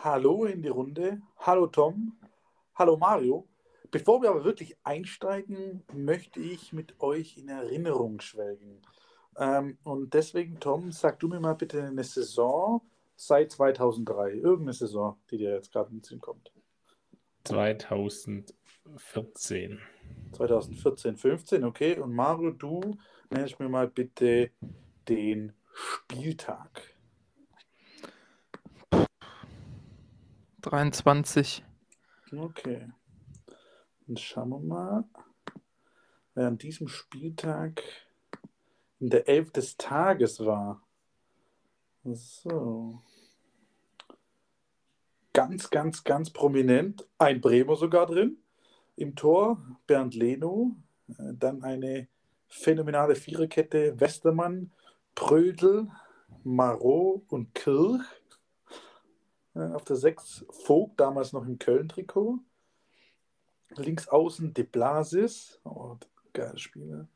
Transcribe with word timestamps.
Hallo 0.00 0.44
in 0.44 0.62
die 0.62 0.68
Runde. 0.68 1.20
Hallo 1.38 1.66
Tom. 1.66 2.16
Hallo 2.76 2.96
Mario. 2.96 3.48
Bevor 3.90 4.22
wir 4.22 4.30
aber 4.30 4.44
wirklich 4.44 4.76
einsteigen, 4.84 5.82
möchte 5.92 6.38
ich 6.38 6.72
mit 6.72 7.00
euch 7.00 7.36
in 7.36 7.48
Erinnerung 7.48 8.20
schwelgen. 8.20 8.80
Ähm, 9.36 9.76
und 9.82 10.14
deswegen, 10.14 10.60
Tom, 10.60 10.92
sag 10.92 11.18
du 11.18 11.26
mir 11.26 11.40
mal 11.40 11.54
bitte 11.54 11.82
eine 11.82 12.04
Saison 12.04 12.80
seit 13.16 13.50
2003. 13.50 14.34
Irgendeine 14.34 14.72
Saison, 14.72 15.18
die 15.32 15.38
dir 15.38 15.54
jetzt 15.54 15.72
gerade 15.72 15.90
in 15.90 15.96
den 15.96 16.04
Sinn 16.04 16.20
kommt. 16.20 16.52
2014. 17.42 19.80
2014, 20.30 21.16
15, 21.16 21.64
okay. 21.64 21.98
Und 21.98 22.14
Mario, 22.14 22.52
du 22.52 22.96
nennst 23.30 23.58
mir 23.58 23.68
mal 23.68 23.88
bitte 23.88 24.52
den 25.08 25.54
Spieltag. 25.72 26.97
23. 30.68 31.64
Okay. 32.30 32.88
Dann 34.06 34.16
schauen 34.18 34.50
wir 34.50 34.58
mal, 34.60 35.04
wer 36.34 36.48
an 36.48 36.58
diesem 36.58 36.88
Spieltag 36.88 37.82
in 39.00 39.08
der 39.08 39.28
Elf 39.28 39.50
des 39.50 39.76
Tages 39.78 40.44
war. 40.44 40.82
So. 42.04 43.00
Ganz, 45.32 45.70
ganz, 45.70 46.04
ganz 46.04 46.30
prominent. 46.30 47.08
Ein 47.16 47.40
Bremer 47.40 47.76
sogar 47.76 48.06
drin. 48.06 48.36
Im 48.96 49.14
Tor 49.14 49.62
Bernd 49.86 50.14
Leno. 50.14 50.76
Äh, 51.08 51.34
Dann 51.34 51.62
eine 51.62 52.08
phänomenale 52.46 53.14
Viererkette. 53.14 53.98
Westermann, 54.00 54.72
Prödel, 55.14 55.88
Marot 56.44 57.22
und 57.28 57.54
Kirch. 57.54 58.02
Äh, 59.54 59.72
Auf 59.72 59.84
der 59.84 59.96
6 59.96 60.44
Vogt, 60.50 61.00
damals 61.00 61.32
noch 61.32 61.46
im 61.46 61.58
Köln-Trikot. 61.58 62.38
Links 63.76 64.08
außen 64.08 64.54
De 64.54 64.64
Blasis. 64.64 65.60
Oh, 65.64 65.96
geile 66.32 66.58
Spieler. 66.58 67.08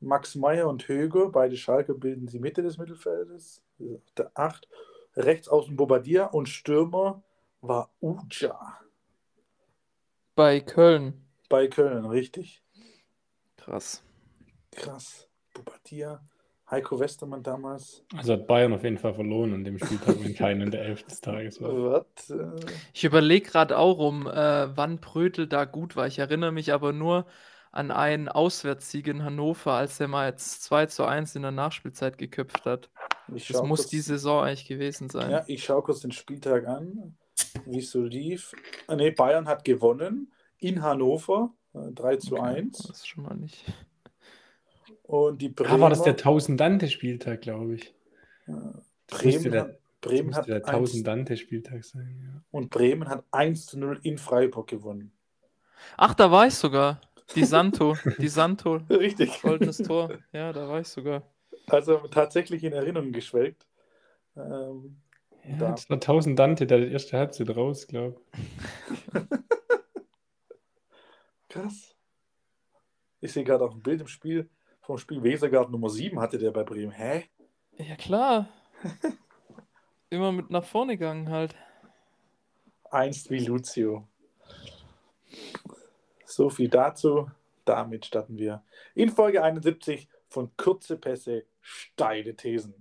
Max 0.00 0.34
Meyer 0.34 0.66
und 0.68 0.88
Höger, 0.88 1.28
beide 1.30 1.56
Schalke 1.56 1.94
bilden 1.94 2.26
die 2.26 2.38
Mitte 2.38 2.62
des 2.62 2.78
Mittelfeldes. 2.78 3.62
Auf 3.78 4.00
Der 4.16 4.30
8. 4.34 4.66
Rechts 5.16 5.48
außen 5.48 5.76
Bobadilla 5.76 6.26
und 6.26 6.48
Stürmer 6.48 7.22
war 7.60 7.90
Uja 8.00 8.78
Bei 10.34 10.60
Köln. 10.60 11.26
bei 11.50 11.66
Köln, 11.68 12.06
richtig. 12.06 12.62
Krass. 13.58 14.02
Krass. 14.70 15.28
Bobadilla, 15.52 16.22
Heiko 16.70 17.00
Westermann 17.00 17.42
damals. 17.42 18.04
Also 18.16 18.34
hat 18.34 18.46
Bayern 18.46 18.72
auf 18.72 18.84
jeden 18.84 18.98
Fall 18.98 19.14
verloren 19.14 19.54
an 19.54 19.64
dem 19.64 19.78
Spieltag, 19.78 20.22
wenn 20.22 20.34
keiner 20.34 20.64
in 20.64 20.70
der 20.70 20.82
Elf 20.82 21.02
des 21.02 21.20
Tages 21.20 21.60
war. 21.60 22.04
Was? 22.18 22.30
Äh, 22.30 22.46
Ich 22.92 23.04
überlege 23.04 23.50
gerade 23.50 23.76
auch 23.76 23.98
um, 23.98 24.26
äh, 24.26 24.76
wann 24.76 24.98
Brötel 24.98 25.46
da 25.48 25.64
gut 25.64 25.96
war. 25.96 26.06
Ich 26.06 26.18
erinnere 26.20 26.52
mich 26.52 26.72
aber 26.72 26.92
nur 26.92 27.26
an 27.72 27.90
einen 27.90 28.28
Auswärtssieg 28.28 29.06
in 29.08 29.24
Hannover, 29.24 29.72
als 29.72 29.98
er 30.00 30.08
mal 30.08 30.28
jetzt 30.28 30.62
2 30.64 30.86
zu 30.86 31.04
1 31.04 31.34
in 31.36 31.42
der 31.42 31.50
Nachspielzeit 31.52 32.18
geköpft 32.18 32.64
hat. 32.66 32.90
Ich 33.34 33.48
Das 33.48 33.62
muss 33.62 33.80
kurz- 33.80 33.90
die 33.90 34.00
Saison 34.00 34.42
eigentlich 34.44 34.66
gewesen 34.66 35.08
sein. 35.08 35.30
Ja, 35.30 35.44
ich 35.46 35.62
schaue 35.64 35.82
kurz 35.82 36.00
den 36.00 36.10
Spieltag 36.12 36.66
an, 36.66 37.16
wie 37.66 37.78
es 37.78 37.90
so 37.92 38.02
lief. 38.02 38.52
Ah, 38.88 38.96
nee, 38.96 39.10
Bayern 39.12 39.46
hat 39.46 39.64
gewonnen 39.64 40.32
in 40.58 40.82
Hannover, 40.82 41.52
äh, 41.74 41.92
3 41.92 42.16
zu 42.16 42.36
Okay, 42.36 42.42
1. 42.42 42.78
Das 42.78 42.90
ist 42.98 43.08
schon 43.08 43.22
mal 43.24 43.34
nicht. 43.36 43.64
Und 45.10 45.42
die 45.42 45.48
Bremer, 45.48 45.72
Ah, 45.74 45.80
war 45.80 45.90
das 45.90 46.02
der 46.02 46.16
Tausendante-Spieltag, 46.16 47.40
glaube 47.40 47.74
ich. 47.74 47.92
Bremen, 49.08 49.50
der, 49.50 49.76
Bremen, 50.00 50.36
hat 50.36 50.46
der 50.46 50.56
1, 50.58 50.66
Tausendante-Spieltag 50.66 51.82
sein, 51.84 52.20
ja. 52.22 52.42
und 52.52 52.70
Bremen 52.70 53.08
hat 53.08 53.24
1 53.32 53.66
zu 53.66 53.76
0 53.80 53.98
in 54.04 54.18
Freiburg 54.18 54.68
gewonnen. 54.68 55.10
Ach, 55.96 56.14
da 56.14 56.30
war 56.30 56.46
ich 56.46 56.54
sogar. 56.54 57.00
Die 57.34 57.44
Santo. 57.44 57.96
Die 58.18 58.28
Santo. 58.28 58.76
Richtig. 58.90 59.42
Goldenes 59.42 59.78
Tor. 59.78 60.18
Ja, 60.32 60.52
da 60.52 60.68
war 60.68 60.80
ich 60.80 60.86
sogar. 60.88 61.22
Also 61.66 61.96
tatsächlich 62.08 62.62
in 62.62 62.72
Erinnerung 62.72 63.10
geschwelgt. 63.10 63.66
Ähm, 64.36 65.00
Ja, 65.44 65.56
Da. 65.58 65.70
das 65.72 65.90
war 65.90 65.98
Tausendante, 65.98 66.68
der 66.68 66.88
erste 66.88 67.18
Halbzeit 67.18 67.50
raus, 67.56 67.88
glaube 67.88 68.20
krass. 71.48 71.96
Ich 73.20 73.32
sehe 73.32 73.42
gerade 73.44 73.64
auch 73.64 73.74
ein 73.74 73.82
Bild 73.82 74.00
im 74.02 74.06
Spiel 74.06 74.48
vom 74.90 74.98
Spiel 74.98 75.22
Wesergarten 75.22 75.70
Nummer 75.70 75.88
7 75.88 76.18
hatte 76.18 76.36
der 76.36 76.50
bei 76.50 76.64
Bremen. 76.64 76.90
Hä? 76.90 77.26
Ja, 77.76 77.94
klar. 77.94 78.48
Immer 80.10 80.32
mit 80.32 80.50
nach 80.50 80.64
vorne 80.64 80.98
gegangen 80.98 81.28
halt. 81.28 81.54
Einst 82.90 83.30
wie 83.30 83.38
Lucio. 83.38 84.08
So 86.24 86.50
viel 86.50 86.68
dazu. 86.68 87.30
Damit 87.64 88.06
starten 88.06 88.36
wir 88.36 88.64
in 88.96 89.10
Folge 89.10 89.44
71 89.44 90.08
von 90.26 90.50
Kurze 90.56 90.96
Pässe, 90.96 91.44
steile 91.60 92.34
Thesen. 92.34 92.74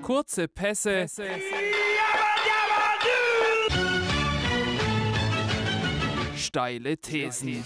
Kurze 0.00 0.48
Pässe. 0.48 1.06
Steile 6.54 6.96
Thesen. 6.96 7.64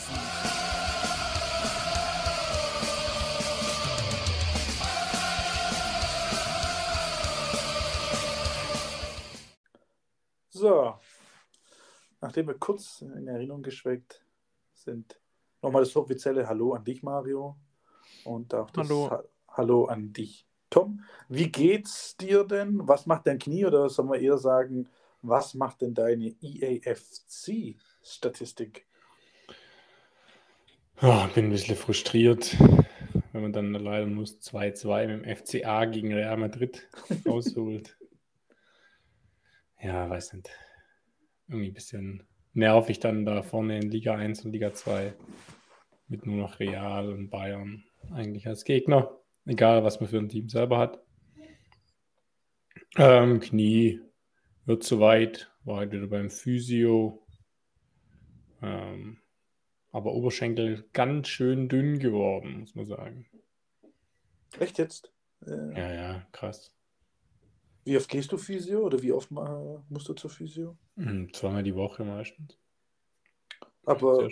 So, 10.48 10.94
nachdem 12.22 12.46
wir 12.46 12.54
kurz 12.54 13.02
in 13.02 13.28
Erinnerung 13.28 13.62
geschweckt 13.62 14.24
sind, 14.72 15.20
nochmal 15.60 15.82
das 15.82 15.94
offizielle 15.94 16.48
Hallo 16.48 16.72
an 16.72 16.82
dich, 16.82 17.02
Mario. 17.02 17.58
Und 18.24 18.54
auch 18.54 18.70
das 18.70 18.88
Hallo. 18.88 19.10
Ha 19.10 19.22
Hallo 19.48 19.84
an 19.84 20.14
dich, 20.14 20.46
Tom. 20.70 21.04
Wie 21.28 21.52
geht's 21.52 22.16
dir 22.16 22.42
denn? 22.42 22.88
Was 22.88 23.04
macht 23.04 23.26
dein 23.26 23.38
Knie? 23.38 23.66
Oder 23.66 23.90
sollen 23.90 24.08
wir 24.08 24.18
eher 24.18 24.38
sagen, 24.38 24.88
was 25.20 25.52
macht 25.52 25.82
denn 25.82 25.92
deine 25.92 26.28
E 26.40 26.80
EAFC-Statistik? 28.08 28.86
Oh, 31.00 31.26
bin 31.34 31.46
ein 31.46 31.50
bisschen 31.50 31.76
frustriert, 31.76 32.56
wenn 33.32 33.42
man 33.42 33.52
dann 33.52 33.72
leider 33.72 34.06
nur 34.06 34.24
2-2 34.24 35.06
mit 35.06 35.26
dem 35.26 35.36
FCA 35.36 35.84
gegen 35.84 36.12
Real 36.12 36.36
Madrid 36.36 36.88
rausholt. 37.26 37.96
ja, 39.80 40.08
weiß 40.08 40.32
nicht. 40.32 40.50
Irgendwie 41.46 41.68
ein 41.68 41.74
bisschen 41.74 42.26
nervig 42.52 42.98
dann 42.98 43.24
da 43.24 43.42
vorne 43.42 43.78
in 43.78 43.90
Liga 43.90 44.16
1 44.16 44.44
und 44.44 44.52
Liga 44.52 44.72
2 44.72 45.14
mit 46.08 46.26
nur 46.26 46.36
noch 46.36 46.58
Real 46.58 47.12
und 47.12 47.30
Bayern 47.30 47.84
eigentlich 48.10 48.48
als 48.48 48.64
Gegner. 48.64 49.16
Egal, 49.46 49.84
was 49.84 50.00
man 50.00 50.08
für 50.08 50.18
ein 50.18 50.28
Team 50.28 50.48
selber 50.48 50.78
hat. 50.78 51.00
Ähm, 52.96 53.38
Knie 53.38 54.00
wird 54.64 54.82
zu 54.82 54.98
weit, 54.98 55.50
war 55.64 55.78
halt 55.78 55.92
wieder 55.92 56.08
beim 56.08 56.30
Physio. 56.30 57.24
Ähm, 58.62 59.18
aber 59.92 60.12
Oberschenkel 60.12 60.88
ganz 60.92 61.28
schön 61.28 61.68
dünn 61.68 61.98
geworden, 61.98 62.60
muss 62.60 62.74
man 62.74 62.86
sagen. 62.86 63.26
Echt 64.58 64.78
jetzt? 64.78 65.12
Äh, 65.46 65.72
Ja, 65.76 65.92
ja, 65.92 66.26
krass. 66.32 66.72
Wie 67.84 67.96
oft 67.96 68.08
gehst 68.08 68.32
du 68.32 68.38
Physio 68.38 68.80
oder 68.80 69.00
wie 69.02 69.12
oft 69.12 69.30
ma- 69.30 69.82
musst 69.88 70.08
du 70.08 70.14
zur 70.14 70.30
Physio? 70.30 70.76
Mhm, 70.96 71.32
Zweimal 71.32 71.62
die 71.62 71.74
Woche 71.74 72.04
meistens. 72.04 72.58
Aber, 73.86 74.28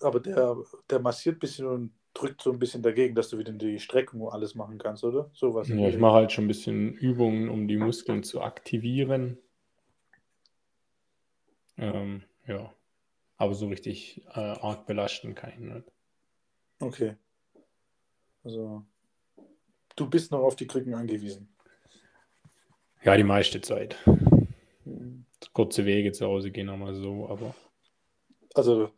aber 0.00 0.20
der, 0.20 0.56
der 0.88 1.00
massiert 1.00 1.36
ein 1.36 1.40
bisschen 1.40 1.66
und 1.66 1.94
drückt 2.14 2.40
so 2.40 2.52
ein 2.52 2.58
bisschen 2.58 2.82
dagegen, 2.82 3.14
dass 3.14 3.28
du 3.28 3.38
wieder 3.38 3.52
die 3.52 3.78
Streckung 3.78 4.26
alles 4.30 4.54
machen 4.54 4.78
kannst, 4.78 5.04
oder? 5.04 5.30
Sowas. 5.34 5.68
Ja, 5.68 5.88
ich 5.88 5.98
mache 5.98 6.14
halt 6.14 6.32
schon 6.32 6.44
ein 6.44 6.48
bisschen 6.48 6.94
Übungen, 6.94 7.50
um 7.50 7.68
die 7.68 7.76
Muskeln 7.76 8.22
zu 8.22 8.40
aktivieren. 8.40 9.36
Ähm, 11.76 12.22
ja. 12.46 12.72
Aber 13.36 13.54
so 13.54 13.68
richtig 13.68 14.24
äh, 14.34 14.40
arg 14.40 14.86
belasten 14.86 15.34
kann 15.34 15.50
ich 15.50 15.58
nicht. 15.58 15.92
Okay. 16.80 17.16
Also, 18.44 18.84
du 19.96 20.08
bist 20.08 20.30
noch 20.30 20.40
auf 20.40 20.56
die 20.56 20.66
Krücken 20.66 20.94
angewiesen. 20.94 21.48
Ja, 23.02 23.16
die 23.16 23.24
meiste 23.24 23.60
Zeit. 23.60 23.96
Mhm. 24.84 25.24
Kurze 25.52 25.84
Wege 25.84 26.12
zu 26.12 26.26
Hause 26.26 26.50
gehen 26.50 26.68
auch 26.68 26.76
mal 26.76 26.94
so, 26.94 27.28
aber 27.28 27.54
Also, 28.54 28.90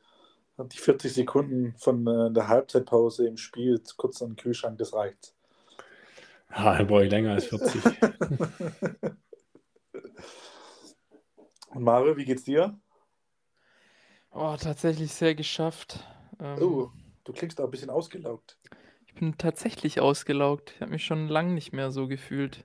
die 0.58 0.78
40 0.78 1.12
Sekunden 1.12 1.74
von 1.76 2.06
äh, 2.06 2.32
der 2.32 2.48
Halbzeitpause 2.48 3.26
im 3.26 3.36
Spiel 3.36 3.82
kurz 3.96 4.22
an 4.22 4.30
den 4.30 4.36
Kühlschrank, 4.36 4.78
das 4.78 4.94
reicht. 4.94 5.34
ja, 6.50 6.78
da 6.78 6.84
brauche 6.84 7.04
ich 7.04 7.10
länger 7.10 7.32
als 7.32 7.46
40. 7.46 7.82
Und 11.70 11.82
Mario, 11.82 12.16
wie 12.16 12.24
geht's 12.24 12.44
dir? 12.44 12.78
Oh, 14.38 14.54
tatsächlich 14.60 15.12
sehr 15.12 15.34
geschafft. 15.34 16.04
Ähm, 16.40 16.60
Oh, 16.60 16.90
du 17.24 17.32
klingst 17.32 17.58
auch 17.60 17.64
ein 17.64 17.70
bisschen 17.70 17.88
ausgelaugt. 17.88 18.58
bin 19.18 19.38
tatsächlich 19.38 20.00
ausgelaugt. 20.00 20.72
Ich 20.74 20.80
habe 20.82 20.90
mich 20.90 21.04
schon 21.04 21.28
lange 21.28 21.54
nicht 21.54 21.72
mehr 21.72 21.90
so 21.90 22.06
gefühlt. 22.06 22.64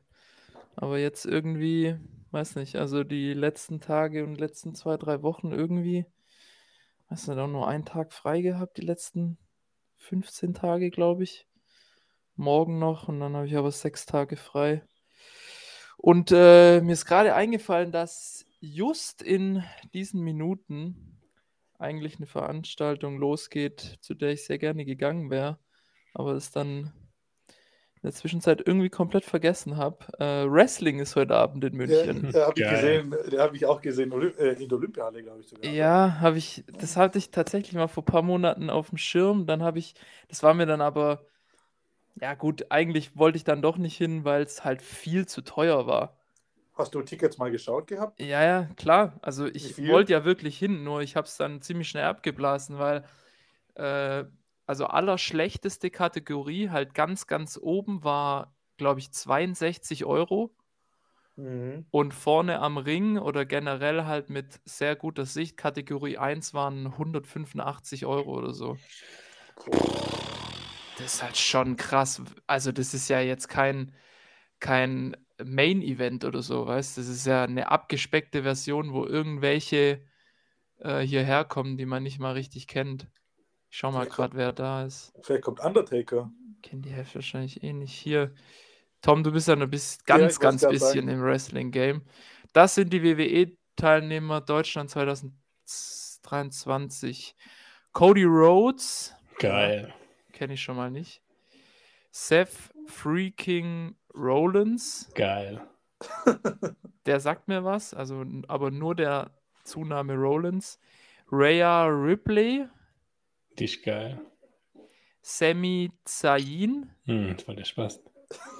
Aber 0.76 1.00
jetzt 1.00 1.26
irgendwie, 1.26 1.96
weiß 2.32 2.56
nicht, 2.56 2.76
also 2.76 3.04
die 3.04 3.34
letzten 3.34 3.80
Tage 3.80 4.24
und 4.24 4.36
letzten 4.36 4.76
zwei, 4.76 4.98
drei 4.98 5.22
Wochen 5.24 5.52
irgendwie, 5.52 6.06
weiß 7.10 7.28
nicht, 7.28 7.38
auch 7.38 7.48
nur 7.48 7.68
einen 7.68 7.86
Tag 7.86 8.14
frei 8.14 8.42
gehabt, 8.42 8.78
die 8.78 8.86
letzten 8.86 9.38
15 9.98 10.54
Tage, 10.54 10.90
glaube 10.90 11.24
ich. 11.24 11.48
Morgen 12.36 12.80
noch 12.80 13.08
und 13.08 13.20
dann 13.20 13.36
habe 13.36 13.48
ich 13.48 13.56
aber 13.56 13.72
sechs 13.72 14.06
Tage 14.06 14.36
frei. 14.36 14.84
Und 15.98 16.32
äh, 16.32 16.82
mir 16.82 16.94
ist 16.94 17.06
gerade 17.06 17.36
eingefallen, 17.36 17.92
dass 17.92 18.46
just 18.60 19.22
in 19.22 19.64
diesen 19.94 20.22
Minuten 20.22 21.21
eigentlich 21.82 22.18
eine 22.18 22.28
Veranstaltung 22.28 23.18
losgeht, 23.18 23.98
zu 24.02 24.14
der 24.14 24.32
ich 24.32 24.46
sehr 24.46 24.58
gerne 24.58 24.86
gegangen 24.86 25.30
wäre, 25.30 25.60
aber 26.14 26.34
es 26.34 26.52
dann 26.52 26.94
in 27.96 28.08
der 28.08 28.14
Zwischenzeit 28.14 28.64
irgendwie 28.66 28.90
komplett 28.90 29.26
vergessen 29.26 29.78
habe. 29.78 30.06
Äh, 30.20 30.52
Wrestling 30.52 31.00
ist 31.00 31.16
heute 31.16 31.36
Abend 31.36 31.64
in 31.64 31.76
München. 31.76 32.32
Ja, 32.34 32.48
habe 32.48 32.60
ich 32.60 32.68
gesehen, 32.68 33.16
habe 33.38 33.56
ich 33.56 33.66
auch 33.68 33.80
gesehen, 33.80 34.12
Olymp 34.12 34.40
äh, 34.40 34.54
in 34.54 34.68
der 34.68 34.78
Olympiahalle, 34.78 35.22
glaube 35.22 35.42
ich 35.42 35.48
sogar. 35.48 35.72
Ja, 35.72 36.18
habe 36.20 36.40
ich, 36.40 36.64
das 36.80 36.98
hatte 36.98 37.20
ich 37.20 37.30
tatsächlich 37.30 37.74
mal 37.74 37.88
vor 37.88 38.02
ein 38.02 38.12
paar 38.12 38.24
Monaten 38.24 38.72
auf 38.72 38.90
dem 38.90 38.98
Schirm. 38.98 39.46
Dann 39.46 39.62
habe 39.62 39.78
ich, 39.78 39.94
das 40.30 40.42
war 40.42 40.56
mir 40.56 40.66
dann 40.66 40.82
aber, 40.82 41.28
ja 42.20 42.34
gut, 42.34 42.66
eigentlich 42.72 43.16
wollte 43.18 43.38
ich 43.38 43.44
dann 43.44 43.62
doch 43.62 43.78
nicht 43.78 43.98
hin, 43.98 44.26
weil 44.26 44.42
es 44.42 44.64
halt 44.64 44.82
viel 44.82 45.28
zu 45.28 45.42
teuer 45.42 45.86
war. 45.86 46.21
Hast 46.82 46.96
du 46.96 47.04
Tickets 47.04 47.38
mal 47.38 47.52
geschaut 47.52 47.86
gehabt? 47.86 48.20
Ja, 48.20 48.44
ja, 48.44 48.64
klar. 48.76 49.20
Also 49.22 49.46
ich 49.46 49.78
wollte 49.78 50.14
ja 50.14 50.26
wirklich 50.26 50.58
hin, 50.58 50.84
nur 50.84 51.02
ich 51.02 51.16
habe 51.16 51.28
es 51.28 51.38
dann 51.38 51.62
ziemlich 51.62 51.88
schnell 51.88 52.06
abgeblasen, 52.06 52.80
weil 52.80 53.06
äh, 53.76 54.26
also 54.66 54.88
allerschlechteste 54.88 55.92
Kategorie 55.92 56.70
halt 56.70 56.96
ganz, 56.96 57.28
ganz 57.28 57.60
oben 57.62 58.04
war, 58.04 58.56
glaube 58.78 59.00
ich, 59.00 59.12
62 59.12 60.06
Euro. 60.06 60.56
Mhm. 61.36 61.86
Und 61.92 62.16
vorne 62.16 62.60
am 62.60 62.78
Ring 62.78 63.20
oder 63.20 63.46
generell 63.46 64.06
halt 64.06 64.32
mit 64.32 64.60
sehr 64.66 64.96
guter 64.96 65.28
Sicht, 65.28 65.58
Kategorie 65.58 66.18
1 66.18 66.56
waren 66.56 66.88
185 66.88 68.08
Euro 68.08 68.40
oder 68.40 68.54
so. 68.54 68.76
Das 70.98 71.14
ist 71.14 71.24
halt 71.24 71.38
schon 71.38 71.78
krass. 71.78 72.24
Also, 72.48 72.72
das 72.72 72.96
ist 72.96 73.08
ja 73.08 73.20
jetzt 73.20 73.50
kein, 73.50 73.94
kein 74.60 75.16
Main-Event 75.46 76.26
oder 76.26 76.42
so, 76.42 76.66
weißt 76.68 76.98
du? 76.98 77.02
Das 77.02 77.10
ist 77.10 77.26
ja 77.26 77.44
eine 77.44 77.70
abgespeckte 77.70 78.44
Version, 78.44 78.94
wo 78.94 79.06
irgendwelche 79.06 80.02
äh, 80.80 81.00
hierher 81.02 81.44
kommen, 81.46 81.78
die 81.78 81.86
man 81.86 82.04
nicht 82.04 82.20
mal 82.20 82.34
richtig 82.34 82.68
kennt. 82.68 83.08
Ich 83.70 83.78
schau 83.78 83.92
mal 83.92 84.06
gerade, 84.08 84.36
wer 84.36 84.52
da 84.54 84.84
ist. 84.86 85.14
Vielleicht 85.22 85.44
kommt 85.44 85.60
Undertaker. 85.62 86.32
Kennt 86.62 86.86
die 86.86 86.90
Hälfte 86.92 87.16
wahrscheinlich 87.16 87.64
eh 87.64 87.72
nicht. 87.74 87.94
Hier, 87.94 88.34
Tom, 89.02 89.24
du 89.24 89.32
bist 89.32 89.48
ja 89.48 89.56
noch 89.56 89.68
bis 89.68 89.98
Ja, 90.08 90.18
ganz, 90.18 90.34
ich 90.36 90.40
ganz 90.40 90.62
bisschen 90.68 91.06
sagen. 91.06 91.08
im 91.08 91.22
Wrestling-Game. 91.24 92.02
Das 92.54 92.76
sind 92.76 92.92
die 92.92 93.02
WWE-Teilnehmer 93.04 94.42
Deutschland 94.42 94.90
2023. 94.90 97.36
Cody 97.94 98.24
Rhodes, 98.26 99.14
Geil. 99.40 99.94
kenne 100.34 100.54
ich 100.54 100.62
schon 100.62 100.76
mal 100.78 100.92
nicht. 100.92 101.22
Seth 102.12 102.52
Freaking 102.88 103.96
Rollins, 104.16 105.10
Geil. 105.16 105.62
der 107.06 107.20
sagt 107.20 107.48
mir 107.48 107.64
was, 107.64 107.94
also 107.94 108.26
aber 108.48 108.72
nur 108.72 108.96
der 108.96 109.32
Zunahme 109.64 110.16
Rollins. 110.16 110.80
Rhea 111.32 111.86
Ripley, 111.86 112.66
Die 113.60 113.66
ist 113.66 113.84
geil. 113.84 114.20
Sami 115.22 115.92
Zayn, 116.04 116.90
Hm, 117.06 117.38
voll 117.40 117.56
der 117.56 117.66
Spaß. 117.66 118.02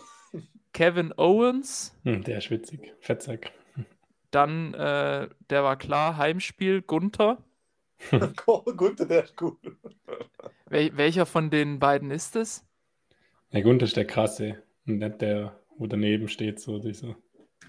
Kevin 0.74 1.14
Owens, 1.18 1.98
Hm, 2.04 2.24
der 2.24 2.38
ist 2.38 2.52
witzig. 2.52 2.94
Fettsack. 3.00 3.52
Dann, 4.30 4.74
äh, 4.76 5.28
der 5.50 5.64
war 5.64 5.76
klar, 5.76 6.16
Heimspiel, 6.18 6.82
Gunther. 6.82 7.44
oh, 8.48 8.64
gut, 8.64 9.00
der 9.00 9.26
ist 9.26 9.42
cool. 9.42 9.58
Wel 10.68 10.96
welcher 10.96 11.26
von 11.26 11.50
den 11.50 11.80
beiden 11.80 12.12
ist 12.12 12.36
es? 12.38 12.66
Der 13.52 13.62
Gunther 13.62 13.84
ist 13.86 13.98
der 13.98 14.06
krasse. 14.06 14.64
Und 14.88 15.00
nicht 15.00 15.22
der, 15.22 15.60
wo 15.78 15.88
daneben 15.88 16.28
steht, 16.28 16.60
so 16.60 16.80
dieser. 16.80 17.16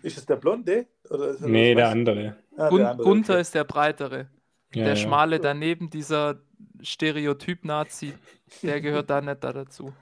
Ist 0.02 0.18
es 0.18 0.26
der 0.26 0.36
Blonde? 0.36 0.86
Oder 1.10 1.28
ist 1.28 1.40
Nee, 1.42 1.74
der 1.74 1.88
andere. 1.88 2.36
Ah, 2.56 2.70
der 2.70 2.90
andere, 2.90 3.06
Gunther 3.06 3.34
okay. 3.34 3.40
ist 3.42 3.54
der 3.54 3.64
breitere. 3.64 4.28
Ja, 4.74 4.84
der 4.84 4.94
ja. 4.94 4.96
schmale 4.96 5.38
daneben, 5.38 5.90
dieser 5.90 6.40
Stereotyp-Nazi, 6.80 8.14
der 8.62 8.80
gehört 8.80 9.10
da 9.10 9.20
nicht 9.20 9.44
da 9.44 9.52
dazu. 9.52 9.92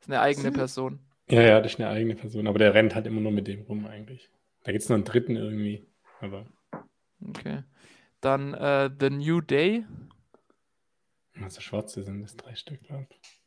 Ist 0.00 0.08
eine 0.08 0.20
eigene 0.20 0.52
Person. 0.52 1.00
Ja, 1.30 1.42
ja, 1.42 1.60
das 1.60 1.72
ist 1.72 1.80
eine 1.80 1.88
eigene 1.88 2.14
Person. 2.16 2.46
Aber 2.46 2.58
der 2.58 2.74
rennt 2.74 2.94
halt 2.94 3.06
immer 3.06 3.20
nur 3.20 3.32
mit 3.32 3.48
dem 3.48 3.62
rum 3.62 3.86
eigentlich. 3.86 4.30
Da 4.64 4.72
gibt 4.72 4.82
es 4.82 4.88
noch 4.88 4.96
einen 4.96 5.04
dritten 5.04 5.36
irgendwie. 5.36 5.86
Aber 6.20 6.46
Okay. 7.28 7.62
Dann 8.20 8.54
äh, 8.54 8.90
The 8.98 9.10
New 9.10 9.40
Day, 9.40 9.84
also 11.42 11.60
schwarze 11.60 12.02
sind 12.02 12.22
das 12.22 12.36
drei 12.36 12.54
Stück, 12.54 12.82
glaube 12.82 13.06
ich. 13.10 13.39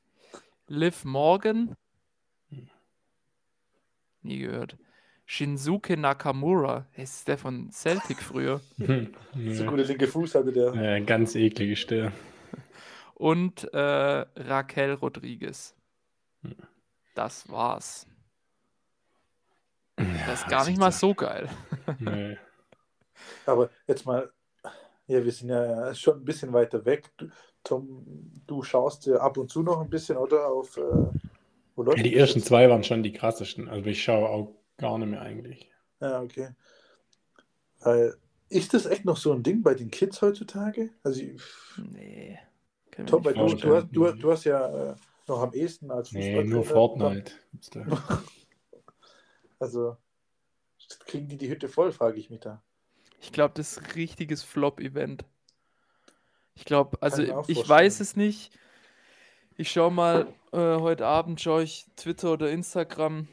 Liv 0.67 1.03
Morgan. 1.05 1.75
Nie 4.21 4.39
gehört. 4.39 4.77
Shinsuke 5.25 5.97
Nakamura. 5.97 6.85
Ist 6.95 7.27
der 7.27 7.37
von 7.37 7.71
Celtic 7.71 8.21
früher? 8.21 8.61
So 9.35 9.65
gute 9.65 9.83
linke 9.83 10.07
Fuß 10.07 10.35
hatte 10.35 10.51
der. 10.51 10.73
Ja, 10.75 10.99
ganz 11.03 11.35
eklige 11.35 11.75
Stirn. 11.75 12.13
Und 13.15 13.73
äh, 13.73 13.77
Raquel 14.35 14.93
Rodriguez. 14.93 15.75
Hm. 16.43 16.55
Das 17.15 17.49
war's. 17.49 18.07
Ja, 19.99 20.05
Das 20.27 20.41
ist 20.41 20.49
gar 20.49 20.65
nicht 20.65 20.79
mal 20.79 20.91
so 20.91 21.13
geil. 21.13 21.49
Nee. 21.99 22.37
Aber 23.45 23.69
jetzt 23.87 24.05
mal, 24.05 24.31
ja, 25.07 25.23
wir 25.23 25.31
sind 25.31 25.49
ja 25.49 25.93
schon 25.95 26.19
ein 26.19 26.25
bisschen 26.25 26.51
weiter 26.53 26.83
weg. 26.85 27.09
Du, 27.17 27.29
Tom, 27.63 28.03
du 28.45 28.61
schaust 28.63 29.05
ja 29.05 29.17
ab 29.17 29.37
und 29.37 29.49
zu 29.49 29.61
noch 29.63 29.79
ein 29.81 29.89
bisschen, 29.89 30.17
oder? 30.17 30.47
Auf, 30.47 30.75
äh, 30.77 30.81
wo 31.75 31.83
läuft 31.83 31.97
Ja, 31.97 32.03
die 32.03 32.15
ersten 32.15 32.39
jetzt? 32.39 32.47
zwei 32.49 32.69
waren 32.69 32.83
schon 32.83 33.03
die 33.03 33.13
krassesten. 33.13 33.69
Also 33.69 33.89
ich 33.89 34.03
schaue 34.03 34.27
auch 34.29 34.55
gar 34.77 34.97
nicht 34.97 35.09
mehr 35.09 35.21
eigentlich. 35.21 35.71
Ja, 36.01 36.21
okay. 36.21 36.49
Weil, 37.79 38.15
ist 38.49 38.73
das 38.73 38.85
echt 38.85 39.05
noch 39.05 39.17
so 39.17 39.31
ein 39.33 39.43
Ding 39.43 39.61
bei 39.63 39.73
den 39.73 39.89
Kids 39.91 40.21
heutzutage? 40.21 40.89
Also, 41.03 41.21
ich- 41.21 41.41
Nee. 41.91 42.37
Tom, 43.07 43.23
du, 43.23 43.31
du, 43.31 43.75
hast, 43.75 43.87
du, 43.91 44.11
du 44.11 44.31
hast 44.31 44.43
ja 44.43 44.91
äh, 44.91 44.95
noch 45.27 45.41
am 45.41 45.53
ehesten 45.53 45.89
als 45.89 46.11
Nee, 46.11 46.19
Fußballtrainer. 46.21 46.55
nur 46.55 46.63
Fortnite. 46.65 47.31
gibt's 47.51 47.69
da. 47.69 47.85
Also, 49.59 49.95
kriegen 51.05 51.29
die 51.29 51.37
die 51.37 51.49
Hütte 51.49 51.69
voll, 51.69 51.93
frage 51.93 52.19
ich 52.19 52.29
mich 52.29 52.41
da. 52.41 52.61
Ich 53.21 53.31
glaube, 53.31 53.53
das 53.55 53.71
ist 53.71 53.77
ein 53.79 53.91
richtiges 53.91 54.43
Flop-Event. 54.43 55.23
Ich 56.55 56.65
glaube, 56.65 56.97
also 57.01 57.23
ich 57.47 57.67
weiß 57.67 57.99
es 57.99 58.15
nicht. 58.15 58.57
Ich 59.55 59.71
schaue 59.71 59.91
mal, 59.91 60.27
äh, 60.51 60.57
heute 60.57 61.05
Abend 61.05 61.39
schaue 61.41 61.63
ich 61.63 61.85
Twitter 61.95 62.33
oder 62.33 62.49
Instagram. 62.49 63.27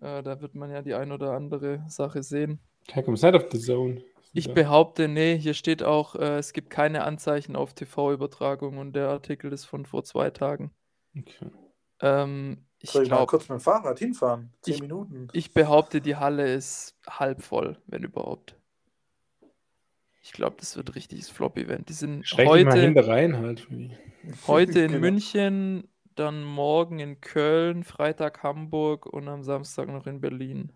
Äh, 0.00 0.22
da 0.22 0.40
wird 0.40 0.54
man 0.54 0.70
ja 0.70 0.82
die 0.82 0.94
ein 0.94 1.12
oder 1.12 1.32
andere 1.32 1.84
Sache 1.88 2.22
sehen. 2.22 2.60
Komm, 3.04 3.16
seid 3.16 3.34
auf 3.34 3.46
the 3.52 3.58
Zone. 3.58 4.02
Ich 4.32 4.46
Ja. 4.46 4.52
behaupte, 4.52 5.08
nee, 5.08 5.36
hier 5.36 5.54
steht 5.54 5.82
auch, 5.82 6.14
äh, 6.14 6.38
es 6.38 6.52
gibt 6.52 6.70
keine 6.70 7.04
Anzeichen 7.04 7.56
auf 7.56 7.74
TV-Übertragung 7.74 8.78
und 8.78 8.94
der 8.94 9.08
Artikel 9.08 9.52
ist 9.52 9.64
von 9.64 9.86
vor 9.86 10.04
zwei 10.04 10.30
Tagen. 10.30 10.70
Okay. 11.18 11.50
Ähm, 12.00 12.64
ich 12.78 12.90
Soll 12.90 13.02
ich 13.04 13.10
mal 13.10 13.16
glaube, 13.16 13.30
kurz 13.30 13.48
mit 13.48 13.58
dem 13.58 13.60
Fahrrad 13.60 13.98
hinfahren? 13.98 14.52
Zehn 14.62 14.74
Ich- 14.74 14.80
Minuten. 14.80 15.28
ich 15.32 15.52
behaupte, 15.52 16.00
die 16.00 16.16
Halle 16.16 16.52
ist 16.52 16.96
halb 17.08 17.42
voll, 17.42 17.76
wenn 17.86 18.04
überhaupt. 18.04 18.56
Ich 20.22 20.32
glaube, 20.32 20.56
das 20.60 20.76
wird 20.76 20.88
ein 20.88 20.92
richtiges 20.92 21.30
Flop-Event. 21.30 21.88
Die 21.88 21.92
sind 21.94 22.24
mal 22.36 22.46
heute, 22.46 22.78
hinter 22.78 23.06
rein 23.08 23.36
halt. 23.38 23.66
Heute 24.46 24.80
in 24.80 24.88
Genau. 24.88 25.00
München, 25.00 25.88
dann 26.14 26.44
morgen 26.44 26.98
in 26.98 27.22
Köln, 27.22 27.84
Freitag 27.84 28.42
Hamburg 28.42 29.06
und 29.06 29.28
am 29.28 29.42
Samstag 29.42 29.88
noch 29.88 30.06
in 30.06 30.20
Berlin. 30.20 30.72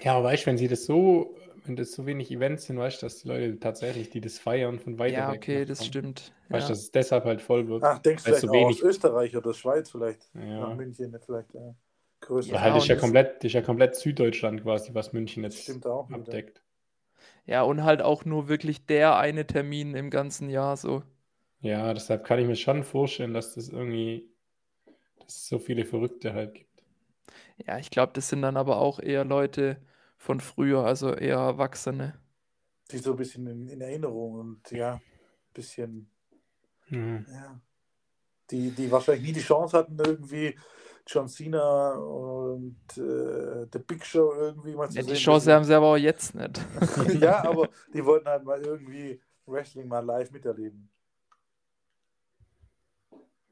Ja, 0.00 0.14
aber 0.14 0.24
weißt 0.24 0.42
du, 0.44 0.46
wenn 0.48 0.58
sie 0.58 0.66
das 0.66 0.84
so, 0.84 1.36
wenn 1.64 1.76
das 1.76 1.92
so 1.92 2.04
wenig 2.06 2.32
Events 2.32 2.64
sind, 2.64 2.76
weißt 2.78 3.00
du, 3.02 3.06
dass 3.06 3.18
die 3.18 3.28
Leute 3.28 3.60
tatsächlich, 3.60 4.10
die 4.10 4.20
das 4.20 4.38
feiern, 4.38 4.80
von 4.80 4.98
weiter 4.98 5.14
Ja, 5.18 5.30
weg 5.32 5.36
okay, 5.36 5.64
das 5.64 5.78
kommen. 5.78 5.88
stimmt. 5.88 6.32
Weißt 6.48 6.64
du, 6.64 6.64
Ja. 6.64 6.68
dass 6.70 6.78
es 6.80 6.90
deshalb 6.90 7.24
halt 7.24 7.40
voll 7.40 7.68
wird. 7.68 7.84
Ach, 7.84 7.98
denkst 8.00 8.24
du 8.24 8.34
so 8.34 8.48
auch 8.48 8.52
wenig- 8.52 8.76
aus 8.78 8.82
Österreich 8.82 9.36
oder 9.36 9.54
Schweiz 9.54 9.90
vielleicht? 9.90 10.28
Ja. 10.34 10.60
Nach 10.70 10.74
München 10.74 11.12
nicht 11.12 11.24
vielleicht, 11.24 11.54
ja. 11.54 11.72
Größer. 12.20 12.52
Ja, 12.54 12.60
halt 12.62 12.76
ist 12.78 12.88
ja 12.88 12.94
das- 12.96 13.02
komplett, 13.02 13.44
ist 13.44 13.52
ja 13.52 13.62
komplett 13.62 13.94
Süddeutschland 13.94 14.62
quasi, 14.62 14.92
was 14.94 15.12
München 15.12 15.44
jetzt 15.44 15.58
Stimmt 15.62 15.86
auch 15.86 16.08
wieder. 16.08 16.18
abdeckt. 16.18 16.61
Ja, 17.46 17.62
und 17.62 17.84
halt 17.84 18.02
auch 18.02 18.24
nur 18.24 18.48
wirklich 18.48 18.86
der 18.86 19.16
eine 19.16 19.46
Termin 19.46 19.94
im 19.94 20.10
ganzen 20.10 20.48
Jahr 20.50 20.76
so. 20.76 21.02
Ja, 21.62 21.94
deshalb 21.94 22.24
kann 22.26 22.38
ich 22.40 22.46
mir 22.46 22.56
schon 22.56 22.84
vorstellen, 22.84 23.32
dass 23.32 23.54
das 23.54 23.68
irgendwie, 23.70 24.30
dass 25.20 25.36
es 25.36 25.48
so 25.48 25.58
viele 25.60 25.84
Verrückte 25.86 26.34
halt 26.34 26.54
gibt. 26.54 26.84
Ja, 27.66 27.78
ich 27.78 27.90
glaube, 27.90 28.12
das 28.14 28.28
sind 28.28 28.42
dann 28.42 28.56
aber 28.56 28.78
auch 28.78 28.98
eher 29.00 29.24
Leute 29.24 29.76
von 30.18 30.40
früher, 30.40 30.84
also 30.84 31.12
eher 31.14 31.36
Erwachsene. 31.38 32.14
Die 32.92 32.98
so 32.98 33.10
ein 33.12 33.16
bisschen 33.16 33.46
in, 33.48 33.68
in 33.68 33.80
Erinnerung 33.80 34.34
und 34.34 34.70
ja, 34.70 34.94
ein 34.94 35.02
bisschen, 35.52 36.10
Mhm. 36.90 37.26
ja. 37.26 37.60
die, 38.50 38.70
die 38.72 38.90
wahrscheinlich 38.90 39.24
nie 39.24 39.32
die 39.32 39.40
Chance 39.40 39.78
hatten, 39.78 39.98
irgendwie 39.98 40.58
John 41.06 41.28
Cena 41.28 41.94
und 41.96 42.76
äh, 42.98 43.66
The 43.72 43.78
Big 43.80 44.04
Show 44.06 44.32
irgendwie 44.34 44.74
mal 44.74 44.90
zu 44.90 45.00
Ja, 45.00 45.02
sehen. 45.02 45.14
die 45.14 45.14
Chance 45.14 45.52
haben 45.52 45.64
sie 45.64 45.74
aber 45.74 45.86
auch 45.86 45.96
jetzt 45.96 46.34
nicht. 46.34 46.60
ja, 47.20 47.44
aber 47.44 47.70
die 47.92 48.04
wollten 48.04 48.28
halt 48.28 48.44
mal 48.44 48.60
irgendwie 48.62 49.20
Wrestling 49.46 49.88
mal 49.88 50.04
live 50.04 50.30
miterleben. 50.30 50.90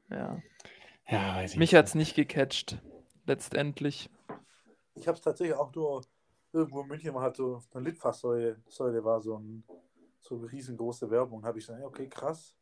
Ja. 0.09 0.41
Ja, 1.09 1.35
weiß 1.35 1.55
ich 1.55 1.59
Mich 1.59 1.75
hat 1.75 1.85
es 1.87 1.95
nicht 1.95 2.15
gecatcht, 2.15 2.77
letztendlich. 3.25 4.09
Ich 4.95 5.07
habe 5.07 5.17
es 5.17 5.23
tatsächlich 5.23 5.55
auch 5.57 5.73
nur 5.73 6.01
irgendwo 6.51 6.81
in 6.81 6.87
München 6.87 7.13
war 7.13 7.21
halt 7.23 7.35
so 7.37 7.61
eine 7.73 7.85
Litfaßsäule 7.89 8.61
Säule 8.67 9.03
war 9.03 9.21
so 9.21 9.37
ein 9.37 9.63
so 10.21 10.35
eine 10.37 10.51
riesengroße 10.51 11.09
Werbung. 11.09 11.43
Habe 11.45 11.59
ich 11.59 11.65
gesagt, 11.65 11.83
okay, 11.83 12.07
krass. 12.07 12.55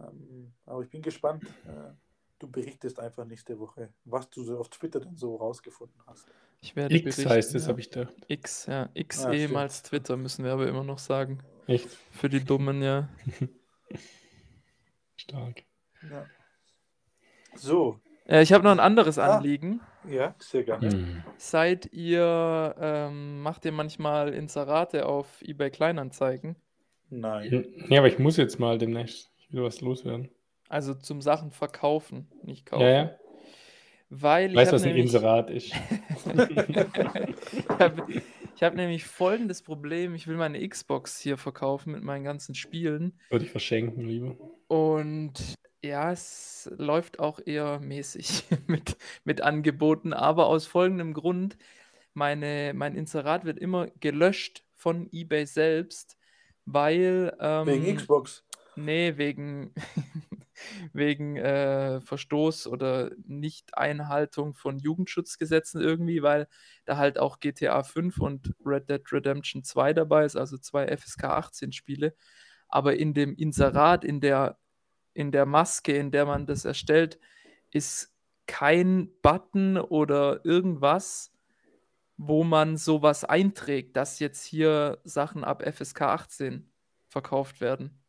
Ähm, 0.00 0.54
aber 0.66 0.82
ich 0.82 0.90
bin 0.90 1.02
gespannt. 1.02 1.44
Äh, 1.64 1.92
du 2.38 2.50
berichtest 2.50 2.98
einfach 3.00 3.24
nächste 3.24 3.58
Woche, 3.58 3.92
was 4.04 4.28
du 4.30 4.42
so 4.42 4.58
auf 4.58 4.68
Twitter 4.68 5.00
denn 5.00 5.16
so 5.16 5.36
rausgefunden 5.36 6.00
hast. 6.06 6.26
Ich 6.60 6.74
werde 6.76 6.94
X 6.94 7.04
berichten, 7.16 7.30
heißt 7.30 7.54
es, 7.54 7.62
ja. 7.64 7.68
habe 7.68 7.80
ich 7.80 7.90
da. 7.90 8.08
X, 8.28 8.66
ja. 8.66 8.88
X 8.94 9.24
Ah, 9.24 9.32
ehemals 9.32 9.82
Twitter, 9.82 10.16
müssen 10.16 10.44
wir 10.44 10.52
aber 10.52 10.66
immer 10.66 10.84
noch 10.84 10.98
sagen. 10.98 11.40
Echt 11.66 11.88
Für 12.10 12.28
die 12.28 12.42
Dummen, 12.44 12.82
ja. 12.82 13.08
stark. 15.16 15.62
Ja. 16.10 16.26
So, 17.56 18.00
Äh, 18.26 18.42
ich 18.42 18.52
habe 18.52 18.64
noch 18.64 18.70
ein 18.72 18.80
anderes 18.80 19.18
Ah. 19.18 19.42
Ja. 19.44 19.78
ja, 20.08 20.34
sehr 20.38 20.64
gerne. 20.64 20.90
Hm. 20.90 21.22
Seid 21.36 21.92
ihr, 21.92 22.74
ähm, 22.78 23.42
macht 23.42 23.64
ihr 23.66 23.72
manchmal 23.72 24.32
Inserate 24.32 25.06
auf 25.06 25.42
eBay 25.42 25.70
Kleinanzeigen? 25.70 26.56
Nein. 27.10 27.66
Ja, 27.90 27.98
aber 27.98 28.08
ich 28.08 28.18
muss 28.18 28.36
jetzt 28.38 28.58
mal 28.58 28.78
demnächst. 28.78 29.30
Ich 29.38 29.52
will 29.52 29.62
was 29.62 29.80
loswerden. 29.82 30.30
Also 30.74 30.92
zum 30.92 31.22
Sachen 31.22 31.52
verkaufen, 31.52 32.26
nicht 32.42 32.66
kaufen. 32.66 32.82
Ja, 32.82 32.90
ja. 32.90 33.18
Weil 34.10 34.50
ich 34.50 34.56
Weißt 34.56 34.72
du, 34.72 34.74
was 34.74 34.82
ein 34.82 34.88
nämlich- 34.88 35.04
Inserat 35.04 35.48
ist? 35.48 35.66
ich 36.36 37.70
habe 37.78 38.22
hab 38.60 38.74
nämlich 38.74 39.04
folgendes 39.04 39.62
Problem. 39.62 40.16
Ich 40.16 40.26
will 40.26 40.34
meine 40.36 40.68
Xbox 40.68 41.20
hier 41.20 41.38
verkaufen 41.38 41.92
mit 41.92 42.02
meinen 42.02 42.24
ganzen 42.24 42.56
Spielen. 42.56 43.20
Würde 43.30 43.44
ich 43.44 43.52
verschenken, 43.52 44.04
lieber. 44.04 44.36
Und 44.66 45.54
ja, 45.80 46.10
es 46.10 46.68
läuft 46.76 47.20
auch 47.20 47.38
eher 47.46 47.78
mäßig 47.78 48.42
mit, 48.66 48.96
mit 49.22 49.42
Angeboten, 49.42 50.12
aber 50.12 50.48
aus 50.48 50.66
folgendem 50.66 51.14
Grund, 51.14 51.56
meine, 52.14 52.72
mein 52.74 52.96
Inserat 52.96 53.44
wird 53.44 53.60
immer 53.60 53.86
gelöscht 54.00 54.64
von 54.72 55.08
eBay 55.12 55.46
selbst, 55.46 56.18
weil... 56.64 57.32
Ähm, 57.38 57.66
Wegen 57.68 57.94
Xbox. 57.96 58.44
Nee, 58.76 59.16
wegen, 59.16 59.72
wegen 60.92 61.36
äh, 61.36 62.00
Verstoß 62.00 62.66
oder 62.66 63.10
Nicht-Einhaltung 63.26 64.54
von 64.54 64.78
Jugendschutzgesetzen 64.78 65.80
irgendwie, 65.80 66.22
weil 66.22 66.48
da 66.84 66.96
halt 66.96 67.18
auch 67.18 67.40
GTA 67.40 67.82
5 67.82 68.18
und 68.18 68.54
Red 68.64 68.88
Dead 68.90 69.02
Redemption 69.12 69.62
2 69.64 69.92
dabei 69.92 70.24
ist, 70.24 70.36
also 70.36 70.58
zwei 70.58 70.86
FSK 70.96 71.24
18 71.24 71.72
Spiele. 71.72 72.14
Aber 72.68 72.96
in 72.96 73.14
dem 73.14 73.34
Inserat, 73.36 74.04
in 74.04 74.20
der, 74.20 74.58
in 75.12 75.32
der 75.32 75.46
Maske, 75.46 75.96
in 75.96 76.10
der 76.10 76.26
man 76.26 76.46
das 76.46 76.64
erstellt, 76.64 77.18
ist 77.70 78.14
kein 78.46 79.10
Button 79.22 79.78
oder 79.78 80.44
irgendwas, 80.44 81.32
wo 82.16 82.44
man 82.44 82.76
sowas 82.76 83.24
einträgt, 83.24 83.96
dass 83.96 84.18
jetzt 84.18 84.44
hier 84.44 85.00
Sachen 85.04 85.44
ab 85.44 85.62
FSK 85.62 86.02
18 86.02 86.70
verkauft 87.08 87.60
werden. 87.60 88.03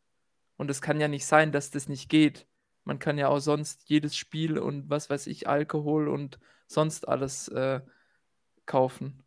Und 0.56 0.70
es 0.70 0.80
kann 0.80 1.00
ja 1.00 1.08
nicht 1.08 1.26
sein, 1.26 1.52
dass 1.52 1.70
das 1.70 1.88
nicht 1.88 2.08
geht. 2.08 2.46
Man 2.84 2.98
kann 2.98 3.18
ja 3.18 3.28
auch 3.28 3.40
sonst 3.40 3.88
jedes 3.88 4.16
Spiel 4.16 4.58
und 4.58 4.88
was 4.88 5.10
weiß 5.10 5.26
ich, 5.26 5.48
Alkohol 5.48 6.08
und 6.08 6.38
sonst 6.66 7.08
alles 7.08 7.48
äh, 7.48 7.80
kaufen. 8.64 9.22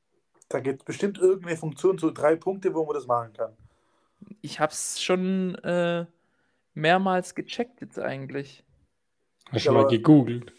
Da 0.50 0.60
gibt 0.60 0.82
es 0.82 0.86
bestimmt 0.86 1.18
irgendeine 1.20 1.58
Funktion, 1.58 1.98
so 1.98 2.10
drei 2.12 2.36
Punkte, 2.36 2.74
wo 2.74 2.86
man 2.86 2.96
das 2.96 3.06
machen 3.06 3.34
kann. 3.34 3.56
Ich 4.42 4.60
habe 4.60 4.72
es 4.72 5.02
schon 5.02 5.56
äh, 5.64 6.06
mehrmals 6.74 7.36
gecheckt 7.36 7.82
jetzt 7.82 8.00
eigentlich. 8.00 8.64
Hast 9.52 9.68
du 9.68 9.72
mal 9.72 9.88
gegoogelt? 9.88 10.54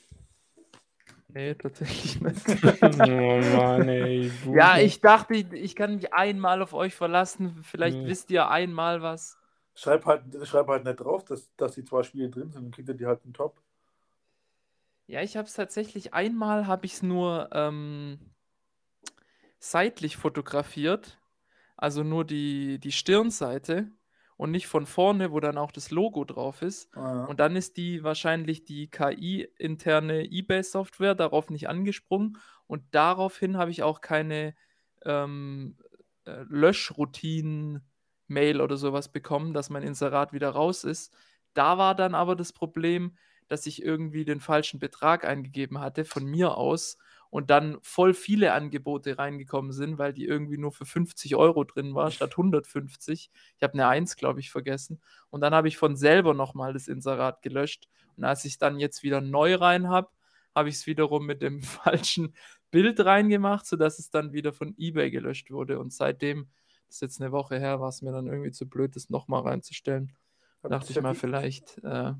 Nee, 1.28 1.54
tatsächlich 1.54 2.20
nicht. 2.20 2.46
oh 2.82 3.40
Mann, 3.56 3.88
ey. 3.88 4.32
ja, 4.52 4.78
ich 4.78 5.00
dachte, 5.00 5.34
ich, 5.34 5.52
ich 5.52 5.76
kann 5.76 5.96
mich 5.96 6.12
einmal 6.12 6.62
auf 6.62 6.74
euch 6.74 6.94
verlassen. 6.94 7.62
Vielleicht 7.62 7.98
Nee. 7.98 8.06
wisst 8.06 8.30
ihr 8.30 8.48
einmal 8.48 9.02
was. 9.02 9.39
Schreib 9.74 10.04
halt, 10.06 10.24
schreib 10.46 10.68
halt 10.68 10.84
nicht 10.84 11.00
drauf, 11.00 11.24
dass, 11.24 11.54
dass 11.56 11.74
die 11.74 11.84
zwei 11.84 12.02
Spiele 12.02 12.28
drin 12.30 12.50
sind, 12.50 12.64
dann 12.64 12.70
kriegt 12.70 12.88
ihr 12.88 12.94
die 12.94 13.06
halt 13.06 13.24
einen 13.24 13.34
Top. 13.34 13.62
Ja, 15.06 15.22
ich 15.22 15.36
habe 15.36 15.46
es 15.46 15.54
tatsächlich 15.54 16.14
einmal, 16.14 16.66
habe 16.66 16.86
ich 16.86 16.94
es 16.94 17.02
nur 17.02 17.48
ähm, 17.52 18.18
seitlich 19.58 20.16
fotografiert, 20.16 21.20
also 21.76 22.02
nur 22.02 22.24
die, 22.24 22.78
die 22.78 22.92
Stirnseite 22.92 23.90
und 24.36 24.50
nicht 24.50 24.66
von 24.68 24.86
vorne, 24.86 25.32
wo 25.32 25.40
dann 25.40 25.58
auch 25.58 25.72
das 25.72 25.90
Logo 25.90 26.24
drauf 26.24 26.62
ist. 26.62 26.90
Ah, 26.94 27.24
Und 27.24 27.40
dann 27.40 27.56
ist 27.56 27.76
die 27.76 28.02
wahrscheinlich 28.02 28.64
die 28.64 28.88
KI-interne 28.90 30.30
eBay-Software 30.30 31.14
darauf 31.14 31.50
nicht 31.50 31.68
angesprungen 31.68 32.38
und 32.66 32.84
daraufhin 32.92 33.56
habe 33.56 33.70
ich 33.70 33.82
auch 33.82 34.00
keine 34.00 34.54
ähm, 35.04 35.76
äh, 36.24 36.44
Löschroutinen-Mail 38.30 38.60
oder 38.60 38.76
sowas 38.76 39.10
bekommen, 39.10 39.52
dass 39.52 39.70
mein 39.70 39.82
Inserat 39.82 40.32
wieder 40.32 40.50
raus 40.50 40.84
ist. 40.84 41.12
Da 41.54 41.78
war 41.78 41.94
dann 41.94 42.14
aber 42.14 42.36
das 42.36 42.52
Problem, 42.52 43.16
dass 43.48 43.66
ich 43.66 43.82
irgendwie 43.82 44.24
den 44.24 44.40
falschen 44.40 44.78
Betrag 44.78 45.24
eingegeben 45.24 45.80
hatte 45.80 46.04
von 46.04 46.24
mir 46.24 46.56
aus 46.56 46.98
und 47.30 47.50
dann 47.50 47.78
voll 47.82 48.14
viele 48.14 48.52
Angebote 48.52 49.18
reingekommen 49.18 49.72
sind, 49.72 49.98
weil 49.98 50.12
die 50.12 50.24
irgendwie 50.24 50.58
nur 50.58 50.72
für 50.72 50.84
50 50.84 51.36
Euro 51.36 51.64
drin 51.64 51.94
war 51.94 52.10
statt 52.10 52.32
150. 52.32 53.30
Ich 53.56 53.62
habe 53.62 53.74
eine 53.74 53.88
1, 53.88 54.16
glaube 54.16 54.40
ich, 54.40 54.50
vergessen. 54.50 55.00
Und 55.30 55.40
dann 55.40 55.54
habe 55.54 55.68
ich 55.68 55.76
von 55.76 55.96
selber 55.96 56.34
nochmal 56.34 56.72
das 56.72 56.88
Inserat 56.88 57.42
gelöscht. 57.42 57.88
Und 58.16 58.24
als 58.24 58.44
ich 58.44 58.52
es 58.52 58.58
dann 58.58 58.78
jetzt 58.78 59.02
wieder 59.02 59.20
neu 59.20 59.56
rein 59.56 59.88
habe, 59.88 60.10
habe 60.54 60.68
ich 60.68 60.76
es 60.76 60.86
wiederum 60.86 61.26
mit 61.26 61.42
dem 61.42 61.60
falschen 61.62 62.34
Bild 62.70 63.04
reingemacht, 63.04 63.66
sodass 63.66 63.98
es 63.98 64.10
dann 64.10 64.32
wieder 64.32 64.52
von 64.52 64.74
eBay 64.78 65.10
gelöscht 65.10 65.50
wurde. 65.50 65.78
Und 65.80 65.92
seitdem, 65.92 66.48
ist 66.90 67.02
jetzt 67.02 67.20
eine 67.20 67.32
Woche 67.32 67.58
her, 67.58 67.80
war 67.80 67.88
es 67.88 68.02
mir 68.02 68.12
dann 68.12 68.26
irgendwie 68.26 68.50
zu 68.50 68.68
blöd, 68.68 68.94
das 68.96 69.10
nochmal 69.10 69.42
reinzustellen. 69.42 70.12
aber 70.62 70.70
Dachte 70.76 70.90
ich 70.90 70.96
ist 70.96 71.02
mal, 71.02 71.10
ja 71.10 71.14
wie- 71.14 71.18
vielleicht. 71.18 71.78
Äh, 71.78 72.12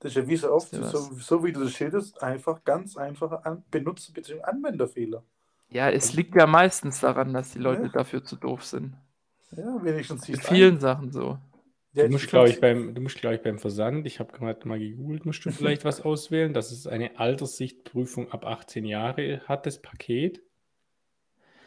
Das 0.00 0.10
ist 0.12 0.16
ja 0.16 0.26
wie 0.28 0.36
so 0.36 0.52
oft, 0.52 0.70
so, 0.70 0.98
so 1.14 1.44
wie 1.44 1.52
du 1.52 1.60
das 1.64 1.72
schilderst, 1.72 2.22
einfach 2.22 2.64
ganz 2.64 2.96
einfache 2.96 3.44
An 3.44 3.62
Benutzer- 3.70 4.12
bzw. 4.12 4.42
Anwenderfehler. 4.42 5.22
ja, 5.68 5.90
es 5.90 6.12
liegt 6.14 6.34
ja 6.36 6.46
meistens 6.46 7.00
daran, 7.00 7.32
dass 7.32 7.52
die 7.52 7.58
Leute 7.58 7.82
Ja. 7.84 7.88
dafür 7.88 8.24
zu 8.24 8.36
doof 8.36 8.64
sind. 8.64 8.94
Ja, 9.52 9.82
wenigstens 9.84 10.28
In 10.28 10.36
vielen 10.40 10.80
Sachen 10.80 11.12
so. 11.12 11.38
Ja, 11.94 12.04
Du 12.04 12.12
musst, 12.12 12.28
glaube 12.28 12.48
ich, 12.48 12.58
beim, 12.58 12.94
du 12.94 13.02
musst, 13.02 13.18
glaube 13.20 13.36
ich, 13.36 13.42
beim 13.42 13.58
Versand, 13.58 14.06
ich 14.06 14.18
habe 14.18 14.32
gerade 14.32 14.66
mal 14.66 14.78
gegoogelt, 14.78 15.26
musst 15.26 15.44
du 15.44 15.50
vielleicht 15.50 15.84
was 15.84 16.00
auswählen. 16.00 16.54
Das 16.54 16.72
ist 16.72 16.86
eine 16.86 17.18
Alterssichtprüfung 17.18 18.30
ab 18.32 18.46
18 18.46 18.84
Jahre, 18.86 19.42
hat 19.46 19.66
das 19.66 19.82
Paket. 19.82 20.42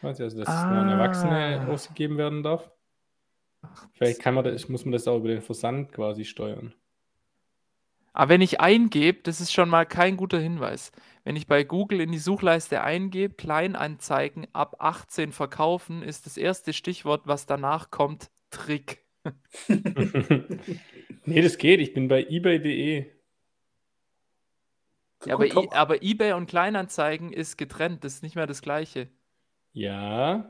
Also, 0.02 0.24
dass 0.24 0.34
es 0.34 0.46
nur 0.46 0.48
an 0.48 0.90
Erwachsene 0.90 1.62
Ah. 1.62 1.68
ausgegeben 1.72 2.18
werden 2.18 2.44
darf. 2.44 2.72
Vielleicht 3.94 4.22
kann 4.22 4.36
man 4.36 4.44
das, 4.44 4.70
muss 4.70 4.86
man 4.86 4.92
das 4.92 5.08
auch 5.08 5.18
über 5.18 5.30
den 5.30 5.42
Versand 5.42 5.92
quasi 5.92 6.26
steuern. 6.26 6.74
Aber 8.14 8.30
wenn 8.30 8.42
ich 8.42 8.62
eingebe, 8.62 9.20
das 9.24 9.42
ist 9.42 9.52
schon 9.52 9.68
mal 9.68 9.86
kein 9.86 10.16
guter 10.16 10.40
Hinweis. 10.40 10.92
Wenn 11.26 11.36
ich 11.36 11.48
bei 11.48 11.64
Google 11.64 12.00
in 12.00 12.12
die 12.14 12.18
Suchleiste 12.18 12.82
eingebe, 12.82 13.34
Kleinanzeigen 13.34 14.48
ab 14.54 14.78
18 14.80 15.34
verkaufen, 15.34 16.02
ist 16.02 16.26
das 16.26 16.38
erste 16.38 16.72
Stichwort, 16.72 17.24
was 17.26 17.46
danach 17.46 17.92
kommt, 17.92 18.30
Trick. 18.52 19.04
nee, 21.26 21.42
das 21.42 21.58
geht. 21.58 21.82
Ich 21.82 21.94
bin 21.94 22.08
bei 22.08 22.24
ebay.de. 22.24 23.12
Ja, 25.26 25.34
aber, 25.34 25.48
aber 25.74 26.04
eBay 26.04 26.34
und 26.34 26.48
Kleinanzeigen 26.48 27.34
ist 27.34 27.58
getrennt, 27.58 28.04
das 28.04 28.16
ist 28.16 28.24
nicht 28.24 28.36
mehr 28.36 28.48
das 28.48 28.62
gleiche. 28.62 29.10
Ja. 29.76 30.50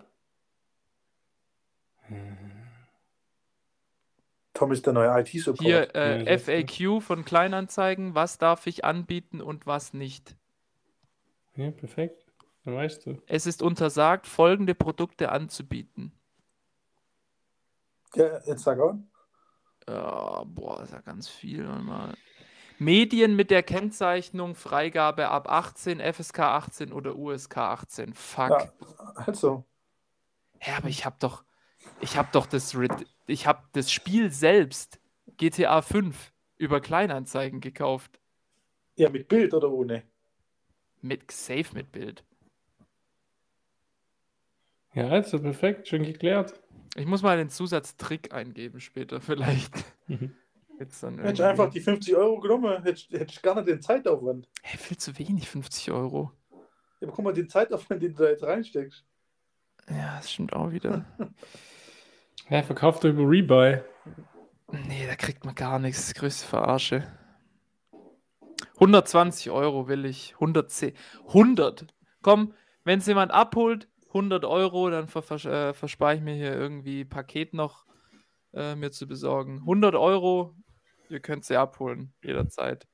Tom 4.54 4.72
ist 4.72 4.86
der 4.86 4.94
neue 4.94 5.20
IT-Support. 5.20 5.60
Hier 5.62 5.96
äh, 5.96 6.24
das- 6.24 6.44
FAQ 6.44 7.02
von 7.02 7.26
Kleinanzeigen, 7.26 8.14
was 8.14 8.38
darf 8.38 8.68
ich 8.68 8.86
anbieten 8.86 9.42
und 9.42 9.66
was 9.66 9.94
nicht. 9.94 10.38
Ja, 11.56 11.72
perfekt. 11.72 12.24
Dann 12.66 12.76
weißt 12.76 13.08
du. 13.08 13.22
Es 13.26 13.48
ist 13.48 13.64
untersagt, 13.64 14.28
folgende 14.28 14.76
Produkte 14.76 15.32
anzubieten. 15.32 16.12
Ja, 18.14 18.40
jetzt 18.46 18.64
sag 18.64 18.80
auch. 18.80 18.96
Ja, 19.88 20.44
boah, 20.46 20.84
ist 20.84 20.94
ja 20.94 21.02
ganz 21.02 21.28
viel. 21.28 21.64
Mal. 21.64 22.14
Medien 22.80 23.36
mit 23.36 23.52
der 23.52 23.64
Kennzeichnung 23.64 24.56
Freigabe 24.56 25.30
ab 25.30 25.50
18, 25.50 26.00
FSK 26.00 26.40
18 26.40 26.92
oder 26.94 27.16
USK 27.16 27.58
18. 27.58 28.14
Fuck. 28.14 28.50
Ja, 28.50 28.74
also, 29.16 29.66
Ja, 30.66 30.78
aber 30.78 30.90
ich 30.90 31.06
habe 31.06 31.16
doch, 31.20 31.44
ich 32.02 32.18
habe 32.18 32.30
doch 32.32 32.46
das, 32.48 32.76
Red- 32.76 33.06
ich 33.28 33.48
habe 33.48 33.64
das 33.74 33.92
Spiel 33.92 34.32
selbst, 34.32 35.00
GTA 35.38 35.82
5, 35.82 36.34
über 36.58 36.82
Kleinanzeigen 36.82 37.62
gekauft. 37.62 38.20
Ja, 38.96 39.10
mit 39.10 39.28
Bild 39.28 39.54
oder 39.54 39.70
ohne? 39.72 40.04
Mit 41.02 41.32
Safe 41.32 41.66
mit 41.74 41.92
Bild. 41.92 42.24
Ja, 44.94 45.10
also 45.10 45.40
perfekt, 45.40 45.88
schön 45.90 46.04
geklärt. 46.04 46.60
Ich 46.96 47.06
muss 47.06 47.22
mal 47.22 47.38
den 47.38 47.50
Zusatztrick 47.50 48.34
eingeben 48.34 48.80
später, 48.80 49.20
vielleicht. 49.22 49.74
Jetzt 50.80 51.02
dann 51.04 51.20
Hätte 51.20 51.34
ich 51.34 51.44
einfach 51.44 51.70
die 51.70 51.80
50 51.80 52.16
Euro 52.16 52.40
genommen, 52.40 52.84
hätte 52.84 53.00
ich, 53.00 53.10
hätte 53.12 53.32
ich 53.32 53.42
gar 53.42 53.56
nicht 53.56 53.68
den 53.68 53.82
Zeitaufwand. 53.82 54.50
Hey, 54.62 54.78
viel 54.78 54.98
zu 54.98 55.18
wenig, 55.18 55.50
50 55.50 55.92
Euro. 55.92 56.32
Ja, 57.00 57.08
aber 57.08 57.12
guck 57.12 57.26
mal, 57.26 57.34
den 57.34 57.50
Zeitaufwand, 57.50 58.02
den 58.02 58.14
du 58.14 58.24
da 58.24 58.30
jetzt 58.30 58.44
reinsteckst. 58.44 59.06
Ja, 59.90 60.18
das 60.18 60.32
stimmt 60.32 60.54
auch 60.54 60.72
wieder. 60.72 61.06
Ja, 62.50 62.62
verkauft 62.62 63.04
er 63.04 63.10
über 63.10 63.28
Rebuy. 63.28 63.82
Nee, 64.72 65.08
da 65.08 65.16
kriegt 65.16 65.46
man 65.46 65.56
gar 65.56 65.80
nichts. 65.80 66.06
Das 66.06 66.14
größte 66.14 66.46
Verarsche. 66.46 67.04
120 68.76 69.50
Euro 69.50 69.88
will 69.88 70.06
ich. 70.06 70.34
110. 70.36 70.94
100. 71.28 71.88
Komm, 72.22 72.54
wenn 72.84 73.00
es 73.00 73.08
jemand 73.08 73.32
abholt, 73.32 73.88
100 74.10 74.46
Euro, 74.46 74.92
dann 74.92 75.08
ver 75.08 75.24
vers 75.24 75.46
äh, 75.46 75.74
verspare 75.74 76.16
ich 76.16 76.22
mir 76.22 76.36
hier 76.36 76.54
irgendwie 76.54 77.04
Paket 77.04 77.54
noch 77.56 77.86
äh, 78.54 78.76
mir 78.76 78.92
zu 78.92 79.08
besorgen. 79.08 79.60
100 79.62 79.96
Euro, 79.96 80.56
ihr 81.10 81.20
könnt 81.20 81.46
sie 81.46 81.58
abholen, 81.58 82.14
jederzeit. 82.24 82.88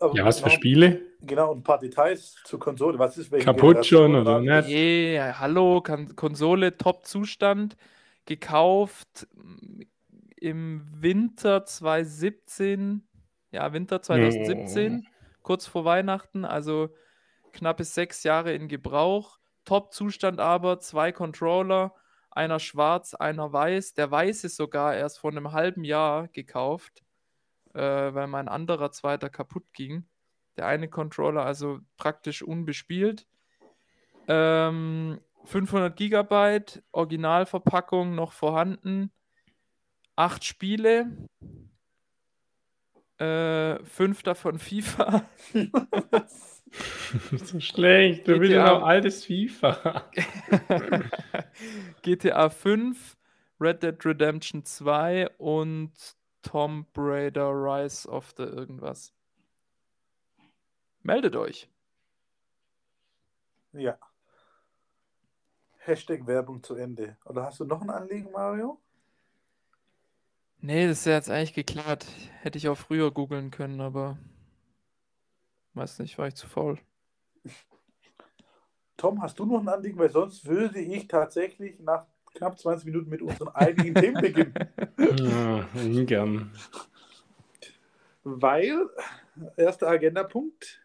Aber 0.00 0.16
Ja, 0.16 0.24
was 0.24 0.38
für 0.38 0.46
genau, 0.46 0.56
Spiele? 0.56 1.02
Genau, 1.20 1.52
und 1.52 1.58
ein 1.58 1.62
paar 1.62 1.78
Details 1.78 2.36
zur 2.44 2.58
Konsole. 2.58 2.98
Was 2.98 3.18
ist 3.18 3.30
welche 3.30 3.44
Kaputt 3.44 3.84
schon 3.84 4.14
oder 4.14 4.40
nicht? 4.40 4.68
Yeah, 4.68 5.38
hallo, 5.38 5.82
Konsole, 5.82 6.76
Top-Zustand, 6.76 7.76
gekauft 8.24 9.28
mm, 9.34 9.82
im 10.36 10.86
Winter 10.90 11.66
2017, 11.66 13.06
ja, 13.52 13.72
Winter 13.74 14.00
2017, 14.00 15.06
kurz 15.42 15.66
vor 15.66 15.84
Weihnachten, 15.84 16.46
also 16.46 16.88
knappe 17.52 17.84
sechs 17.84 18.22
Jahre 18.22 18.54
in 18.54 18.68
Gebrauch. 18.68 19.38
Top-Zustand 19.66 20.40
aber, 20.40 20.80
zwei 20.80 21.12
Controller, 21.12 21.94
einer 22.30 22.58
schwarz, 22.58 23.14
einer 23.14 23.52
weiß. 23.52 23.94
Der 23.94 24.10
weiße 24.10 24.48
sogar 24.48 24.96
erst 24.96 25.18
vor 25.18 25.30
einem 25.30 25.52
halben 25.52 25.84
Jahr 25.84 26.28
gekauft, 26.28 27.02
äh, 27.74 28.14
weil 28.14 28.26
mein 28.26 28.48
anderer 28.48 28.92
zweiter 28.92 29.30
kaputt 29.30 29.64
ging. 29.72 30.04
Der 30.56 30.66
eine 30.66 30.88
Controller 30.88 31.44
also 31.44 31.80
praktisch 31.96 32.42
unbespielt. 32.42 33.26
Ähm, 34.28 35.20
500 35.44 35.96
Gigabyte, 35.96 36.82
Originalverpackung 36.92 38.14
noch 38.14 38.32
vorhanden. 38.32 39.10
Acht 40.16 40.44
Spiele. 40.44 41.06
Äh, 43.18 43.82
fünf 43.84 44.22
davon 44.22 44.58
FIFA. 44.58 45.28
so 47.44 47.60
schlecht. 47.60 48.26
Du 48.26 48.34
GTA. 48.40 48.52
ja 48.52 48.74
noch 48.74 48.82
altes 48.82 49.24
FIFA. 49.24 50.10
GTA 52.02 52.48
5, 52.48 53.16
Red 53.60 53.82
Dead 53.82 54.06
Redemption 54.06 54.64
2 54.64 55.28
und 55.38 55.92
Tomb 56.42 56.86
Raider 56.96 57.50
Rise 57.50 58.08
of 58.08 58.32
the 58.36 58.44
irgendwas. 58.44 59.12
Meldet 61.02 61.36
euch. 61.36 61.68
Ja. 63.72 63.98
Hashtag 65.78 66.26
Werbung 66.26 66.62
zu 66.62 66.74
Ende. 66.74 67.16
Oder 67.24 67.44
hast 67.44 67.60
du 67.60 67.64
noch 67.64 67.80
ein 67.80 67.90
Anliegen, 67.90 68.30
Mario? 68.32 68.80
Nee, 70.58 70.86
das 70.86 70.98
ist 70.98 71.06
ja 71.06 71.14
jetzt 71.14 71.30
eigentlich 71.30 71.54
geklärt. 71.54 72.06
Hätte 72.42 72.58
ich 72.58 72.68
auch 72.68 72.76
früher 72.76 73.10
googeln 73.10 73.50
können, 73.50 73.80
aber 73.80 74.18
weiß 75.74 76.00
nicht, 76.00 76.18
war 76.18 76.28
ich 76.28 76.34
zu 76.34 76.46
faul. 76.48 76.78
Tom, 78.98 79.22
hast 79.22 79.38
du 79.38 79.46
noch 79.46 79.60
ein 79.60 79.68
Anliegen? 79.68 79.98
Weil 79.98 80.10
sonst 80.10 80.44
würde 80.44 80.80
ich 80.80 81.08
tatsächlich 81.08 81.80
nach 81.80 82.06
knapp 82.34 82.58
20 82.58 82.86
Minuten 82.86 83.10
mit 83.10 83.22
unseren 83.22 83.48
eigentlichen 83.48 83.94
Themen 83.94 84.20
beginnen. 84.20 84.54
Ja, 84.98 85.68
ungern. 85.74 86.52
Weil, 88.22 88.88
erster 89.56 89.88
Agendapunkt, 89.88 90.80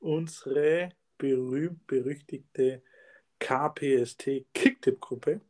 unsere 0.00 0.90
berühmt-berüchtigte 1.18 2.82
KPST 3.38 4.46
Kicktipp-Gruppe 4.54 5.40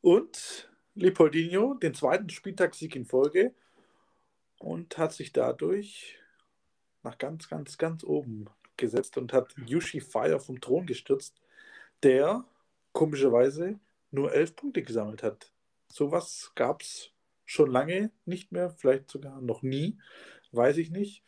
und 0.00 0.70
Leopoldinho 0.94 1.74
den 1.74 1.94
zweiten 1.94 2.30
Spieltagssieg 2.30 2.96
in 2.96 3.04
Folge 3.04 3.54
und 4.58 4.98
hat 4.98 5.12
sich 5.12 5.32
dadurch 5.32 6.18
nach 7.02 7.18
ganz, 7.18 7.48
ganz, 7.48 7.78
ganz 7.78 8.02
oben 8.02 8.46
gesetzt 8.76 9.18
und 9.18 9.32
hat 9.32 9.54
Yushi 9.66 10.00
Fire 10.00 10.40
vom 10.40 10.60
Thron 10.60 10.86
gestürzt, 10.86 11.40
der 12.02 12.44
komischerweise 12.92 13.78
nur 14.10 14.32
elf 14.32 14.56
Punkte 14.56 14.82
gesammelt 14.82 15.22
hat. 15.22 15.52
Sowas 15.88 16.52
gab 16.54 16.82
es 16.82 17.12
schon 17.44 17.70
lange 17.70 18.10
nicht 18.24 18.52
mehr, 18.52 18.70
vielleicht 18.70 19.10
sogar 19.10 19.40
noch 19.40 19.62
nie, 19.62 19.98
weiß 20.52 20.76
ich 20.78 20.90
nicht. 20.90 21.24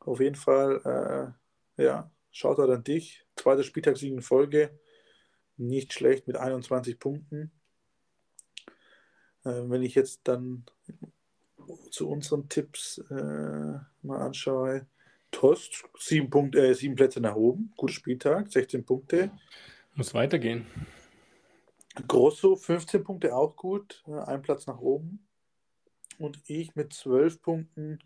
Auf 0.00 0.20
jeden 0.20 0.36
Fall, 0.36 1.34
äh, 1.76 1.82
ja, 1.82 2.10
schaut 2.30 2.58
an 2.60 2.84
dich. 2.84 3.26
Zweiter 3.36 3.64
Spieltagssieg 3.64 4.12
in 4.12 4.22
Folge, 4.22 4.78
nicht 5.56 5.92
schlecht 5.92 6.26
mit 6.26 6.36
21 6.36 6.98
Punkten. 6.98 7.50
Äh, 9.44 9.62
wenn 9.68 9.82
ich 9.82 9.94
jetzt 9.94 10.20
dann 10.24 10.64
zu 11.90 12.08
unseren 12.08 12.48
Tipps 12.48 12.98
äh, 13.10 13.78
mal 14.02 14.20
anschaue, 14.20 14.86
Tost, 15.30 15.84
sieben, 15.98 16.30
Punkte, 16.30 16.68
äh, 16.68 16.74
sieben 16.74 16.94
Plätze 16.94 17.20
nach 17.20 17.34
oben, 17.34 17.72
guter 17.76 17.92
Spieltag, 17.92 18.50
16 18.50 18.84
Punkte. 18.84 19.30
Muss 19.94 20.14
weitergehen. 20.14 20.66
Grosso 22.06 22.56
15 22.56 23.02
Punkte 23.02 23.34
auch 23.34 23.56
gut, 23.56 24.04
äh, 24.06 24.18
ein 24.20 24.42
Platz 24.42 24.66
nach 24.66 24.78
oben. 24.78 25.26
Und 26.18 26.40
ich 26.46 26.74
mit 26.74 26.92
12 26.92 27.40
Punkten, 27.40 27.98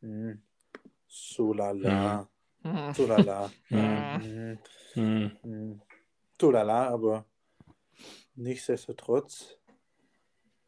hm, 0.00 0.42
so 1.06 1.52
lala, 1.52 2.28
Hm. 2.62 2.94
so 2.94 3.06
lala, 3.06 3.50
Ja. 3.70 4.20
hm, 4.94 5.80
so 6.40 6.50
lala, 6.50 6.88
aber 6.92 7.24
nichtsdestotrotz, 8.34 9.58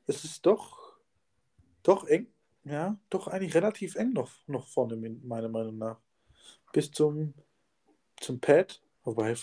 es 0.07 0.25
ist 0.25 0.45
doch, 0.45 0.97
doch 1.83 2.07
eng, 2.07 2.27
ja, 2.65 2.99
doch 3.09 3.29
eigentlich 3.29 3.55
relativ 3.55 3.97
eng 3.97 4.13
noch, 4.13 4.31
noch 4.47 4.67
vorne, 4.69 4.97
meiner 4.97 5.49
Meinung 5.49 5.79
nach. 5.79 6.01
Bis 6.73 6.91
zum, 6.91 7.35
zum 8.21 8.41
Pad, 8.41 8.83
wobei, 9.05 9.35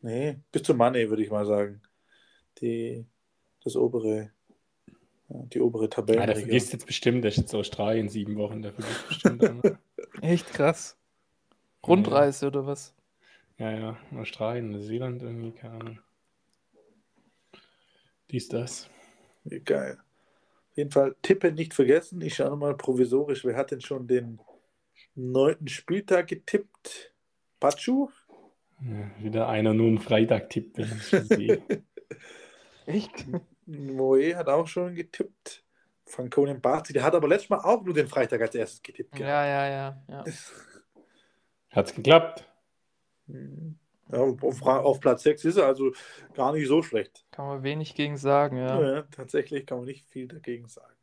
nee, 0.00 0.38
bis 0.52 0.62
zum 0.62 0.76
Money, 0.76 1.08
würde 1.08 1.22
ich 1.22 1.30
mal 1.30 1.46
sagen. 1.46 1.82
Die, 2.60 3.04
das 3.62 3.76
obere, 3.76 4.30
ja, 5.28 5.36
die 5.52 5.60
obere 5.60 5.84
Ah, 5.84 5.88
der 5.88 5.90
Tabelle. 5.90 6.34
vergisst 6.34 6.72
jetzt 6.72 6.86
bestimmt, 6.86 7.24
der 7.24 7.30
ist 7.30 7.38
jetzt 7.38 7.54
Australien 7.54 8.08
sieben 8.08 8.36
Wochen, 8.36 8.62
der 8.62 8.72
vergisst 8.72 9.08
bestimmt. 9.08 9.42
Echt 10.22 10.46
krass. 10.52 10.96
Rundreise 11.86 12.46
oder 12.46 12.66
was? 12.66 12.94
ja, 13.58 13.70
ja, 13.70 13.96
Australien, 14.16 14.70
Neuseeland 14.70 15.22
irgendwie, 15.22 15.52
keine 15.52 15.74
Ahnung. 15.74 15.98
Dies, 18.30 18.48
das. 18.48 18.88
Geil. 19.64 19.98
Auf 20.70 20.76
jeden 20.76 20.90
Fall 20.90 21.14
Tippen 21.22 21.54
nicht 21.54 21.74
vergessen. 21.74 22.20
Ich 22.20 22.34
schaue 22.34 22.50
nochmal 22.50 22.76
provisorisch. 22.76 23.44
Wer 23.44 23.56
hat 23.56 23.70
denn 23.70 23.80
schon 23.80 24.08
den 24.08 24.40
neunten 25.14 25.68
Spieltag 25.68 26.28
getippt? 26.28 27.12
Pachu? 27.60 28.08
Ja, 28.80 29.10
wieder 29.22 29.48
einer 29.48 29.72
nur 29.72 29.88
einen 29.88 29.98
Freitag 29.98 30.50
tippt. 30.50 30.78
Echt? 32.86 33.26
Moe 33.66 34.36
hat 34.36 34.48
auch 34.48 34.66
schon 34.66 34.94
getippt. 34.94 35.64
Franconen 36.06 36.60
Barzi, 36.60 36.92
der 36.92 37.02
hat 37.02 37.14
aber 37.14 37.28
letztes 37.28 37.50
Mal 37.50 37.60
auch 37.60 37.82
nur 37.82 37.94
den 37.94 38.06
Freitag 38.06 38.40
als 38.42 38.54
erstes 38.54 38.82
getippt. 38.82 39.18
Ja, 39.18 39.46
ja, 39.46 39.68
ja. 39.68 40.02
ja. 40.08 40.24
Hat's 41.70 41.94
geklappt? 41.94 42.46
Ja, 43.26 44.18
auf, 44.18 44.62
auf 44.62 45.00
Platz 45.00 45.22
6 45.22 45.44
ist 45.46 45.56
er 45.56 45.66
also 45.66 45.92
gar 46.34 46.52
nicht 46.52 46.68
so 46.68 46.82
schlecht. 46.82 47.24
Kann 47.30 47.46
man 47.46 47.62
wenig 47.62 47.94
gegen 47.94 48.16
sagen, 48.16 48.58
ja. 48.58 48.80
Ja, 48.80 49.02
tatsächlich 49.02 49.66
kann 49.66 49.78
man 49.78 49.86
nicht 49.86 50.06
viel 50.06 50.28
dagegen 50.28 50.68
sagen. 50.68 50.94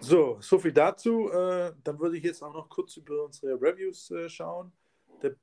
So, 0.00 0.38
so 0.40 0.58
viel 0.58 0.72
dazu. 0.72 1.30
Äh, 1.30 1.74
dann 1.84 2.00
würde 2.00 2.16
ich 2.16 2.24
jetzt 2.24 2.42
auch 2.42 2.52
noch 2.52 2.68
kurz 2.68 2.96
über 2.96 3.24
unsere 3.24 3.52
Reviews 3.60 4.10
äh, 4.10 4.28
schauen. 4.28 4.72
Der, 5.22 5.36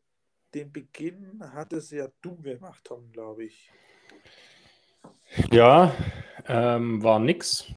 den 0.54 0.72
Beginn 0.74 1.40
hat 1.54 1.72
es 1.72 1.92
ja 1.92 2.08
du 2.22 2.36
gemacht, 2.42 2.84
Tom, 2.84 3.10
glaube 3.12 3.46
ich. 3.46 3.72
Ja, 5.52 5.96
ähm, 6.48 7.02
war 7.04 7.20
nix. 7.20 7.72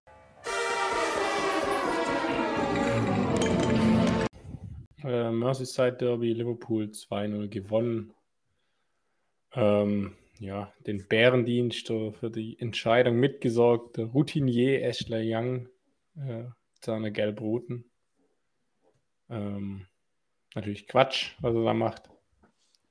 Äh, 5.04 5.30
Merseyside 5.30 5.92
Derby, 5.92 6.32
Liverpool 6.32 6.84
2-0 6.84 7.48
gewonnen. 7.48 8.14
Ähm, 9.54 10.14
ja, 10.38 10.72
den 10.86 11.06
Bärendienst 11.06 11.88
für 11.88 12.30
die 12.30 12.58
Entscheidung 12.58 13.16
mitgesorgt. 13.16 13.96
Der 13.96 14.06
Routinier 14.06 14.82
Ashley 14.82 15.34
Young, 15.34 15.68
äh, 16.16 16.44
seine 16.80 17.12
Gelb-Roten. 17.12 17.84
Ähm, 19.28 19.86
natürlich 20.54 20.88
Quatsch, 20.88 21.36
was 21.40 21.54
er 21.54 21.64
da 21.64 21.74
macht. 21.74 22.10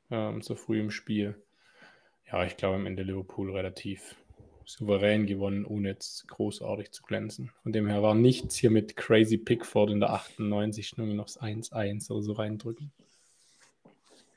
Ähm, 0.09 0.41
so 0.41 0.55
früh 0.55 0.79
im 0.79 0.91
Spiel. 0.91 1.41
Ja, 2.29 2.45
ich 2.45 2.57
glaube 2.57 2.75
am 2.75 2.85
Ende 2.85 3.03
Liverpool 3.03 3.51
relativ 3.51 4.15
souverän 4.65 5.25
gewonnen, 5.25 5.65
ohne 5.65 5.89
jetzt 5.89 6.27
großartig 6.27 6.91
zu 6.91 7.03
glänzen. 7.03 7.51
Von 7.63 7.71
dem 7.71 7.87
her 7.87 8.01
war 8.01 8.15
nichts 8.15 8.55
hier 8.55 8.71
mit 8.71 8.95
Crazy 8.95 9.37
Pickford 9.37 9.89
in 9.89 9.99
der 9.99 10.11
98 10.11 10.97
nur 10.97 11.07
noch 11.07 11.25
das 11.25 11.41
1-1 11.41 12.11
oder 12.11 12.21
so 12.21 12.33
reindrücken. 12.33 12.91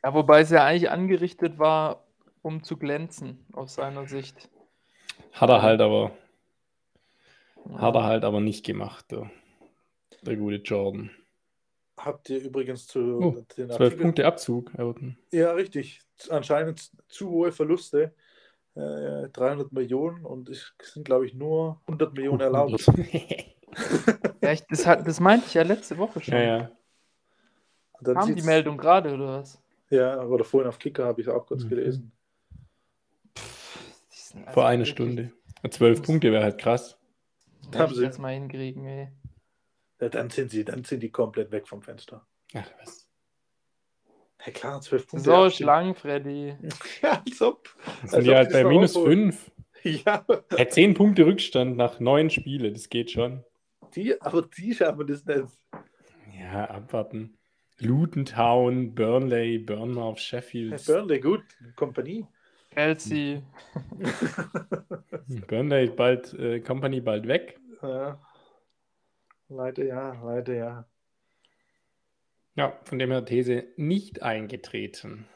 Ja, 0.03 0.13
wobei 0.13 0.41
es 0.41 0.51
ja 0.51 0.65
eigentlich 0.65 0.91
angerichtet 0.91 1.59
war, 1.59 2.05
um 2.43 2.63
zu 2.63 2.77
glänzen, 2.77 3.47
aus 3.53 3.75
seiner 3.75 4.07
Sicht. 4.07 4.51
Hat 5.33 5.49
er 5.49 5.63
halt 5.63 5.81
aber, 5.81 6.13
ja. 7.67 7.81
hat 7.81 7.95
er 7.95 8.05
halt 8.05 8.25
aber 8.25 8.41
nicht 8.41 8.67
gemacht, 8.67 9.11
der, 9.11 9.31
der 10.23 10.37
gute 10.37 10.57
Jordan. 10.57 11.11
Habt 12.05 12.29
ihr 12.29 12.43
übrigens 12.43 12.87
zu 12.87 13.19
oh, 13.19 13.45
den 13.57 13.71
12 13.71 13.99
Punkte 13.99 14.27
Abzug, 14.27 14.75
Everton. 14.75 15.17
Ja, 15.33 15.53
richtig. 15.53 16.01
Anscheinend 16.29 16.91
zu 17.09 17.31
hohe 17.31 17.51
Verluste. 17.51 18.13
Äh, 18.75 19.29
300 19.29 19.73
Millionen 19.73 20.25
und 20.25 20.49
es 20.49 20.75
sind, 20.83 21.05
glaube 21.05 21.27
ich, 21.27 21.35
nur 21.35 21.81
100 21.87 22.13
Millionen 22.13 22.41
erlaubt. 22.41 22.85
ja, 24.43 24.53
ich, 24.53 24.63
das, 24.69 24.85
hat, 24.85 25.07
das 25.07 25.21
meinte 25.21 25.47
ich 25.47 25.55
ja 25.55 25.63
letzte 25.63 25.97
Woche 25.97 26.21
schon. 26.21 26.35
Ja, 26.35 26.43
ja. 26.43 26.71
Kam 28.03 28.35
die 28.35 28.43
Meldung 28.43 28.77
gerade 28.77 29.15
oder 29.15 29.39
was? 29.39 29.63
Ja, 29.91 30.21
oder 30.23 30.45
vorhin 30.45 30.69
auf 30.69 30.79
Kicker 30.79 31.05
habe 31.07 31.21
ich 31.21 31.27
es 31.27 31.33
auch 31.33 31.47
kurz 31.47 31.65
mhm. 31.65 31.69
gelesen. 31.69 32.13
Also 34.35 34.51
Vor 34.51 34.67
einer 34.67 34.85
Stunde. 34.85 35.33
Zwölf 35.71 36.03
Punkte 36.03 36.33
wäre 36.33 36.43
halt 36.43 36.59
krass. 36.59 36.99
Da 37.71 37.79
haben 37.79 37.95
sie 37.95 38.03
jetzt 38.03 38.19
mal 38.19 38.35
hinkriegen, 38.35 38.85
ey. 38.85 39.09
Ja, 40.01 40.09
dann 40.09 40.31
sind 40.31 40.51
sie, 40.51 40.65
dann 40.65 40.85
sind 40.85 41.03
die 41.03 41.11
komplett 41.11 41.51
weg 41.51 41.69
vom 41.69 41.83
Fenster. 41.83 42.27
Ach, 42.55 42.71
was? 42.81 43.09
Ja 44.45 44.53
klar, 44.53 44.81
zwölf 44.81 45.07
Punkte. 45.07 45.31
So 45.31 45.51
schlank, 45.51 45.99
Freddy. 45.99 46.55
ja, 47.03 47.23
als 47.27 47.41
ob. 47.41 47.69
Sind 48.05 48.25
die 48.25 48.35
halt 48.35 48.53
bei 48.53 48.65
minus 48.65 48.97
fünf. 48.97 49.51
Ja. 49.83 50.25
ja. 50.57 50.69
Zehn 50.69 50.95
Punkte 50.95 51.27
Rückstand 51.27 51.77
nach 51.77 52.01
neun 52.01 52.31
Spiele, 52.31 52.73
das 52.73 52.89
geht 52.89 53.11
schon. 53.11 53.45
Die, 53.95 54.21
aber 54.21 54.43
die 54.43 54.75
schaffen 54.75 55.07
das 55.07 55.25
nicht. 55.25 55.47
Ja, 56.39 56.65
abwarten. 56.71 57.37
Luton 57.79 58.25
Town, 58.25 58.95
Burnley, 58.95 59.59
Burnmouth, 59.59 60.21
Sheffield. 60.21 60.73
Ja, 60.73 60.95
Burnley, 60.95 61.21
gut. 61.21 61.43
Kompanie. 61.77 62.27
Chelsea. 62.73 63.43
Burnley 65.49 65.89
bald, 65.91 66.33
äh, 66.35 66.61
Company 66.61 67.01
bald 67.01 67.29
weg. 67.29 67.59
Ja. 67.83 68.19
Leider 69.49 69.85
ja, 69.85 70.13
leider 70.23 70.55
ja. 70.55 70.85
Ja, 72.57 72.79
von 72.85 72.99
dem 72.99 73.11
her 73.11 73.25
These 73.25 73.65
nicht 73.77 74.23
eingetreten. 74.23 75.27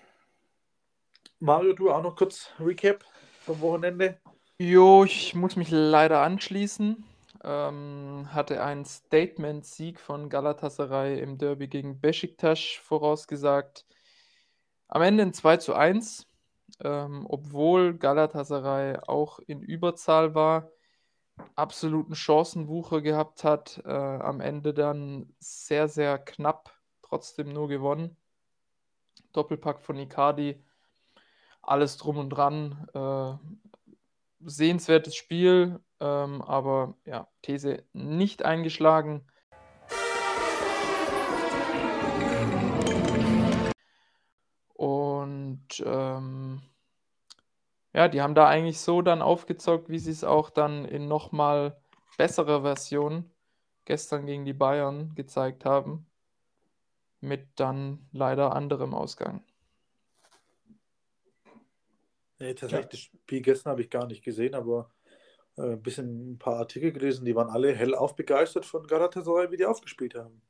Mario, 1.40 1.73
du 1.73 1.90
auch 1.90 2.03
noch 2.03 2.16
kurz 2.16 2.51
Recap 2.59 3.05
vom 3.40 3.61
Wochenende? 3.61 4.18
Jo, 4.59 5.05
ich 5.05 5.35
muss 5.35 5.57
mich 5.57 5.71
leider 5.71 6.21
anschließen. 6.21 7.05
Ähm, 7.44 8.29
hatte 8.33 8.62
einen 8.62 8.85
Statement-Sieg 8.85 10.01
von 10.01 10.29
Galatasaray 10.29 11.21
im 11.21 11.38
Derby 11.38 11.68
gegen 11.68 12.01
Besiktas 12.01 12.61
vorausgesagt. 12.83 13.87
Am 14.88 15.03
Ende 15.03 15.23
ein 15.23 15.33
2 15.33 15.59
zu 15.59 15.75
1 15.75 16.29
ähm, 16.83 17.27
obwohl 17.29 17.94
Galatasaray 17.94 18.99
auch 19.07 19.40
in 19.40 19.62
Überzahl 19.62 20.35
war, 20.35 20.71
absoluten 21.55 22.14
Chancenwucher 22.14 23.01
gehabt 23.01 23.44
hat, 23.44 23.83
äh, 23.85 23.90
am 23.90 24.40
Ende 24.40 24.74
dann 24.74 25.33
sehr, 25.38 25.88
sehr 25.88 26.18
knapp 26.18 26.72
trotzdem 27.03 27.53
nur 27.53 27.68
gewonnen. 27.68 28.16
Doppelpack 29.33 29.81
von 29.81 29.98
Icardi, 29.98 30.62
alles 31.62 31.96
drum 31.96 32.18
und 32.18 32.31
dran. 32.31 32.88
Äh, 32.94 33.35
sehenswertes 34.40 35.16
Spiel, 35.16 35.81
ähm, 36.01 36.42
aber 36.42 36.94
ja, 37.05 37.29
These 37.42 37.85
nicht 37.92 38.44
eingeschlagen. 38.44 39.27
Und 44.74 45.83
ähm, 45.85 46.62
ja, 47.94 48.09
die 48.09 48.20
haben 48.20 48.35
da 48.35 48.46
eigentlich 48.46 48.81
so 48.81 49.03
dann 49.03 49.22
aufgezockt, 49.22 49.88
wie 49.88 49.98
sie 49.98 50.11
es 50.11 50.24
auch 50.24 50.51
dann 50.51 50.85
in 50.85 51.09
nochmal 51.09 51.81
besserer 52.16 52.62
Version 52.62 53.31
gestern 53.85 54.27
gegen 54.27 54.44
die 54.44 54.53
Bayern 54.53 55.14
gezeigt 55.14 55.64
haben. 55.64 56.07
Mit 57.20 57.48
dann 57.57 58.07
leider 58.12 58.55
anderem 58.55 58.94
Ausgang. 58.94 59.42
Nee, 62.38 62.55
tatsächlich, 62.55 62.85
ja. 62.85 62.90
das 62.90 63.01
Spiel 63.01 63.40
gestern 63.40 63.72
habe 63.72 63.81
ich 63.81 63.90
gar 63.90 64.07
nicht 64.07 64.22
gesehen, 64.22 64.55
aber 64.55 64.90
äh, 65.57 65.72
ein 65.72 65.83
bisschen 65.83 66.33
ein 66.33 66.38
paar 66.38 66.57
Artikel 66.57 66.92
gelesen, 66.92 67.24
die 67.24 67.35
waren 67.35 67.51
alle 67.51 67.74
hellauf 67.74 68.14
begeistert 68.14 68.64
von 68.64 68.87
Galatasaray, 68.87 69.51
wie 69.51 69.57
die 69.57 69.66
aufgespielt 69.66 70.14
haben. 70.14 70.40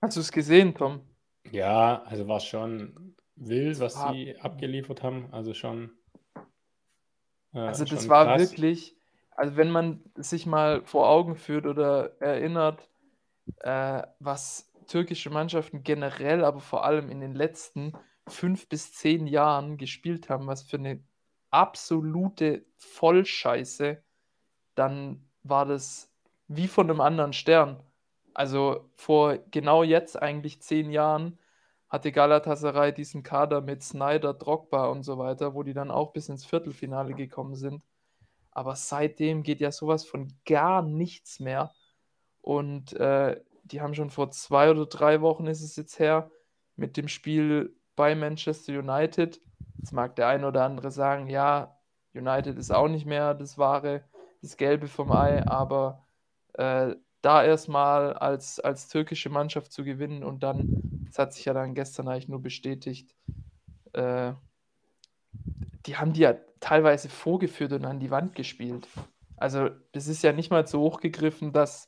Hast 0.00 0.16
du 0.16 0.20
es 0.20 0.32
gesehen, 0.32 0.74
Tom? 0.74 1.02
Ja, 1.50 2.02
also 2.04 2.26
war 2.26 2.40
schon 2.40 3.14
wild, 3.36 3.78
was 3.80 3.94
sie 3.94 4.36
abgeliefert 4.38 5.02
haben. 5.02 5.28
Also 5.32 5.52
schon 5.52 5.90
also 7.52 7.84
das 7.84 8.08
war 8.08 8.24
krass. 8.24 8.40
wirklich, 8.40 8.96
also 9.32 9.56
wenn 9.56 9.70
man 9.70 10.00
sich 10.14 10.46
mal 10.46 10.82
vor 10.84 11.08
Augen 11.08 11.36
führt 11.36 11.66
oder 11.66 12.20
erinnert, 12.20 12.88
äh, 13.60 14.02
was 14.18 14.70
türkische 14.86 15.30
Mannschaften 15.30 15.82
generell, 15.82 16.44
aber 16.44 16.60
vor 16.60 16.84
allem 16.84 17.10
in 17.10 17.20
den 17.20 17.34
letzten 17.34 17.92
fünf 18.26 18.68
bis 18.68 18.92
zehn 18.92 19.26
Jahren 19.26 19.76
gespielt 19.76 20.28
haben, 20.28 20.46
was 20.46 20.62
für 20.62 20.76
eine 20.76 21.02
absolute 21.50 22.64
Vollscheiße, 22.78 24.02
dann 24.74 25.24
war 25.42 25.66
das 25.66 26.10
wie 26.48 26.68
von 26.68 26.88
einem 26.88 27.00
anderen 27.00 27.32
Stern. 27.32 27.82
Also 28.34 28.88
vor 28.94 29.38
genau 29.50 29.82
jetzt 29.82 30.20
eigentlich 30.20 30.62
zehn 30.62 30.90
Jahren 30.90 31.38
hatte 31.92 32.10
Galatasaray 32.10 32.94
diesen 32.94 33.22
Kader 33.22 33.60
mit 33.60 33.82
Snyder, 33.82 34.32
Drogba 34.32 34.86
und 34.86 35.02
so 35.02 35.18
weiter, 35.18 35.54
wo 35.54 35.62
die 35.62 35.74
dann 35.74 35.90
auch 35.90 36.14
bis 36.14 36.30
ins 36.30 36.46
Viertelfinale 36.46 37.12
gekommen 37.12 37.54
sind. 37.54 37.82
Aber 38.50 38.76
seitdem 38.76 39.42
geht 39.42 39.60
ja 39.60 39.70
sowas 39.70 40.06
von 40.06 40.32
gar 40.46 40.80
nichts 40.80 41.38
mehr. 41.38 41.70
Und 42.40 42.94
äh, 42.94 43.38
die 43.64 43.82
haben 43.82 43.94
schon 43.94 44.08
vor 44.08 44.30
zwei 44.30 44.70
oder 44.70 44.86
drei 44.86 45.20
Wochen 45.20 45.46
ist 45.46 45.60
es 45.60 45.76
jetzt 45.76 45.98
her 45.98 46.30
mit 46.76 46.96
dem 46.96 47.08
Spiel 47.08 47.76
bei 47.94 48.14
Manchester 48.14 48.78
United. 48.78 49.38
Jetzt 49.76 49.92
mag 49.92 50.16
der 50.16 50.28
eine 50.28 50.48
oder 50.48 50.64
andere 50.64 50.90
sagen, 50.90 51.28
ja, 51.28 51.76
United 52.14 52.56
ist 52.56 52.70
auch 52.70 52.88
nicht 52.88 53.04
mehr 53.04 53.34
das 53.34 53.58
wahre, 53.58 54.02
das 54.40 54.56
Gelbe 54.56 54.88
vom 54.88 55.12
Ei, 55.12 55.46
aber 55.46 56.06
äh, 56.54 56.94
da 57.20 57.44
erstmal 57.44 58.14
als, 58.14 58.60
als 58.60 58.88
türkische 58.88 59.28
Mannschaft 59.28 59.72
zu 59.72 59.84
gewinnen 59.84 60.24
und 60.24 60.42
dann, 60.42 61.01
das 61.12 61.18
hat 61.18 61.34
sich 61.34 61.44
ja 61.44 61.52
dann 61.52 61.74
gestern 61.74 62.08
eigentlich 62.08 62.28
nur 62.28 62.40
bestätigt, 62.40 63.14
äh, 63.92 64.32
die 65.84 65.98
haben 65.98 66.14
die 66.14 66.20
ja 66.20 66.34
teilweise 66.58 67.10
vorgeführt 67.10 67.72
und 67.72 67.84
an 67.84 68.00
die 68.00 68.10
Wand 68.10 68.34
gespielt. 68.34 68.88
Also 69.36 69.68
das 69.92 70.06
ist 70.06 70.22
ja 70.22 70.32
nicht 70.32 70.50
mal 70.50 70.66
so 70.66 70.80
hochgegriffen, 70.80 71.52
dass, 71.52 71.86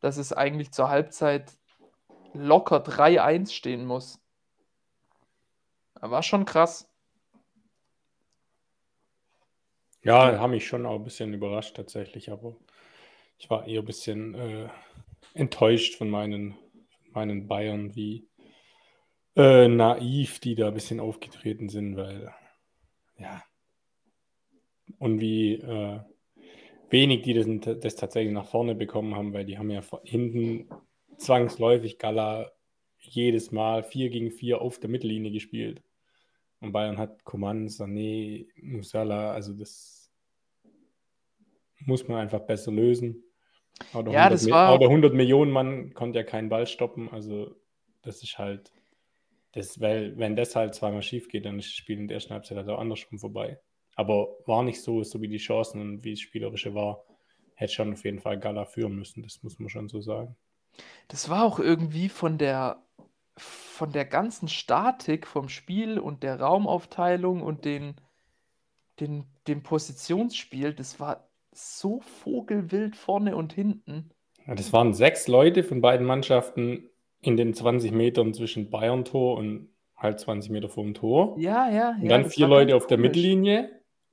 dass 0.00 0.18
es 0.18 0.34
eigentlich 0.34 0.70
zur 0.70 0.90
Halbzeit 0.90 1.50
locker 2.34 2.84
3-1 2.84 3.52
stehen 3.52 3.86
muss. 3.86 4.20
War 5.94 6.22
schon 6.22 6.44
krass. 6.44 6.92
Ja, 10.02 10.38
haben 10.38 10.50
mich 10.50 10.66
schon 10.66 10.84
auch 10.84 10.96
ein 10.96 11.04
bisschen 11.04 11.32
überrascht 11.32 11.74
tatsächlich, 11.74 12.30
aber 12.30 12.54
ich 13.38 13.48
war 13.48 13.66
eher 13.66 13.80
ein 13.80 13.86
bisschen 13.86 14.34
äh, 14.34 14.68
enttäuscht 15.32 15.96
von 15.96 16.10
meinen, 16.10 16.54
meinen 17.12 17.48
Bayern, 17.48 17.94
wie 17.96 18.27
äh, 19.38 19.68
naiv 19.68 20.40
die 20.40 20.54
da 20.54 20.68
ein 20.68 20.74
bisschen 20.74 21.00
aufgetreten 21.00 21.68
sind, 21.68 21.96
weil 21.96 22.32
ja 23.18 23.42
und 24.98 25.20
wie 25.20 25.54
äh, 25.54 26.00
wenig 26.90 27.22
die 27.22 27.34
das, 27.34 27.78
das, 27.80 27.96
tatsächlich 27.96 28.32
nach 28.32 28.46
vorne 28.46 28.74
bekommen 28.74 29.14
haben, 29.14 29.32
weil 29.32 29.44
die 29.44 29.58
haben 29.58 29.70
ja 29.70 29.82
hinten 30.02 30.68
zwangsläufig 31.18 31.98
Gala 31.98 32.50
jedes 32.98 33.52
Mal 33.52 33.82
4 33.82 34.10
gegen 34.10 34.30
4 34.30 34.60
auf 34.60 34.78
der 34.78 34.90
Mittellinie 34.90 35.30
gespielt. 35.30 35.82
Und 36.60 36.72
Bayern 36.72 36.98
hat 36.98 37.24
Coman, 37.24 37.68
Sané, 37.68 38.48
Musala, 38.60 39.32
also 39.32 39.52
das 39.52 40.10
muss 41.78 42.08
man 42.08 42.18
einfach 42.18 42.40
besser 42.40 42.72
lösen. 42.72 43.22
Aber 43.92 44.10
ja, 44.10 44.28
das 44.28 44.50
war. 44.50 44.68
Aber 44.68 44.86
100 44.86 45.14
Millionen 45.14 45.52
Mann 45.52 45.94
konnte 45.94 46.18
ja 46.18 46.24
keinen 46.24 46.48
Ball 46.48 46.66
stoppen. 46.66 47.08
Also, 47.10 47.54
das 48.02 48.22
ist 48.22 48.38
halt. 48.38 48.72
Das, 49.52 49.80
weil, 49.80 50.16
wenn 50.18 50.36
das 50.36 50.54
halt 50.54 50.74
zweimal 50.74 51.02
schief 51.02 51.28
geht, 51.28 51.46
dann 51.46 51.58
ist 51.58 51.68
das 51.68 51.74
Spiel 51.74 51.98
in 51.98 52.08
der 52.08 52.16
ersten 52.16 52.34
Halbzeit 52.34 52.58
halt 52.58 52.68
auch 52.68 52.78
andersrum 52.78 53.18
vorbei. 53.18 53.58
Aber 53.96 54.36
war 54.46 54.62
nicht 54.62 54.82
so, 54.82 55.02
so 55.02 55.20
wie 55.20 55.28
die 55.28 55.38
Chancen 55.38 55.80
und 55.80 56.04
wie 56.04 56.12
das 56.12 56.20
Spielerische 56.20 56.74
war, 56.74 57.04
hätte 57.54 57.72
schon 57.72 57.92
auf 57.92 58.04
jeden 58.04 58.20
Fall 58.20 58.38
Gala 58.38 58.64
führen 58.64 58.94
müssen. 58.94 59.22
Das 59.22 59.42
muss 59.42 59.58
man 59.58 59.68
schon 59.68 59.88
so 59.88 60.00
sagen. 60.00 60.36
Das 61.08 61.28
war 61.28 61.44
auch 61.44 61.58
irgendwie 61.58 62.08
von 62.08 62.38
der 62.38 62.82
von 63.38 63.92
der 63.92 64.04
ganzen 64.04 64.48
Statik 64.48 65.26
vom 65.26 65.48
Spiel 65.48 65.98
und 65.98 66.22
der 66.22 66.40
Raumaufteilung 66.40 67.42
und 67.42 67.64
den, 67.64 67.94
den, 69.00 69.24
dem 69.46 69.62
Positionsspiel, 69.62 70.74
das 70.74 71.00
war 71.00 71.28
so 71.52 72.00
vogelwild 72.00 72.96
vorne 72.96 73.36
und 73.36 73.52
hinten. 73.52 74.10
Ja, 74.46 74.54
das 74.54 74.72
waren 74.72 74.94
sechs 74.94 75.28
Leute 75.28 75.62
von 75.62 75.80
beiden 75.80 76.06
Mannschaften 76.06 76.88
in 77.20 77.36
den 77.36 77.54
20 77.54 77.92
Metern 77.92 78.34
zwischen 78.34 78.70
Bayern-Tor 78.70 79.36
und 79.36 79.68
halt 79.96 80.20
20 80.20 80.50
Meter 80.50 80.68
vor 80.68 80.84
dem 80.84 80.94
Tor. 80.94 81.36
Ja, 81.38 81.68
ja, 81.70 81.90
Und 81.90 82.02
ja. 82.02 82.08
dann 82.08 82.24
das 82.24 82.34
vier 82.34 82.48
Leute 82.48 82.76
auf 82.76 82.86
der. 82.86 82.98
Mittellinie 82.98 83.70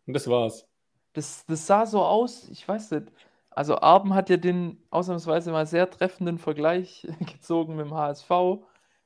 und 0.07 0.13
das 0.13 0.27
war's. 0.27 0.67
Das, 1.13 1.45
das 1.45 1.65
sah 1.65 1.85
so 1.85 2.03
aus, 2.03 2.49
ich 2.49 2.67
weiß 2.67 2.91
nicht. 2.91 3.11
Also 3.51 3.79
Arben 3.79 4.13
hat 4.13 4.29
ja 4.29 4.35
den 4.37 4.83
ausnahmsweise 4.89 5.51
mal 5.51 5.65
sehr 5.65 5.89
treffenden 5.89 6.39
Vergleich 6.39 7.07
gezogen 7.19 7.77
mit 7.77 7.85
dem 7.85 7.93
HSV, 7.93 8.29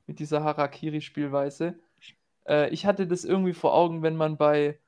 mit 0.08 0.20
dieser 0.20 0.44
Harakiri-Spielweise. 0.44 1.76
Äh, 2.48 2.70
ich 2.70 2.86
hatte 2.86 3.06
das 3.06 3.26
irgendwie 3.26 3.54
vor 3.54 3.76
Augen, 3.76 4.02
wenn 4.02 4.16
man 4.16 4.38
bei, 4.38 4.80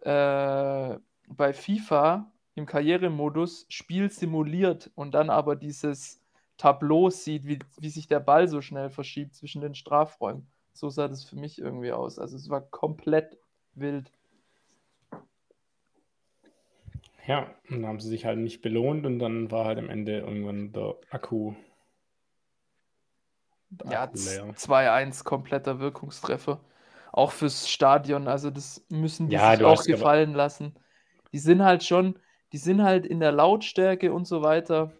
äh, 0.00 0.98
bei 1.28 1.52
FIFA 1.52 2.32
im 2.54 2.66
Karrieremodus 2.66 3.66
Spiel 3.68 4.10
simuliert 4.10 4.90
und 4.94 5.12
dann 5.12 5.28
aber 5.28 5.56
dieses 5.56 6.23
Tableau 6.56 7.10
sieht, 7.10 7.46
wie, 7.46 7.58
wie 7.78 7.88
sich 7.90 8.06
der 8.06 8.20
Ball 8.20 8.48
so 8.48 8.60
schnell 8.60 8.90
verschiebt 8.90 9.34
zwischen 9.34 9.60
den 9.60 9.74
Strafräumen. 9.74 10.46
So 10.72 10.88
sah 10.90 11.08
das 11.08 11.24
für 11.24 11.36
mich 11.36 11.58
irgendwie 11.60 11.92
aus. 11.92 12.18
Also 12.18 12.36
es 12.36 12.48
war 12.48 12.60
komplett 12.60 13.38
wild. 13.74 14.10
Ja, 17.26 17.46
und 17.70 17.82
dann 17.82 17.86
haben 17.86 18.00
sie 18.00 18.08
sich 18.08 18.26
halt 18.26 18.38
nicht 18.38 18.60
belohnt 18.60 19.06
und 19.06 19.18
dann 19.18 19.50
war 19.50 19.64
halt 19.64 19.78
am 19.78 19.88
Ende 19.88 20.18
irgendwann 20.18 20.72
der 20.72 20.96
Akku, 21.10 21.54
der 23.70 23.90
Ja, 23.92 24.02
Akku 24.02 24.18
leer. 24.18 24.54
2-1 24.54 25.24
kompletter 25.24 25.80
Wirkungstreffer. 25.80 26.60
Auch 27.12 27.32
fürs 27.32 27.68
Stadion, 27.70 28.28
also 28.28 28.50
das 28.50 28.84
müssen 28.90 29.28
die 29.28 29.36
Ja, 29.36 29.52
sich 29.56 29.64
auch 29.64 29.78
hast 29.78 29.88
aber- 29.88 29.96
gefallen 29.96 30.34
lassen. 30.34 30.74
Die 31.32 31.38
sind 31.38 31.62
halt 31.62 31.82
schon, 31.82 32.18
die 32.52 32.58
sind 32.58 32.82
halt 32.82 33.06
in 33.06 33.20
der 33.20 33.32
Lautstärke 33.32 34.12
und 34.12 34.26
so 34.26 34.42
weiter, 34.42 34.92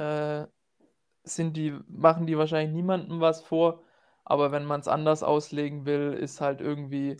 äh, 0.00 0.46
sind 1.22 1.56
die, 1.56 1.78
machen 1.86 2.26
die 2.26 2.38
wahrscheinlich 2.38 2.74
niemandem 2.74 3.20
was 3.20 3.42
vor, 3.42 3.82
aber 4.24 4.52
wenn 4.52 4.64
man 4.64 4.80
es 4.80 4.88
anders 4.88 5.22
auslegen 5.22 5.84
will, 5.84 6.12
ist 6.14 6.40
halt 6.40 6.60
irgendwie, 6.60 7.16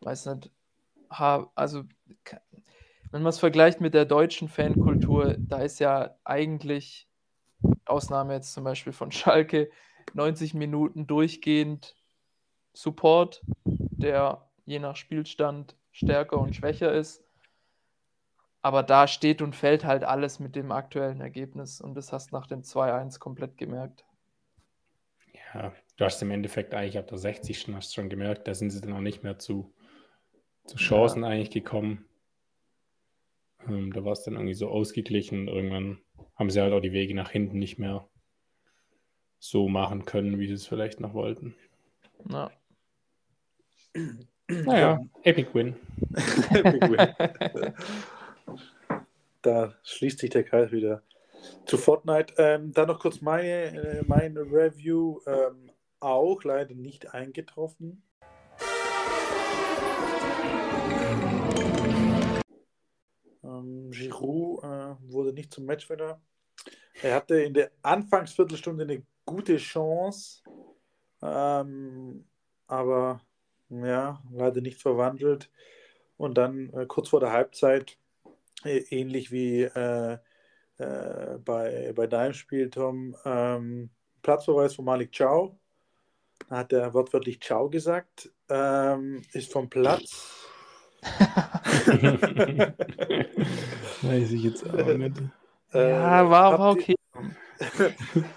weiß 0.00 0.26
nicht, 0.26 0.50
also 1.08 1.84
wenn 3.10 3.22
man 3.22 3.30
es 3.30 3.38
vergleicht 3.38 3.80
mit 3.80 3.94
der 3.94 4.04
deutschen 4.04 4.48
Fankultur, 4.48 5.36
da 5.38 5.58
ist 5.58 5.78
ja 5.78 6.16
eigentlich, 6.24 7.08
Ausnahme 7.84 8.34
jetzt 8.34 8.52
zum 8.52 8.64
Beispiel 8.64 8.92
von 8.92 9.12
Schalke, 9.12 9.70
90 10.14 10.54
Minuten 10.54 11.06
durchgehend 11.06 11.94
Support, 12.74 13.42
der 13.64 14.50
je 14.66 14.78
nach 14.78 14.96
Spielstand 14.96 15.76
stärker 15.92 16.38
und 16.38 16.54
schwächer 16.54 16.92
ist. 16.92 17.25
Aber 18.66 18.82
da 18.82 19.06
steht 19.06 19.42
und 19.42 19.54
fällt 19.54 19.84
halt 19.84 20.02
alles 20.02 20.40
mit 20.40 20.56
dem 20.56 20.72
aktuellen 20.72 21.20
Ergebnis 21.20 21.80
und 21.80 21.94
das 21.94 22.12
hast 22.12 22.32
nach 22.32 22.48
dem 22.48 22.62
2-1 22.62 23.20
komplett 23.20 23.56
gemerkt. 23.58 24.04
Ja, 25.54 25.72
du 25.96 26.04
hast 26.04 26.20
im 26.20 26.32
Endeffekt 26.32 26.74
eigentlich 26.74 26.98
ab 26.98 27.06
der 27.06 27.16
60. 27.16 27.68
hast 27.74 27.94
schon 27.94 28.08
gemerkt, 28.08 28.48
da 28.48 28.54
sind 28.54 28.70
sie 28.70 28.80
dann 28.80 28.92
auch 28.92 29.00
nicht 29.00 29.22
mehr 29.22 29.38
zu, 29.38 29.72
zu 30.64 30.78
Chancen 30.78 31.22
eigentlich 31.22 31.52
gekommen. 31.52 32.06
Ähm, 33.68 33.92
da 33.92 34.04
war 34.04 34.14
es 34.14 34.24
dann 34.24 34.34
irgendwie 34.34 34.54
so 34.54 34.68
ausgeglichen 34.68 35.42
und 35.42 35.46
irgendwann 35.46 35.98
haben 36.34 36.50
sie 36.50 36.60
halt 36.60 36.72
auch 36.72 36.80
die 36.80 36.90
Wege 36.90 37.14
nach 37.14 37.30
hinten 37.30 37.60
nicht 37.60 37.78
mehr 37.78 38.08
so 39.38 39.68
machen 39.68 40.06
können, 40.06 40.40
wie 40.40 40.48
sie 40.48 40.54
es 40.54 40.66
vielleicht 40.66 40.98
noch 40.98 41.14
wollten. 41.14 41.54
Ja. 42.28 42.50
Naja, 44.48 44.98
Epic 45.22 45.54
Win. 45.54 45.76
Epic 46.50 46.90
Win. 46.90 47.72
da 49.42 49.74
schließt 49.82 50.18
sich 50.18 50.30
der 50.30 50.44
Kreis 50.44 50.72
wieder 50.72 51.02
zu 51.66 51.78
Fortnite. 51.78 52.34
Ähm, 52.38 52.72
dann 52.72 52.88
noch 52.88 53.00
kurz 53.00 53.20
meine, 53.20 53.48
äh, 53.48 54.04
meine 54.06 54.40
Review. 54.40 55.20
Ähm, 55.26 55.70
auch 56.00 56.44
leider 56.44 56.74
nicht 56.74 57.14
eingetroffen. 57.14 58.02
Ähm, 63.42 63.90
Giroud 63.90 64.62
äh, 64.62 64.94
wurde 65.10 65.32
nicht 65.32 65.52
zum 65.52 65.64
Matchwinner. 65.66 66.20
Er 67.02 67.14
hatte 67.14 67.40
in 67.40 67.54
der 67.54 67.70
Anfangsviertelstunde 67.82 68.84
eine 68.84 69.02
gute 69.24 69.56
Chance, 69.56 70.42
ähm, 71.22 72.26
aber 72.66 73.20
ja, 73.68 74.22
leider 74.30 74.60
nicht 74.60 74.80
verwandelt. 74.80 75.50
Und 76.16 76.38
dann 76.38 76.70
äh, 76.70 76.86
kurz 76.86 77.10
vor 77.10 77.20
der 77.20 77.32
Halbzeit, 77.32 77.98
ähnlich 78.68 79.30
wie 79.32 79.62
äh, 79.62 80.18
äh, 80.78 81.38
bei, 81.44 81.92
bei 81.94 82.06
deinem 82.06 82.34
Spiel, 82.34 82.70
Tom, 82.70 83.16
ähm, 83.24 83.90
Platzverweis 84.22 84.74
von 84.74 84.84
Malik 84.84 85.14
Ciao. 85.14 85.58
Da 86.48 86.56
hat 86.58 86.72
er 86.72 86.92
wortwörtlich 86.92 87.40
Ciao 87.40 87.68
gesagt, 87.68 88.30
ähm, 88.48 89.22
ist 89.32 89.52
vom 89.52 89.68
Platz. 89.70 90.44
Weiß 94.02 94.30
ich 94.32 94.42
jetzt 94.42 94.68
auch 94.68 94.86
nicht. 94.94 95.16
Ja, 95.72 96.28
war, 96.30 96.52
ihr- 96.52 96.82
okay. 96.82 96.94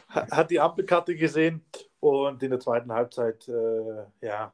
Ha- 0.09 0.27
hat 0.31 0.49
die 0.49 0.59
Ampelkarte 0.59 1.13
gesehen 1.15 1.63
und 1.99 2.41
in 2.41 2.49
der 2.51 2.59
zweiten 2.59 2.91
Halbzeit, 2.91 3.47
äh, 3.47 4.05
ja, 4.25 4.53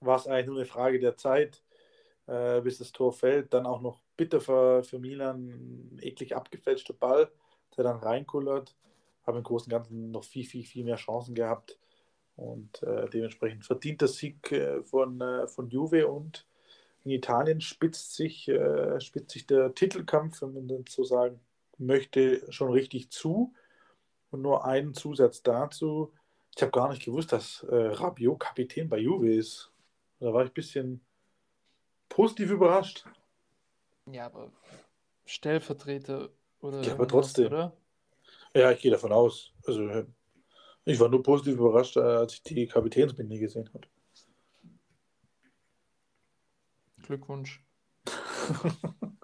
war 0.00 0.16
es 0.16 0.26
eigentlich 0.26 0.46
nur 0.46 0.56
eine 0.56 0.66
Frage 0.66 0.98
der 0.98 1.16
Zeit, 1.16 1.62
äh, 2.30 2.60
bis 2.62 2.78
das 2.78 2.92
Tor 2.92 3.12
fällt. 3.12 3.52
Dann 3.52 3.66
auch 3.66 3.80
noch 3.80 4.00
bitter 4.16 4.40
für, 4.40 4.84
für 4.84 4.98
Milan, 4.98 5.98
eklig 6.00 6.36
abgefälschter 6.36 6.94
Ball, 6.94 7.30
der 7.76 7.84
dann 7.84 7.98
reinkullert. 7.98 8.74
Haben 9.26 9.38
im 9.38 9.44
Großen 9.44 9.66
und 9.66 9.78
Ganzen 9.78 10.10
noch 10.12 10.24
viel, 10.24 10.46
viel, 10.46 10.64
viel 10.64 10.84
mehr 10.84 10.96
Chancen 10.96 11.34
gehabt 11.34 11.78
und 12.36 12.82
äh, 12.82 13.08
dementsprechend 13.10 13.66
verdient 13.66 14.00
der 14.00 14.08
Sieg 14.08 14.50
äh, 14.52 14.82
von, 14.82 15.20
äh, 15.20 15.46
von 15.46 15.68
Juve 15.68 16.06
und 16.06 16.46
in 17.04 17.10
Italien 17.10 17.60
spitzt 17.60 18.14
sich, 18.14 18.48
äh, 18.48 19.00
spitzt 19.00 19.32
sich 19.32 19.46
der 19.46 19.74
Titelkampf, 19.74 20.42
wenn 20.42 20.54
man 20.54 20.84
so 20.88 21.04
sagen 21.04 21.40
möchte, 21.78 22.50
schon 22.52 22.72
richtig 22.72 23.10
zu. 23.10 23.54
Und 24.30 24.42
nur 24.42 24.64
einen 24.64 24.94
Zusatz 24.94 25.42
dazu. 25.42 26.12
Ich 26.54 26.62
habe 26.62 26.72
gar 26.72 26.90
nicht 26.90 27.04
gewusst, 27.04 27.32
dass 27.32 27.62
äh, 27.64 27.74
Rabiot 27.74 28.38
Kapitän 28.38 28.88
bei 28.88 28.98
Juve 28.98 29.34
ist. 29.34 29.70
Da 30.20 30.32
war 30.32 30.44
ich 30.44 30.50
ein 30.50 30.54
bisschen 30.54 31.00
positiv 32.10 32.50
überrascht. 32.50 33.06
Ja, 34.12 34.26
aber 34.26 34.52
Stellvertreter 35.24 36.28
oder 36.60 36.82
Ja, 36.82 36.92
aber 36.92 37.08
trotzdem. 37.08 37.46
oder? 37.46 37.72
Ja, 38.54 38.70
ich 38.72 38.80
gehe 38.80 38.90
davon 38.90 39.12
aus. 39.12 39.52
Also, 39.64 40.04
ich 40.84 41.00
war 41.00 41.08
nur 41.08 41.22
positiv 41.22 41.54
überrascht, 41.54 41.96
äh, 41.96 42.00
als 42.00 42.34
ich 42.34 42.42
die 42.42 42.66
Kapitänsbinde 42.66 43.38
gesehen 43.38 43.70
habe. 43.72 43.86
Glückwunsch. 47.02 47.64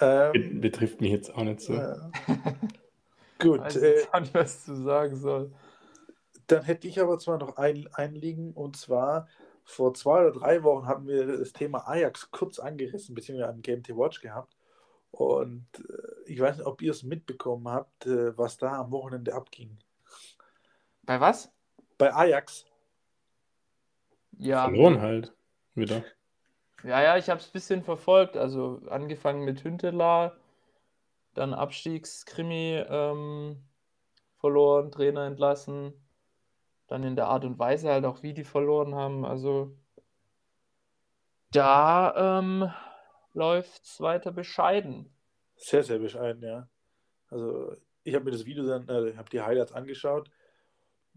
Ähm, 0.00 0.60
Betrifft 0.60 1.00
mich 1.00 1.10
jetzt 1.10 1.34
auch 1.34 1.42
nicht 1.42 1.60
so. 1.60 1.74
äh, 1.74 1.96
gut, 3.40 3.60
Weiß 3.60 3.76
äh, 3.76 3.96
jetzt 3.96 4.14
auch 4.14 4.20
nicht, 4.20 4.34
was 4.34 4.64
du 4.64 4.76
sagen 4.76 5.16
soll. 5.16 5.52
Dann 6.46 6.62
hätte 6.62 6.86
ich 6.86 7.00
aber 7.00 7.18
zwar 7.18 7.38
noch 7.38 7.56
ein 7.56 7.88
Einliegen 7.92 8.52
und 8.52 8.76
zwar 8.76 9.28
vor 9.68 9.92
zwei 9.92 10.22
oder 10.22 10.32
drei 10.32 10.62
Wochen 10.62 10.86
haben 10.86 11.06
wir 11.06 11.26
das 11.26 11.52
Thema 11.52 11.86
Ajax 11.86 12.30
kurz 12.30 12.58
angerissen, 12.58 13.14
beziehungsweise 13.14 13.50
an 13.50 13.60
GMT 13.60 13.90
Watch 13.90 14.22
gehabt. 14.22 14.56
Und 15.10 15.66
äh, 15.78 16.22
ich 16.24 16.40
weiß 16.40 16.56
nicht, 16.56 16.66
ob 16.66 16.80
ihr 16.80 16.90
es 16.90 17.02
mitbekommen 17.02 17.68
habt, 17.68 18.06
äh, 18.06 18.36
was 18.36 18.56
da 18.56 18.80
am 18.80 18.90
Wochenende 18.90 19.34
abging. 19.34 19.78
Bei 21.02 21.20
was? 21.20 21.52
Bei 21.98 22.14
Ajax. 22.14 22.64
Ja, 24.38 24.64
Verloren 24.64 25.02
halt. 25.02 25.34
Wieder. 25.74 26.02
ja, 26.82 27.02
ja, 27.02 27.16
ich 27.18 27.28
habe 27.28 27.40
es 27.40 27.48
ein 27.48 27.52
bisschen 27.52 27.82
verfolgt. 27.82 28.38
Also 28.38 28.80
angefangen 28.88 29.44
mit 29.44 29.64
Hüntelar, 29.64 30.38
dann 31.34 31.52
Abstiegskrimi 31.52 32.84
ähm, 32.88 33.62
verloren, 34.38 34.90
Trainer 34.90 35.26
entlassen, 35.26 35.92
dann 36.88 37.04
in 37.04 37.16
der 37.16 37.28
Art 37.28 37.44
und 37.44 37.58
Weise 37.58 37.90
halt 37.90 38.04
auch, 38.04 38.22
wie 38.22 38.34
die 38.34 38.44
verloren 38.44 38.94
haben. 38.94 39.24
Also 39.24 39.76
da 41.52 42.38
ähm, 42.38 42.70
läuft 43.32 43.84
es 43.84 44.00
weiter 44.00 44.32
bescheiden. 44.32 45.10
Sehr, 45.56 45.84
sehr 45.84 45.98
bescheiden, 45.98 46.42
ja. 46.42 46.68
Also 47.30 47.74
ich 48.04 48.14
habe 48.14 48.24
mir 48.24 48.30
das 48.32 48.46
Video 48.46 48.64
dann, 48.64 48.88
äh, 48.88 49.16
habe 49.16 49.30
die 49.30 49.40
Highlights 49.40 49.72
angeschaut 49.72 50.30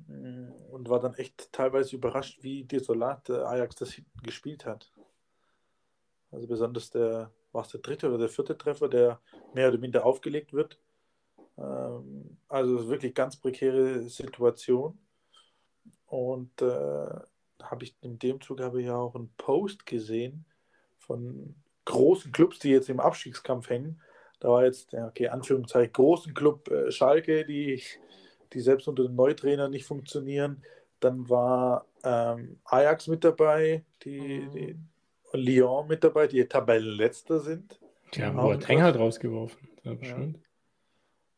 mh, 0.07 0.51
und 0.71 0.89
war 0.89 0.99
dann 0.99 1.15
echt 1.15 1.51
teilweise 1.53 1.95
überrascht, 1.95 2.43
wie 2.43 2.65
desolat 2.65 3.29
äh, 3.29 3.34
Ajax 3.34 3.75
das 3.75 3.91
hinten 3.91 4.19
gespielt 4.21 4.65
hat. 4.65 4.91
Also 6.31 6.47
besonders 6.47 6.89
der, 6.89 7.31
war 7.51 7.63
es 7.63 7.69
der 7.69 7.81
dritte 7.81 8.07
oder 8.10 8.17
der 8.17 8.29
vierte 8.29 8.57
Treffer, 8.57 8.89
der 8.89 9.19
mehr 9.53 9.69
oder 9.69 9.77
minder 9.77 10.05
aufgelegt 10.05 10.53
wird. 10.53 10.79
Ähm, 11.57 12.38
also 12.47 12.89
wirklich 12.89 13.13
ganz 13.13 13.38
prekäre 13.38 14.01
Situation. 14.10 14.97
Und 16.12 16.62
äh, 16.62 16.65
habe 17.63 17.84
ich 17.84 17.95
in 18.02 18.19
dem 18.19 18.41
Zug 18.41 18.60
habe 18.60 18.82
ich 18.82 18.88
ja 18.88 18.97
auch 18.97 19.15
einen 19.15 19.32
Post 19.38 19.86
gesehen 19.86 20.43
von 21.00 21.56
großen 21.86 22.34
Clubs, 22.34 22.60
die 22.60 22.69
jetzt 22.69 22.89
im 22.89 23.00
Abstiegskampf 23.00 23.69
hängen. 23.69 24.02
Da 24.41 24.50
war 24.50 24.65
jetzt, 24.65 24.91
ja, 24.91 25.08
okay, 25.08 25.30
Anführungszeichen, 25.30 25.93
großen 25.93 26.34
Club 26.34 26.69
äh, 26.69 26.91
Schalke, 26.91 27.45
die, 27.45 27.82
die 28.52 28.60
selbst 28.60 28.89
unter 28.89 29.04
dem 29.04 29.15
Neutrainer 29.15 29.69
nicht 29.69 29.86
funktionieren. 29.86 30.62
Dann 31.00 31.30
war 31.30 31.86
ähm, 32.04 32.60
Ajax 32.65 33.08
mit 33.08 33.24
dabei, 33.24 33.86
die, 34.04 34.50
die 34.54 34.76
Lyon 35.32 35.88
mit 35.88 36.04
dabei, 36.04 36.28
die 36.28 36.43
Tabellenletzter 36.45 37.39
sind. 37.39 37.80
Die 38.13 38.21
haben 38.21 38.36
Boateng 38.36 38.82
halt 38.82 38.97
rausgeworfen. 38.97 39.69
Ja, 39.84 39.93
bestimmt. 39.93 40.39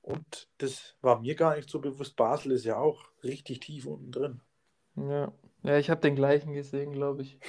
Und 0.01 0.49
das 0.57 0.95
war 1.01 1.21
mir 1.21 1.35
gar 1.35 1.55
nicht 1.55 1.69
so 1.69 1.79
bewusst. 1.79 2.15
Basel 2.15 2.53
ist 2.53 2.65
ja 2.65 2.77
auch 2.77 3.03
richtig 3.23 3.59
tief 3.59 3.85
unten 3.85 4.11
drin. 4.11 4.41
Ja, 4.95 5.31
ja 5.63 5.77
ich 5.77 5.89
habe 5.89 6.01
den 6.01 6.15
gleichen 6.15 6.53
gesehen, 6.53 6.93
glaube 6.93 7.23
ich. 7.23 7.39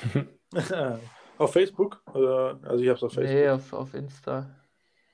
auf 1.39 1.53
Facebook? 1.53 2.03
Oder, 2.15 2.59
also 2.63 2.83
ich 2.83 2.89
habe 2.89 2.97
es 2.97 3.03
auf 3.03 3.13
Facebook. 3.13 3.35
Nee, 3.35 3.49
auf, 3.49 3.73
auf 3.73 3.95
Insta. 3.95 4.51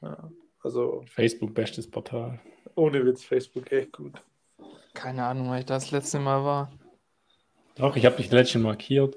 Ja, 0.02 0.30
also 0.62 1.02
Facebook, 1.06 1.54
bestes 1.54 1.90
Portal. 1.90 2.40
ohne 2.74 3.04
Witz, 3.04 3.24
Facebook 3.24 3.70
echt 3.72 3.92
gut. 3.92 4.22
Keine 4.94 5.24
Ahnung, 5.24 5.50
weil 5.50 5.60
ich 5.60 5.66
das 5.66 5.90
letzte 5.90 6.18
Mal 6.18 6.44
war. 6.44 6.72
Doch, 7.76 7.96
ich 7.96 8.04
habe 8.04 8.16
dich 8.16 8.30
letztens 8.30 8.64
markiert. 8.64 9.16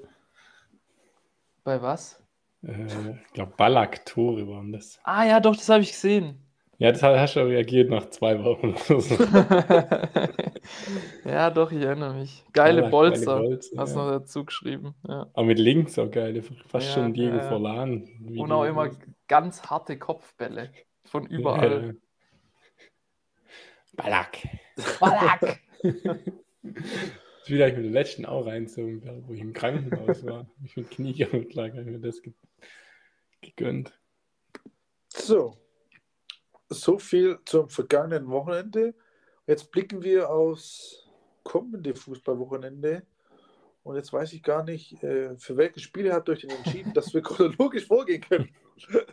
Bei 1.63 1.81
was? 1.81 2.21
Äh, 2.61 3.11
ich 3.25 3.33
glaube, 3.33 3.53
Ballack-Tore 3.57 4.47
waren 4.47 4.71
das. 4.71 4.99
Ah 5.03 5.25
ja, 5.25 5.39
doch, 5.39 5.55
das 5.55 5.69
habe 5.69 5.83
ich 5.83 5.91
gesehen. 5.91 6.39
Ja, 6.79 6.91
das 6.91 7.03
hast 7.03 7.35
du 7.35 7.41
reagiert 7.41 7.89
nach 7.89 8.09
zwei 8.09 8.43
Wochen. 8.43 8.75
oder 8.89 8.99
so. 8.99 9.23
ja, 11.29 11.49
doch, 11.51 11.71
ich 11.71 11.81
erinnere 11.81 12.15
mich. 12.15 12.43
Geile 12.51 12.81
Ballack, 12.81 12.91
Bolzer. 12.91 13.35
geile 13.37 13.49
Bolzer, 13.49 13.77
Hast 13.77 13.95
du 13.95 13.99
ja. 13.99 14.05
noch 14.05 14.11
dazu 14.11 14.45
geschrieben. 14.45 14.95
Ja. 15.07 15.27
Aber 15.33 15.45
mit 15.45 15.59
links 15.59 15.99
auch 15.99 16.09
geil. 16.09 16.41
Fast 16.67 16.87
Ja, 16.87 16.93
schon 16.93 17.13
Diego 17.13 17.37
ja, 17.37 17.43
ja. 17.43 17.49
Forlan. 17.49 18.07
Und 18.35 18.51
auch 18.51 18.65
immer 18.65 18.89
ganz 19.27 19.63
harte 19.63 19.97
Kopfbälle. 19.97 20.71
Von 21.05 21.27
überall. 21.27 21.95
Ballack. 23.93 24.39
Ballack! 24.99 25.59
Das 25.83 27.49
will 27.49 27.61
ich 27.61 27.75
mit 27.75 27.83
der 27.85 27.91
letzten 27.91 28.25
auch 28.25 28.45
reinzogen, 28.45 29.01
wo 29.27 29.33
ich 29.33 29.41
im 29.41 29.53
Krankenhaus 29.53 30.25
war. 30.25 30.47
Ich 30.63 30.77
mit 30.77 30.89
Kniegelenk 30.89 31.53
lag, 31.53 31.71
habe 31.71 31.81
ich 31.81 31.87
mir 31.87 31.99
das 31.99 32.21
ge 32.21 32.33
gegönnt. 33.41 33.99
So, 35.09 35.57
so 36.73 36.99
viel 36.99 37.39
zum 37.45 37.69
vergangenen 37.69 38.29
Wochenende. 38.29 38.93
Jetzt 39.47 39.71
blicken 39.71 40.03
wir 40.03 40.29
aufs 40.29 41.09
kommende 41.43 41.95
Fußballwochenende. 41.95 43.03
Und 43.83 43.97
jetzt 43.97 44.13
weiß 44.13 44.31
ich 44.33 44.43
gar 44.43 44.63
nicht, 44.63 45.03
äh, 45.03 45.35
für 45.37 45.57
welche 45.57 45.81
Spiele 45.81 46.13
habt 46.13 46.29
ihr 46.29 46.33
euch 46.33 46.41
denn 46.41 46.51
entschieden, 46.51 46.93
dass 46.93 47.13
wir 47.13 47.21
chronologisch 47.23 47.85
vorgehen 47.87 48.21
können. 48.21 48.49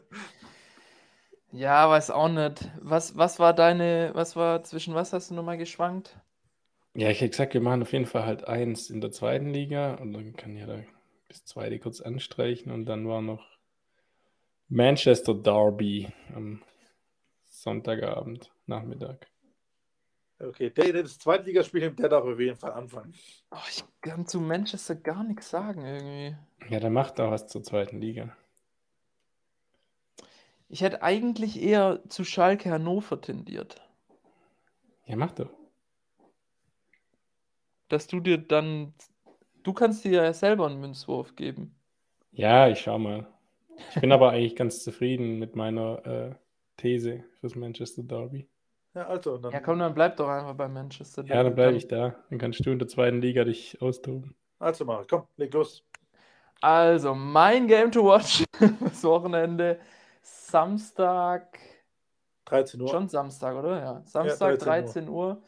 Ja, 1.52 1.90
weiß 1.90 2.10
auch 2.10 2.28
nicht. 2.28 2.70
Was, 2.80 3.16
was 3.16 3.40
war 3.40 3.52
deine, 3.52 4.12
was 4.14 4.36
war, 4.36 4.62
zwischen 4.62 4.94
was 4.94 5.12
hast 5.12 5.30
du 5.30 5.34
nochmal 5.34 5.58
geschwankt? 5.58 6.16
Ja, 6.94 7.10
ich 7.10 7.20
hätte 7.20 7.30
gesagt, 7.30 7.54
wir 7.54 7.60
machen 7.60 7.82
auf 7.82 7.92
jeden 7.92 8.06
Fall 8.06 8.24
halt 8.24 8.46
eins 8.46 8.88
in 8.88 9.00
der 9.00 9.10
zweiten 9.10 9.50
Liga 9.50 9.94
und 9.94 10.12
dann 10.12 10.36
kann 10.36 10.56
ja 10.56 10.66
da 10.66 10.78
das 11.28 11.44
zweite 11.44 11.78
kurz 11.78 12.00
anstreichen 12.00 12.70
und 12.70 12.86
dann 12.86 13.08
war 13.08 13.20
noch 13.20 13.44
Manchester 14.68 15.34
Derby 15.34 16.08
am 16.34 16.62
Sonntagabend, 17.62 18.50
Nachmittag. 18.66 19.26
Okay, 20.38 20.70
der, 20.70 20.92
der 20.92 21.02
das 21.02 21.18
Zweitligaspiel 21.18 21.82
nimmt, 21.82 21.98
der 21.98 22.08
darf 22.08 22.24
auf 22.24 22.40
jeden 22.40 22.56
Fall 22.56 22.72
anfangen. 22.72 23.12
Oh, 23.50 23.58
ich 23.68 23.84
kann 24.00 24.26
zu 24.26 24.40
Manchester 24.40 24.94
gar 24.94 25.22
nichts 25.22 25.50
sagen 25.50 25.84
irgendwie. 25.84 26.36
Ja, 26.70 26.80
der 26.80 26.88
macht 26.88 27.18
da 27.18 27.30
was 27.30 27.46
zur 27.48 27.62
zweiten 27.62 28.00
Liga. 28.00 28.34
Ich 30.70 30.80
hätte 30.80 31.02
eigentlich 31.02 31.60
eher 31.60 32.00
zu 32.08 32.24
Schalke 32.24 32.70
Hannover 32.70 33.20
tendiert. 33.20 33.82
Ja, 35.04 35.16
macht 35.16 35.40
doch. 35.40 35.50
Dass 37.88 38.06
du 38.06 38.20
dir 38.20 38.38
dann, 38.38 38.94
du 39.64 39.74
kannst 39.74 40.04
dir 40.04 40.12
ja 40.12 40.32
selber 40.32 40.66
einen 40.66 40.80
Münzwurf 40.80 41.36
geben. 41.36 41.74
Ja, 42.32 42.68
ich 42.68 42.80
schau 42.80 42.98
mal. 42.98 43.26
Ich 43.90 44.00
bin 44.00 44.12
aber 44.12 44.30
eigentlich 44.30 44.56
ganz 44.56 44.82
zufrieden 44.82 45.38
mit 45.38 45.56
meiner 45.56 46.06
äh, 46.06 46.34
These 46.80 47.24
fürs 47.40 47.54
Manchester 47.54 48.02
Derby. 48.02 48.48
Ja, 48.94 49.06
also, 49.06 49.38
dann, 49.38 49.52
Ja, 49.52 49.60
komm, 49.60 49.78
dann 49.78 49.94
bleib 49.94 50.16
doch 50.16 50.28
einfach 50.28 50.54
bei 50.54 50.68
Manchester. 50.68 51.24
Ja, 51.24 51.42
dann 51.42 51.54
bleibe 51.54 51.76
ich 51.76 51.86
da. 51.86 52.16
Dann 52.28 52.38
kannst 52.38 52.64
du 52.64 52.70
in 52.70 52.78
der 52.78 52.88
zweiten 52.88 53.20
Liga 53.20 53.44
dich 53.44 53.80
austoben. 53.80 54.34
also 54.58 54.84
mal, 54.84 55.04
komm, 55.08 55.24
leg 55.36 55.52
los. 55.54 55.84
Also, 56.60 57.14
mein 57.14 57.68
Game 57.68 57.90
to 57.92 58.04
Watch 58.04 58.44
das 58.80 59.04
Wochenende. 59.04 59.78
Samstag. 60.22 61.58
13 62.46 62.80
Uhr. 62.80 62.88
Schon 62.88 63.08
Samstag, 63.08 63.56
oder? 63.56 63.78
Ja. 63.78 64.02
Samstag, 64.04 64.58
13 64.58 65.06
13 65.06 65.08
Uhr. 65.08 65.42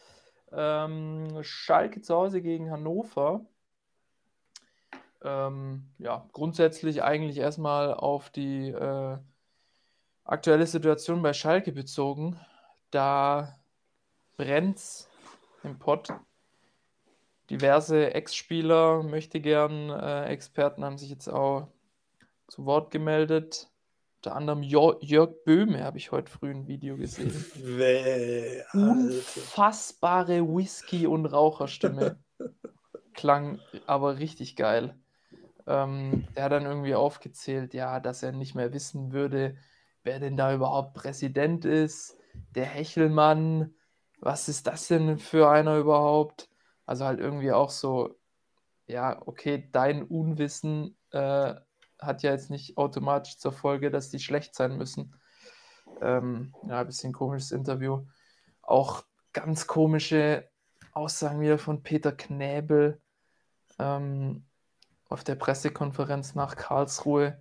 Ähm, 0.52 1.42
Schalke 1.42 2.00
zu 2.00 2.14
Hause 2.14 2.42
gegen 2.42 2.70
Hannover. 2.70 3.44
Ähm, 5.24 5.88
ja, 5.98 6.28
grundsätzlich 6.32 7.02
eigentlich 7.02 7.38
erstmal 7.38 7.94
auf 7.94 8.30
die 8.30 8.68
äh, 8.68 9.18
aktuelle 10.32 10.66
Situation 10.66 11.22
bei 11.22 11.32
Schalke 11.32 11.72
bezogen. 11.72 12.40
Da 12.90 13.54
brennt's 14.36 15.08
im 15.62 15.78
Pott. 15.78 16.08
Diverse 17.50 18.14
Ex-Spieler, 18.14 19.02
möchte 19.02 19.40
gern 19.40 19.90
äh, 19.90 20.24
Experten 20.26 20.84
haben 20.84 20.96
sich 20.96 21.10
jetzt 21.10 21.28
auch 21.28 21.68
zu 22.48 22.64
Wort 22.64 22.90
gemeldet. 22.90 23.68
Unter 24.18 24.36
anderem 24.36 24.62
Jo- 24.62 24.98
Jörg 25.00 25.44
Böhme 25.44 25.84
habe 25.84 25.98
ich 25.98 26.12
heute 26.12 26.30
früh 26.30 26.50
ein 26.50 26.66
Video 26.66 26.96
gesehen. 26.96 27.32
Alter. 28.72 28.74
Unfassbare 28.74 30.40
Whisky- 30.48 31.06
und 31.06 31.26
Raucherstimme. 31.26 32.18
Klang 33.14 33.58
aber 33.86 34.18
richtig 34.18 34.56
geil. 34.56 34.96
Ähm, 35.66 36.26
der 36.34 36.44
hat 36.44 36.52
dann 36.52 36.64
irgendwie 36.64 36.94
aufgezählt, 36.94 37.74
ja, 37.74 38.00
dass 38.00 38.22
er 38.22 38.32
nicht 38.32 38.54
mehr 38.54 38.72
wissen 38.72 39.12
würde, 39.12 39.56
wer 40.02 40.20
denn 40.20 40.36
da 40.36 40.54
überhaupt 40.54 40.94
Präsident 40.94 41.64
ist. 41.64 42.16
Der 42.54 42.64
Hechelmann, 42.64 43.74
was 44.20 44.48
ist 44.48 44.66
das 44.66 44.88
denn 44.88 45.18
für 45.18 45.50
einer 45.50 45.76
überhaupt? 45.78 46.48
Also 46.86 47.04
halt 47.04 47.20
irgendwie 47.20 47.52
auch 47.52 47.70
so, 47.70 48.18
ja, 48.86 49.20
okay, 49.26 49.68
dein 49.72 50.02
Unwissen 50.04 50.96
äh, 51.10 51.54
hat 51.98 52.22
ja 52.22 52.32
jetzt 52.32 52.50
nicht 52.50 52.76
automatisch 52.76 53.38
zur 53.38 53.52
Folge, 53.52 53.90
dass 53.90 54.10
die 54.10 54.18
schlecht 54.18 54.54
sein 54.54 54.76
müssen. 54.76 55.14
Ähm, 56.00 56.54
ja, 56.68 56.80
ein 56.80 56.86
bisschen 56.86 57.12
komisches 57.12 57.52
Interview. 57.52 58.04
Auch 58.62 59.04
ganz 59.32 59.66
komische 59.66 60.48
Aussagen 60.92 61.40
wieder 61.40 61.58
von 61.58 61.82
Peter 61.82 62.12
Knäbel 62.12 63.00
ähm, 63.78 64.44
auf 65.08 65.24
der 65.24 65.36
Pressekonferenz 65.36 66.34
nach 66.34 66.56
Karlsruhe. 66.56 67.40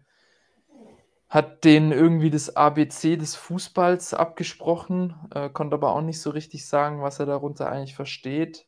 Hat 1.31 1.63
denen 1.63 1.93
irgendwie 1.93 2.29
das 2.29 2.57
ABC 2.57 3.15
des 3.15 3.35
Fußballs 3.35 4.13
abgesprochen, 4.13 5.15
äh, 5.33 5.49
konnte 5.49 5.75
aber 5.75 5.95
auch 5.95 6.01
nicht 6.01 6.19
so 6.19 6.29
richtig 6.29 6.67
sagen, 6.67 7.01
was 7.01 7.19
er 7.19 7.25
darunter 7.25 7.71
eigentlich 7.71 7.95
versteht. 7.95 8.67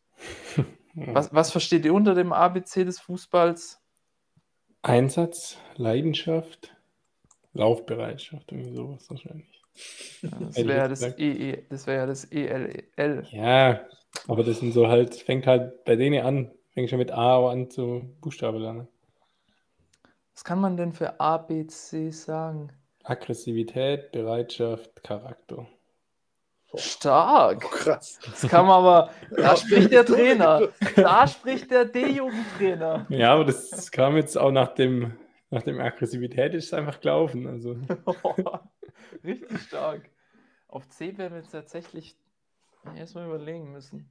Was, 0.95 1.33
was 1.33 1.51
versteht 1.51 1.85
ihr 1.85 1.93
unter 1.95 2.13
dem 2.13 2.31
ABC 2.31 2.85
des 2.85 2.99
Fußballs? 2.99 3.81
Einsatz, 4.83 5.57
Leidenschaft, 5.75 6.75
Laufbereitschaft, 7.53 8.51
irgendwie 8.51 8.75
sowas 8.75 9.09
wahrscheinlich. 9.09 9.59
Ja, 10.21 10.29
das 10.39 10.55
wäre 10.55 10.77
ja 10.77 10.87
jetzt 10.87 11.01
das. 11.01 11.17
EE, 11.17 11.63
das 11.67 11.87
wäre 11.87 11.97
ja 11.97 12.05
das 12.05 12.31
E 12.31 12.45
ELL. 12.45 13.27
Ja, 13.31 13.87
aber 14.27 14.43
das 14.43 14.59
sind 14.59 14.71
so 14.71 14.87
halt, 14.87 15.15
fängt 15.15 15.47
halt 15.47 15.83
bei 15.83 15.95
denen 15.95 16.23
an, 16.23 16.51
fängt 16.73 16.91
schon 16.91 16.99
mit 16.99 17.11
A 17.11 17.49
an 17.49 17.71
zu 17.71 18.15
Buchstabe 18.21 18.59
lernen. 18.59 18.87
Was 20.33 20.43
kann 20.43 20.59
man 20.59 20.77
denn 20.77 20.93
für 20.93 21.19
ABC 21.19 22.11
sagen? 22.11 22.71
Aggressivität, 23.03 24.11
Bereitschaft, 24.11 25.03
Charakter. 25.03 25.67
Stark! 26.75 27.65
Oh, 27.65 27.69
krass. 27.69 28.19
Das 28.25 28.49
kann 28.49 28.65
man 28.65 28.77
aber, 28.77 29.11
da 29.37 29.55
spricht 29.55 29.91
der 29.91 30.05
Trainer. 30.05 30.69
Da 30.95 31.27
spricht 31.27 31.69
der 31.69 31.85
D-Jugendtrainer. 31.85 33.05
Ja, 33.09 33.33
aber 33.33 33.45
das 33.45 33.91
kam 33.91 34.15
jetzt 34.15 34.37
auch 34.37 34.51
nach 34.51 34.73
dem, 34.73 35.15
nach 35.51 35.61
dem 35.61 35.79
Aggressivität 35.79 36.53
ist 36.55 36.65
es 36.65 36.73
einfach 36.73 36.99
gelaufen. 36.99 37.45
Also 37.45 37.75
Richtig 39.23 39.59
stark. 39.61 40.09
Auf 40.67 40.87
C 40.89 41.15
werden 41.17 41.33
wir 41.33 41.41
jetzt 41.41 41.51
tatsächlich 41.51 42.17
erstmal 42.95 43.27
überlegen 43.27 43.71
müssen. 43.71 44.09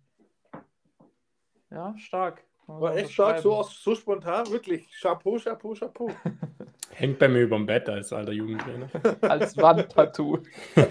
Ja, 1.71 1.97
stark. 1.99 2.45
War 2.67 2.97
echt 2.97 3.13
stark, 3.13 3.41
so, 3.41 3.63
so 3.63 3.95
spontan, 3.95 4.51
wirklich. 4.51 4.89
Chapeau, 5.01 5.39
Chapeau, 5.39 5.75
Chapeau. 5.75 6.11
hängt 6.91 7.19
bei 7.19 7.29
mir 7.29 7.43
überm 7.43 7.67
Bett 7.67 7.89
als 7.89 8.13
alter 8.13 8.33
Jugendtrainer. 8.33 8.89
Als 9.23 9.57
Wandtattoo. 9.57 10.39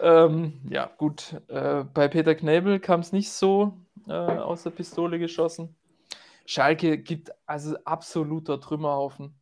ähm, 0.00 0.60
ja, 0.68 0.90
gut. 0.98 1.40
Äh, 1.48 1.84
bei 1.84 2.08
Peter 2.08 2.34
Knebel 2.34 2.80
kam 2.80 3.00
es 3.00 3.12
nicht 3.12 3.30
so. 3.30 3.78
äh, 4.08 4.12
aus 4.12 4.64
der 4.64 4.70
Pistole 4.70 5.18
geschossen. 5.18 5.76
Schalke 6.46 6.98
gibt 6.98 7.30
also 7.46 7.76
absoluter 7.84 8.60
Trümmerhaufen. 8.60 9.40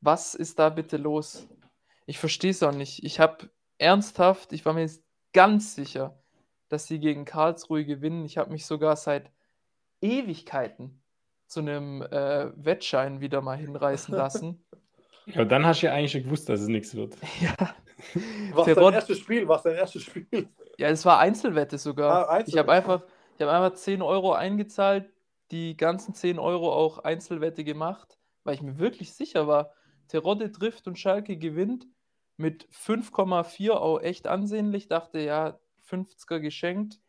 Was 0.00 0.34
ist 0.34 0.58
da 0.58 0.68
bitte 0.68 0.98
los? 0.98 1.48
Ich 2.06 2.18
verstehe 2.18 2.50
es 2.50 2.62
auch 2.62 2.74
nicht. 2.74 3.02
Ich 3.02 3.18
habe 3.18 3.50
ernsthaft, 3.78 4.52
ich 4.52 4.66
war 4.66 4.74
mir 4.74 4.88
ganz 5.32 5.74
sicher, 5.74 6.22
dass 6.68 6.86
sie 6.86 6.98
gegen 6.98 7.24
Karlsruhe 7.24 7.84
gewinnen. 7.84 8.24
Ich 8.24 8.38
habe 8.38 8.50
mich 8.50 8.66
sogar 8.66 8.96
seit 8.96 9.30
Ewigkeiten 10.00 11.02
zu 11.46 11.60
einem 11.60 12.02
äh, 12.02 12.50
Wettschein 12.56 13.20
wieder 13.20 13.40
mal 13.40 13.56
hinreißen 13.56 14.14
lassen. 14.16 14.64
Ja, 15.26 15.44
dann 15.44 15.64
hast 15.64 15.82
du 15.82 15.86
ja 15.86 15.94
eigentlich 15.94 16.12
schon 16.12 16.24
gewusst, 16.24 16.48
dass 16.48 16.60
es 16.60 16.68
nichts 16.68 16.94
wird. 16.94 17.16
ja. 17.40 17.74
Was 18.52 18.66
dein 18.66 18.92
erstes 18.92 19.18
Spiel? 19.18 19.48
Was 19.48 19.62
dein 19.62 19.76
erstes 19.76 20.02
Spiel? 20.02 20.48
Ja, 20.78 20.88
es 20.88 21.04
war 21.04 21.18
Einzelwette 21.18 21.78
sogar. 21.78 22.28
Ah, 22.28 22.32
Einzelwette. 22.32 22.50
Ich 22.50 22.58
habe 22.58 22.72
einfach, 22.72 23.02
hab 23.40 23.48
einfach 23.48 23.78
10 23.78 24.02
Euro 24.02 24.32
eingezahlt, 24.32 25.10
die 25.50 25.76
ganzen 25.76 26.14
10 26.14 26.38
Euro 26.38 26.72
auch 26.72 26.98
Einzelwette 26.98 27.64
gemacht, 27.64 28.18
weil 28.42 28.54
ich 28.54 28.62
mir 28.62 28.78
wirklich 28.78 29.14
sicher 29.14 29.46
war, 29.46 29.72
Terodde 30.08 30.52
trifft 30.52 30.86
und 30.86 30.98
Schalke 30.98 31.36
gewinnt 31.36 31.86
mit 32.36 32.68
5,4 32.70 33.70
auch 33.70 34.00
echt 34.00 34.26
ansehnlich. 34.26 34.88
Dachte, 34.88 35.20
ja, 35.20 35.58
50er 35.88 36.40
geschenkt. 36.40 37.00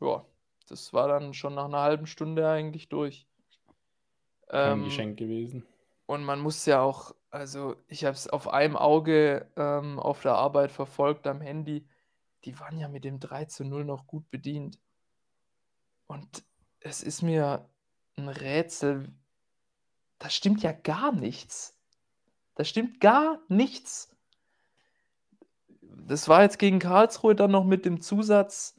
Ja, 0.00 0.24
das 0.68 0.92
war 0.92 1.08
dann 1.08 1.34
schon 1.34 1.54
nach 1.54 1.66
einer 1.66 1.80
halben 1.80 2.06
Stunde 2.06 2.48
eigentlich 2.48 2.88
durch. 2.88 3.26
Kein 4.48 4.78
ähm, 4.80 4.84
Geschenk 4.84 5.18
gewesen. 5.18 5.66
Und 6.06 6.24
man 6.24 6.40
muss 6.40 6.66
ja 6.66 6.80
auch, 6.80 7.14
also 7.30 7.76
ich 7.88 8.04
habe 8.04 8.14
es 8.14 8.28
auf 8.28 8.48
einem 8.48 8.76
Auge 8.76 9.50
ähm, 9.56 9.98
auf 9.98 10.22
der 10.22 10.34
Arbeit 10.34 10.70
verfolgt 10.70 11.26
am 11.26 11.40
Handy. 11.40 11.84
Die 12.44 12.58
waren 12.60 12.78
ja 12.78 12.88
mit 12.88 13.04
dem 13.04 13.18
3 13.18 13.46
zu 13.46 13.64
0 13.64 13.84
noch 13.84 14.06
gut 14.06 14.30
bedient. 14.30 14.78
Und 16.06 16.44
es 16.80 17.02
ist 17.02 17.22
mir 17.22 17.68
ein 18.16 18.28
Rätsel. 18.28 19.12
Da 20.18 20.30
stimmt 20.30 20.62
ja 20.62 20.72
gar 20.72 21.12
nichts. 21.12 21.76
Da 22.54 22.64
stimmt 22.64 23.00
gar 23.00 23.40
nichts. 23.48 24.15
Das 26.04 26.28
war 26.28 26.42
jetzt 26.42 26.58
gegen 26.58 26.78
Karlsruhe 26.78 27.34
dann 27.34 27.50
noch 27.50 27.64
mit 27.64 27.84
dem 27.84 28.00
Zusatz, 28.00 28.78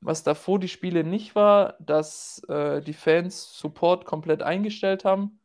was 0.00 0.22
davor 0.22 0.58
die 0.58 0.68
Spiele 0.68 1.04
nicht 1.04 1.34
war, 1.34 1.74
dass 1.80 2.42
äh, 2.48 2.80
die 2.80 2.92
Fans 2.92 3.58
Support 3.58 4.04
komplett 4.04 4.42
eingestellt 4.42 5.04
haben. 5.04 5.38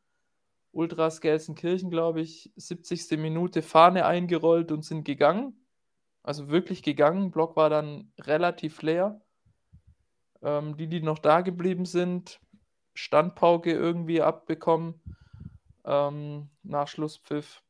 Ultras 0.71 1.19
Gelsenkirchen, 1.19 1.89
glaube 1.89 2.21
ich, 2.21 2.51
70. 2.55 3.19
Minute 3.19 3.61
Fahne 3.61 4.05
eingerollt 4.05 4.71
und 4.71 4.85
sind 4.85 5.03
gegangen. 5.03 5.53
Also 6.23 6.49
wirklich 6.49 6.81
gegangen. 6.81 7.31
Block 7.31 7.55
war 7.55 7.69
dann 7.69 8.11
relativ 8.19 8.81
leer. 8.81 9.21
Ähm, 10.41 10.77
die, 10.77 10.87
die 10.87 11.01
noch 11.01 11.19
da 11.19 11.41
geblieben 11.41 11.85
sind, 11.85 12.39
Standpauke 12.93 13.71
irgendwie 13.71 14.21
abbekommen 14.21 15.01
ähm, 15.85 16.49
nach 16.63 16.87
Schlusspfiff. 16.87 17.61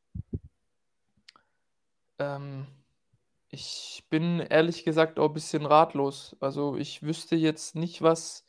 Ähm, 2.19 2.67
ich 3.51 4.05
bin 4.09 4.39
ehrlich 4.39 4.85
gesagt 4.85 5.19
auch 5.19 5.27
ein 5.27 5.33
bisschen 5.33 5.65
ratlos. 5.65 6.37
Also 6.39 6.77
ich 6.77 7.03
wüsste 7.03 7.35
jetzt 7.35 7.75
nicht, 7.75 8.01
was, 8.01 8.45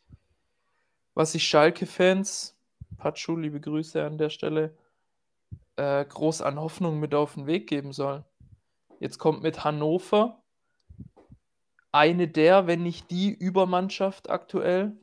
was 1.15 1.35
ich 1.35 1.47
Schalke-Fans, 1.47 2.57
Pachu, 2.99 3.37
liebe 3.37 3.61
Grüße 3.61 4.05
an 4.05 4.17
der 4.17 4.31
Stelle, 4.31 4.77
äh, 5.77 6.05
groß 6.05 6.43
an 6.43 6.61
Hoffnung 6.61 7.01
mit 7.01 7.15
auf 7.15 7.35
den 7.35 7.47
Weg 7.47 7.69
geben 7.69 7.93
soll. 7.93 8.25
Jetzt 9.01 9.19
kommt 9.19 9.43
mit 9.43 9.65
Hannover 9.65 10.41
eine 11.91 12.29
der, 12.29 12.69
wenn 12.69 12.85
nicht 12.85 13.11
die 13.11 13.31
Übermannschaft 13.31 14.31
aktuell. 14.31 14.97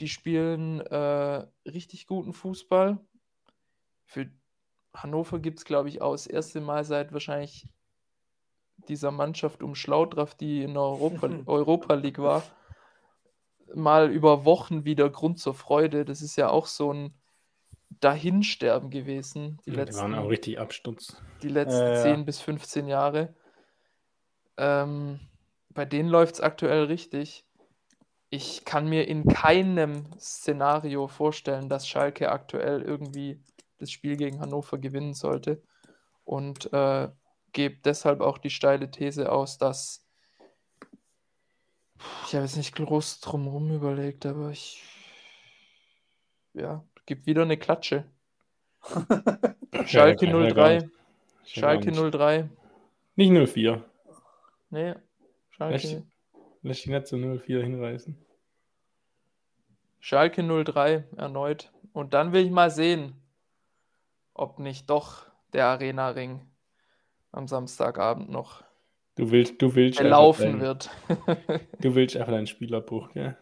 Die 0.00 0.08
spielen 0.08 0.80
äh, 0.80 1.46
richtig 1.66 2.06
guten 2.06 2.32
Fußball. 2.32 2.98
Für 4.06 4.30
Hannover 4.94 5.38
gibt 5.38 5.58
es, 5.58 5.64
glaube 5.66 5.90
ich, 5.90 6.00
auch 6.00 6.12
das 6.12 6.26
erste 6.26 6.60
Mal 6.62 6.84
seit 6.84 7.12
wahrscheinlich 7.12 7.68
dieser 8.88 9.10
Mannschaft 9.10 9.62
um 9.62 9.74
Schlaudraff, 9.74 10.34
die 10.34 10.62
in 10.62 10.74
der 10.74 10.82
Europa, 10.82 11.28
Europa 11.46 11.94
League 11.94 12.18
war, 12.18 12.42
mal 13.74 14.10
über 14.10 14.44
Wochen 14.44 14.84
wieder 14.84 15.10
Grund 15.10 15.38
zur 15.38 15.54
Freude. 15.54 16.04
Das 16.04 16.22
ist 16.22 16.36
ja 16.36 16.48
auch 16.48 16.66
so 16.66 16.92
ein 16.92 17.14
Dahinsterben 18.00 18.90
gewesen. 18.90 19.58
Die, 19.66 19.70
ja, 19.70 19.76
letzten, 19.76 19.96
die 19.96 20.02
waren 20.02 20.14
auch 20.14 20.30
richtig 20.30 20.58
Absturz. 20.58 21.20
Die 21.42 21.48
letzten 21.48 21.86
äh, 21.86 22.02
10 22.02 22.24
bis 22.24 22.40
15 22.40 22.86
Jahre. 22.86 23.34
Ähm, 24.56 25.20
bei 25.70 25.84
denen 25.84 26.08
läuft 26.08 26.36
es 26.36 26.40
aktuell 26.40 26.84
richtig. 26.84 27.44
Ich 28.30 28.64
kann 28.64 28.88
mir 28.88 29.08
in 29.08 29.24
keinem 29.26 30.06
Szenario 30.18 31.08
vorstellen, 31.08 31.68
dass 31.68 31.88
Schalke 31.88 32.30
aktuell 32.30 32.82
irgendwie 32.82 33.40
das 33.78 33.90
Spiel 33.90 34.16
gegen 34.16 34.40
Hannover 34.40 34.78
gewinnen 34.78 35.14
sollte. 35.14 35.62
Und 36.24 36.70
äh, 36.72 37.08
gebe 37.52 37.76
deshalb 37.84 38.20
auch 38.20 38.38
die 38.38 38.50
steile 38.50 38.90
These 38.90 39.30
aus, 39.30 39.58
dass 39.58 40.04
ich 42.26 42.34
habe 42.34 42.44
jetzt 42.44 42.56
nicht 42.56 42.76
groß 42.76 43.20
drumherum 43.20 43.74
überlegt, 43.74 44.24
aber 44.26 44.50
ich 44.50 44.82
ja, 46.54 46.84
gibt 47.06 47.26
wieder 47.26 47.42
eine 47.42 47.56
Klatsche. 47.56 48.04
Schalke 49.86 50.26
ja, 50.26 50.50
03. 50.50 50.90
Schalke 51.44 51.92
03. 51.92 52.48
Nicht 53.16 53.52
04. 53.52 53.84
Nee, 54.70 54.94
Schalke. 55.50 56.04
Lass 56.62 56.76
dich 56.78 56.86
nicht 56.86 57.06
zu 57.06 57.16
04 57.16 57.62
hinreißen. 57.62 58.16
Schalke 60.00 60.42
03 60.42 61.04
erneut. 61.16 61.72
Und 61.92 62.14
dann 62.14 62.32
will 62.32 62.44
ich 62.44 62.50
mal 62.50 62.70
sehen, 62.70 63.14
ob 64.34 64.58
nicht 64.58 64.88
doch 64.88 65.26
der 65.52 65.66
Arena-Ring 65.66 66.47
am 67.38 67.46
Samstagabend 67.48 68.28
noch 68.28 68.64
du 69.14 69.30
willst, 69.30 69.62
du 69.62 69.74
willst 69.74 70.00
laufen 70.00 70.60
wird. 70.60 70.90
du 71.80 71.94
willst 71.94 72.16
einfach 72.16 72.34
einen 72.34 72.46
Spielabbruch, 72.46 73.12
gell? 73.12 73.36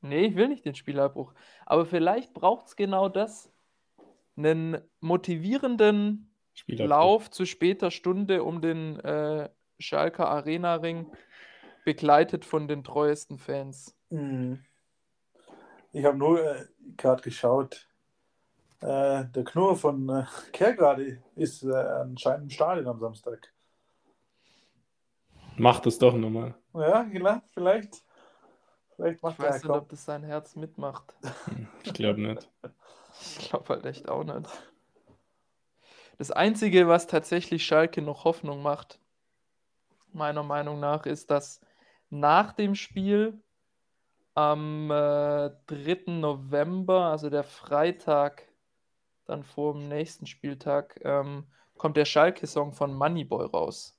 Nee, 0.00 0.26
ich 0.26 0.36
will 0.36 0.48
nicht 0.48 0.64
den 0.64 0.74
Spielabbruch. 0.74 1.32
Aber 1.64 1.86
vielleicht 1.86 2.34
braucht 2.34 2.66
es 2.66 2.76
genau 2.76 3.08
das. 3.08 3.50
Einen 4.36 4.78
motivierenden 5.00 6.30
Lauf 6.66 7.30
zu 7.30 7.46
später 7.46 7.90
Stunde 7.90 8.42
um 8.42 8.60
den 8.60 9.00
äh, 9.00 9.48
Schalker 9.78 10.28
Arena-Ring, 10.28 11.06
begleitet 11.84 12.44
von 12.44 12.68
den 12.68 12.84
treuesten 12.84 13.38
Fans. 13.38 13.96
Mhm. 14.10 14.64
Ich 15.92 16.04
habe 16.04 16.18
nur 16.18 16.44
äh, 16.44 16.64
gerade 16.96 17.22
geschaut, 17.22 17.87
äh, 18.80 19.24
der 19.24 19.44
Knurr 19.44 19.76
von 19.76 20.08
äh, 20.08 20.24
Kergrade 20.52 21.22
ist 21.34 21.62
äh, 21.64 21.72
anscheinend 21.72 22.44
im 22.44 22.50
Stadion 22.50 22.86
am 22.86 23.00
Samstag. 23.00 23.52
Macht 25.56 25.86
es 25.86 25.98
doch 25.98 26.14
nochmal. 26.14 26.54
Ja, 26.74 27.02
genau, 27.02 27.40
vielleicht. 27.52 28.04
Vielleicht 28.94 29.22
macht 29.22 29.38
ich 29.38 29.44
weiß 29.44 29.62
nicht, 29.62 29.70
ob 29.72 29.88
das 29.88 30.04
sein 30.04 30.22
Herz 30.24 30.56
mitmacht. 30.56 31.14
Ich 31.84 31.94
glaube 31.94 32.20
nicht. 32.20 32.50
Ich 33.38 33.48
glaube 33.48 33.68
halt 33.70 33.86
echt 33.86 34.08
auch 34.08 34.22
nicht. 34.22 34.48
Das 36.18 36.30
Einzige, 36.30 36.86
was 36.86 37.06
tatsächlich 37.06 37.64
Schalke 37.64 38.02
noch 38.02 38.24
Hoffnung 38.24 38.62
macht, 38.62 39.00
meiner 40.12 40.42
Meinung 40.42 40.80
nach, 40.80 41.06
ist, 41.06 41.30
dass 41.30 41.60
nach 42.10 42.52
dem 42.52 42.74
Spiel 42.74 43.40
am 44.34 44.90
äh, 44.90 45.50
3. 45.66 46.12
November, 46.12 47.06
also 47.06 47.30
der 47.30 47.44
Freitag 47.44 48.47
dann 49.28 49.44
vor 49.44 49.74
dem 49.74 49.88
nächsten 49.88 50.26
Spieltag 50.26 51.00
ähm, 51.04 51.44
kommt 51.76 51.96
der 51.96 52.04
Schalke-Song 52.04 52.72
von 52.72 52.94
Moneyboy 52.94 53.46
raus. 53.46 53.96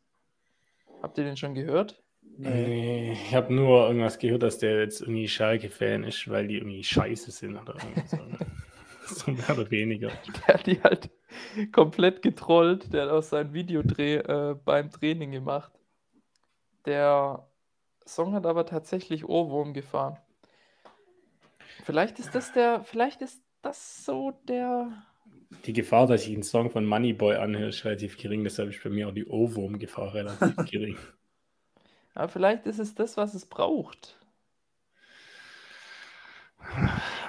Habt 1.02 1.18
ihr 1.18 1.24
den 1.24 1.38
schon 1.38 1.54
gehört? 1.54 2.02
Nee, 2.38 3.14
ich 3.14 3.36
habe 3.36 3.54
nur 3.54 3.88
irgendwas 3.88 4.20
gehört, 4.20 4.44
dass 4.44 4.58
der 4.58 4.80
jetzt 4.82 5.02
irgendwie 5.02 5.28
Schalke-Fan 5.28 6.04
ist, 6.04 6.30
weil 6.30 6.48
die 6.48 6.58
irgendwie 6.58 6.84
scheiße 6.84 7.32
sind 7.32 7.58
oder 7.58 7.76
so. 8.08 8.18
so 9.16 9.32
mehr 9.32 9.50
oder 9.52 9.70
weniger. 9.72 10.12
Der 10.48 10.54
hat 10.54 10.66
die 10.66 10.82
halt 10.82 11.10
komplett 11.72 12.22
getrollt. 12.22 12.94
Der 12.94 13.04
hat 13.04 13.10
auch 13.10 13.24
sein 13.24 13.54
Videodreh 13.54 14.18
äh, 14.18 14.56
beim 14.64 14.90
Training 14.90 15.32
gemacht. 15.32 15.72
Der 16.86 17.48
Song 18.06 18.34
hat 18.34 18.46
aber 18.46 18.66
tatsächlich 18.66 19.28
Ohrwurm 19.28 19.74
gefahren. 19.74 20.18
Vielleicht 21.84 22.20
ist 22.20 22.36
das 22.36 22.52
der, 22.52 22.84
vielleicht 22.84 23.22
ist 23.22 23.42
das 23.62 24.06
so 24.06 24.32
der 24.48 24.92
die 25.66 25.74
Gefahr, 25.74 26.08
dass 26.08 26.26
ich 26.26 26.34
einen 26.34 26.44
Song 26.44 26.70
von 26.70 26.86
Moneyboy 26.86 27.36
anhöre, 27.38 27.70
ist 27.70 27.84
relativ 27.86 28.18
gering. 28.18 28.44
Deshalb 28.44 28.70
ist 28.70 28.84
bei 28.84 28.90
mir 28.90 29.08
auch 29.08 29.14
die 29.14 29.26
Ohrwurm-Gefahr 29.26 30.14
relativ 30.14 30.56
gering. 30.70 30.98
Aber 32.14 32.30
vielleicht 32.30 32.66
ist 32.66 32.80
es 32.80 32.96
das, 32.96 33.18
was 33.18 33.34
es 33.34 33.46
braucht. 33.46 34.18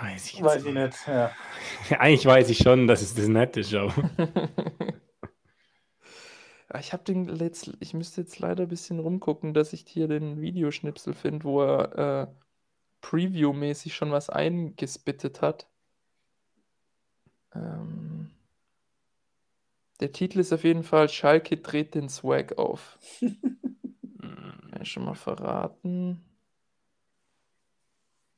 Weiß 0.01 0.33
ich, 0.33 0.43
weiß 0.43 0.64
ich 0.64 0.75
nicht. 0.75 1.07
Ja. 1.07 1.31
Eigentlich 1.99 2.27
weiß 2.27 2.51
ich 2.51 2.59
schon, 2.59 2.87
dass 2.87 3.01
es 3.01 3.14
das 3.14 3.29
nicht 3.29 3.57
ist, 3.57 3.75
aber. 3.75 4.11
ich 6.79 6.93
habe 6.93 7.05
den 7.05 7.37
jetzt, 7.37 7.73
ich 7.81 7.95
müsste 7.95 8.23
jetzt 8.23 8.39
leider 8.39 8.64
ein 8.64 8.68
bisschen 8.68 8.99
rumgucken, 8.99 9.55
dass 9.55 9.73
ich 9.73 9.85
hier 9.87 10.09
den 10.09 10.41
Videoschnipsel 10.41 11.14
finde, 11.14 11.45
wo 11.45 11.62
er 11.62 11.99
äh, 11.99 12.27
Preview-mäßig 13.03 13.95
schon 13.95 14.11
was 14.11 14.29
eingespittet 14.29 15.41
hat. 15.41 15.68
Ähm, 17.55 17.99
der 20.01 20.12
Titel 20.12 20.40
ist 20.40 20.53
auf 20.53 20.64
jeden 20.64 20.82
Fall 20.82 21.09
Schalke 21.09 21.57
dreht 21.59 21.94
den 21.94 22.09
Swag 22.09 22.59
auf. 22.59 22.98
Kann 23.20 24.80
ich 24.82 24.90
schon 24.90 25.05
mal 25.05 25.14
verraten. 25.14 26.24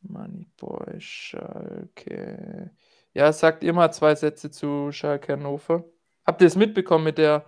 Moneyboy, 0.00 1.00
Schalke. 1.00 2.70
Ja, 3.14 3.32
sagt 3.32 3.62
ihr 3.62 3.72
mal 3.72 3.92
zwei 3.92 4.14
Sätze 4.14 4.50
zu 4.50 4.90
Schalke 4.90 5.34
Hannover. 5.34 5.84
Habt 6.24 6.40
ihr 6.40 6.46
es 6.46 6.56
mitbekommen 6.56 7.04
mit 7.04 7.18
der, 7.18 7.44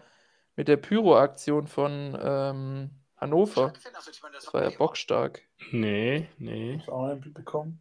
mit 0.57 0.69
der 0.69 0.77
Pyro-Aktion 0.77 1.67
von 1.67 2.17
ähm, 2.21 2.91
Hannover? 3.17 3.73
Das 4.33 4.53
war 4.53 4.63
ja 4.63 4.71
bockstark. 4.77 5.43
Nee, 5.73 6.29
nee. 6.39 6.81
Du 6.85 6.93
auch 6.93 7.07
ein 7.07 7.21
Bild 7.21 7.35
bekommen? 7.35 7.81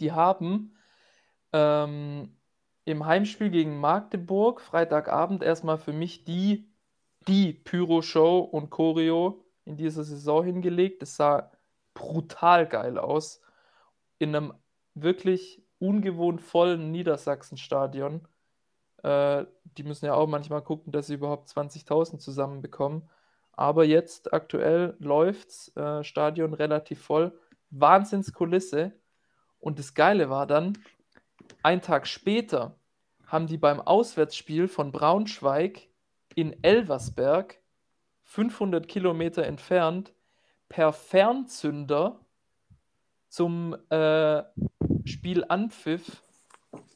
Die 0.00 0.12
haben 0.12 0.76
ähm, 1.52 2.36
im 2.86 3.04
Heimspiel 3.04 3.50
gegen 3.50 3.78
Magdeburg 3.78 4.60
Freitagabend 4.60 5.42
erstmal 5.42 5.76
für 5.76 5.92
mich 5.92 6.24
die, 6.24 6.70
die 7.28 7.52
Pyro-Show 7.52 8.38
und 8.38 8.70
Choreo 8.70 9.44
in 9.64 9.76
dieser 9.76 10.04
Saison 10.04 10.44
hingelegt. 10.44 11.02
Das 11.02 11.16
sah 11.16 11.50
brutal 11.94 12.66
geil 12.66 12.96
aus. 12.96 13.42
In 14.18 14.34
einem 14.34 14.54
wirklich 14.94 15.62
ungewohnt 15.80 16.40
vollen 16.40 16.92
Niedersachsen-Stadion. 16.92 18.26
Äh, 19.02 19.46
die 19.76 19.82
müssen 19.82 20.06
ja 20.06 20.14
auch 20.14 20.28
manchmal 20.28 20.62
gucken, 20.62 20.92
dass 20.92 21.08
sie 21.08 21.14
überhaupt 21.14 21.48
20.000 21.48 22.18
zusammenbekommen. 22.18 23.10
Aber 23.50 23.84
jetzt 23.84 24.32
aktuell 24.32 24.96
läuft's, 25.00 25.76
äh, 25.76 26.04
Stadion 26.04 26.54
relativ 26.54 27.02
voll. 27.02 27.36
Wahnsinnskulisse. 27.70 28.92
Und 29.58 29.80
das 29.80 29.94
Geile 29.94 30.30
war 30.30 30.46
dann, 30.46 30.78
ein 31.62 31.82
Tag 31.82 32.06
später 32.06 32.78
haben 33.26 33.46
die 33.46 33.58
beim 33.58 33.80
Auswärtsspiel 33.80 34.68
von 34.68 34.92
Braunschweig 34.92 35.88
in 36.34 36.62
Elversberg, 36.62 37.58
500 38.22 38.86
Kilometer 38.88 39.44
entfernt, 39.44 40.12
per 40.68 40.92
Fernzünder 40.92 42.20
zum 43.28 43.76
äh, 43.90 44.42
Spiel 45.04 45.44
Anpfiff 45.48 46.22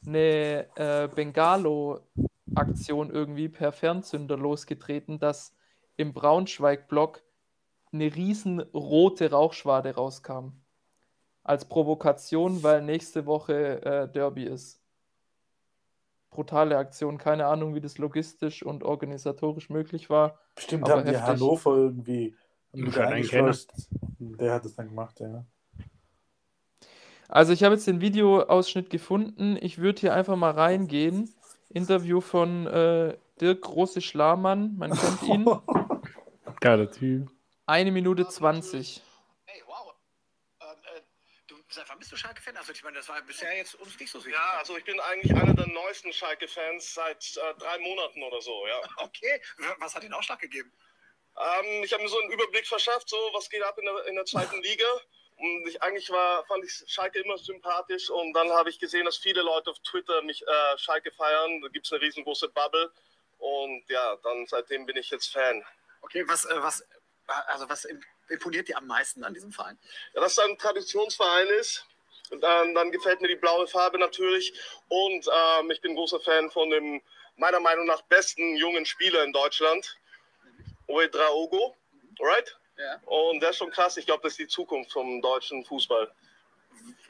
eine 0.05 0.67
äh, 0.75 1.07
Bengalo-Aktion 1.13 3.09
irgendwie 3.09 3.49
per 3.49 3.71
Fernzünder 3.71 4.37
losgetreten, 4.37 5.19
dass 5.19 5.55
im 5.97 6.13
Braunschweig-Block 6.13 7.21
eine 7.91 8.15
riesen 8.15 8.59
rote 8.59 9.31
Rauchschwade 9.31 9.95
rauskam. 9.95 10.60
Als 11.43 11.65
Provokation, 11.65 12.63
weil 12.63 12.81
nächste 12.81 13.25
Woche 13.25 13.81
äh, 13.83 14.11
Derby 14.11 14.43
ist. 14.43 14.79
Brutale 16.29 16.77
Aktion, 16.77 17.17
keine 17.17 17.47
Ahnung, 17.47 17.75
wie 17.75 17.81
das 17.81 17.97
logistisch 17.97 18.63
und 18.63 18.83
organisatorisch 18.83 19.69
möglich 19.69 20.09
war. 20.09 20.39
Bestimmt 20.55 20.87
haben 20.87 21.03
die 21.03 21.11
heftig. 21.11 21.27
Hannover 21.27 21.75
irgendwie. 21.75 22.35
Der 24.19 24.53
hat 24.53 24.65
es 24.65 24.75
dann 24.75 24.87
gemacht, 24.87 25.19
ja. 25.19 25.45
Also 27.27 27.53
ich 27.53 27.63
habe 27.63 27.75
jetzt 27.75 27.87
den 27.87 28.01
Videoausschnitt 28.01 28.89
gefunden. 28.89 29.57
Ich 29.61 29.77
würde 29.77 30.01
hier 30.01 30.13
einfach 30.13 30.35
mal 30.35 30.51
reingehen. 30.51 31.33
Interview 31.69 32.19
von 32.21 32.67
äh, 32.67 33.17
Dirk 33.39 33.61
Große 33.61 34.01
Schlamann, 34.01 34.75
man 34.77 34.91
kennt 34.91 35.23
ihn. 35.23 35.45
Geiler 36.59 36.91
Typ. 36.91 37.31
Eine 37.65 37.91
Minute 37.91 38.27
20. 38.27 39.01
Hey, 39.45 39.63
wow. 39.65 39.93
Ähm, 40.59 40.67
äh, 40.95 41.01
du, 41.47 41.55
seit 41.73 41.89
wann 41.89 41.99
bist 41.99 42.11
du 42.11 42.15
Schalke-Fan? 42.15 42.57
Also 42.57 42.71
ich 42.71 42.83
meine, 42.83 42.97
das 42.97 43.07
war 43.09 43.21
bisher 43.21 43.55
jetzt 43.55 43.75
uns 43.75 43.97
nicht 43.99 44.11
so 44.11 44.19
sicher. 44.19 44.35
Ja, 44.35 44.57
also 44.59 44.77
ich 44.77 44.83
bin 44.83 44.99
eigentlich 44.99 45.33
einer 45.33 45.53
der 45.53 45.67
neuesten 45.67 46.11
Schalke-Fans 46.11 46.93
seit 46.93 47.37
äh, 47.37 47.53
drei 47.57 47.77
Monaten 47.79 48.21
oder 48.23 48.41
so, 48.41 48.67
ja. 48.67 48.81
Okay, 48.97 49.41
was 49.77 49.95
hat 49.95 50.03
den 50.03 50.13
Ausschlag 50.13 50.39
gegeben? 50.39 50.71
Ähm, 51.37 51.83
ich 51.83 51.93
habe 51.93 52.03
mir 52.03 52.09
so 52.09 52.19
einen 52.19 52.31
Überblick 52.31 52.67
verschafft, 52.67 53.09
so 53.09 53.17
was 53.33 53.49
geht 53.49 53.63
ab 53.63 53.77
in 53.77 53.85
der, 53.85 54.05
in 54.05 54.15
der 54.15 54.25
zweiten 54.25 54.61
Liga. 54.61 54.85
Und 55.37 55.67
ich, 55.67 55.81
eigentlich 55.81 56.09
war, 56.11 56.45
fand 56.45 56.63
ich 56.63 56.83
Schalke 56.87 57.19
immer 57.19 57.37
sympathisch 57.37 58.09
und 58.09 58.33
dann 58.33 58.51
habe 58.51 58.69
ich 58.69 58.77
gesehen, 58.77 59.05
dass 59.05 59.17
viele 59.17 59.41
Leute 59.41 59.71
auf 59.71 59.79
Twitter 59.79 60.21
mich 60.21 60.45
äh, 60.45 60.77
Schalke 60.77 61.11
feiern. 61.11 61.61
Da 61.61 61.67
gibt 61.69 61.85
es 61.85 61.91
eine 61.91 62.01
riesengroße 62.01 62.49
Bubble 62.49 62.91
und 63.39 63.83
ja, 63.89 64.17
dann 64.17 64.45
seitdem 64.45 64.85
bin 64.85 64.97
ich 64.97 65.09
jetzt 65.09 65.31
Fan. 65.31 65.65
Okay, 66.01 66.27
was, 66.27 66.45
äh, 66.45 66.61
was, 66.61 66.85
also 67.47 67.67
was 67.69 67.87
imponiert 68.31 68.67
dir 68.67 68.77
am 68.77 68.87
meisten 68.87 69.23
an 69.23 69.33
diesem 69.33 69.51
Verein? 69.51 69.77
Ja, 70.13 70.21
dass 70.21 70.33
es 70.33 70.39
ein 70.39 70.57
Traditionsverein 70.57 71.47
ist. 71.59 71.85
Und 72.31 72.41
dann, 72.41 72.73
dann 72.73 72.91
gefällt 72.91 73.21
mir 73.21 73.27
die 73.27 73.35
blaue 73.35 73.67
Farbe 73.67 73.99
natürlich. 73.99 74.53
Und 74.87 75.27
ähm, 75.27 75.69
ich 75.69 75.81
bin 75.81 75.95
großer 75.95 76.19
Fan 76.21 76.49
von 76.49 76.69
dem 76.69 77.01
meiner 77.35 77.59
Meinung 77.59 77.85
nach 77.85 78.01
besten 78.03 78.55
jungen 78.55 78.85
Spieler 78.85 79.23
in 79.23 79.33
Deutschland, 79.33 79.97
Ouedraogo. 80.87 81.75
Alright? 82.19 82.57
Ja. 82.77 82.99
Und 83.05 83.41
der 83.41 83.49
ist 83.49 83.57
schon 83.57 83.71
krass. 83.71 83.97
Ich 83.97 84.05
glaube, 84.05 84.23
das 84.23 84.33
ist 84.33 84.39
die 84.39 84.47
Zukunft 84.47 84.91
vom 84.91 85.21
deutschen 85.21 85.65
Fußball. 85.65 86.11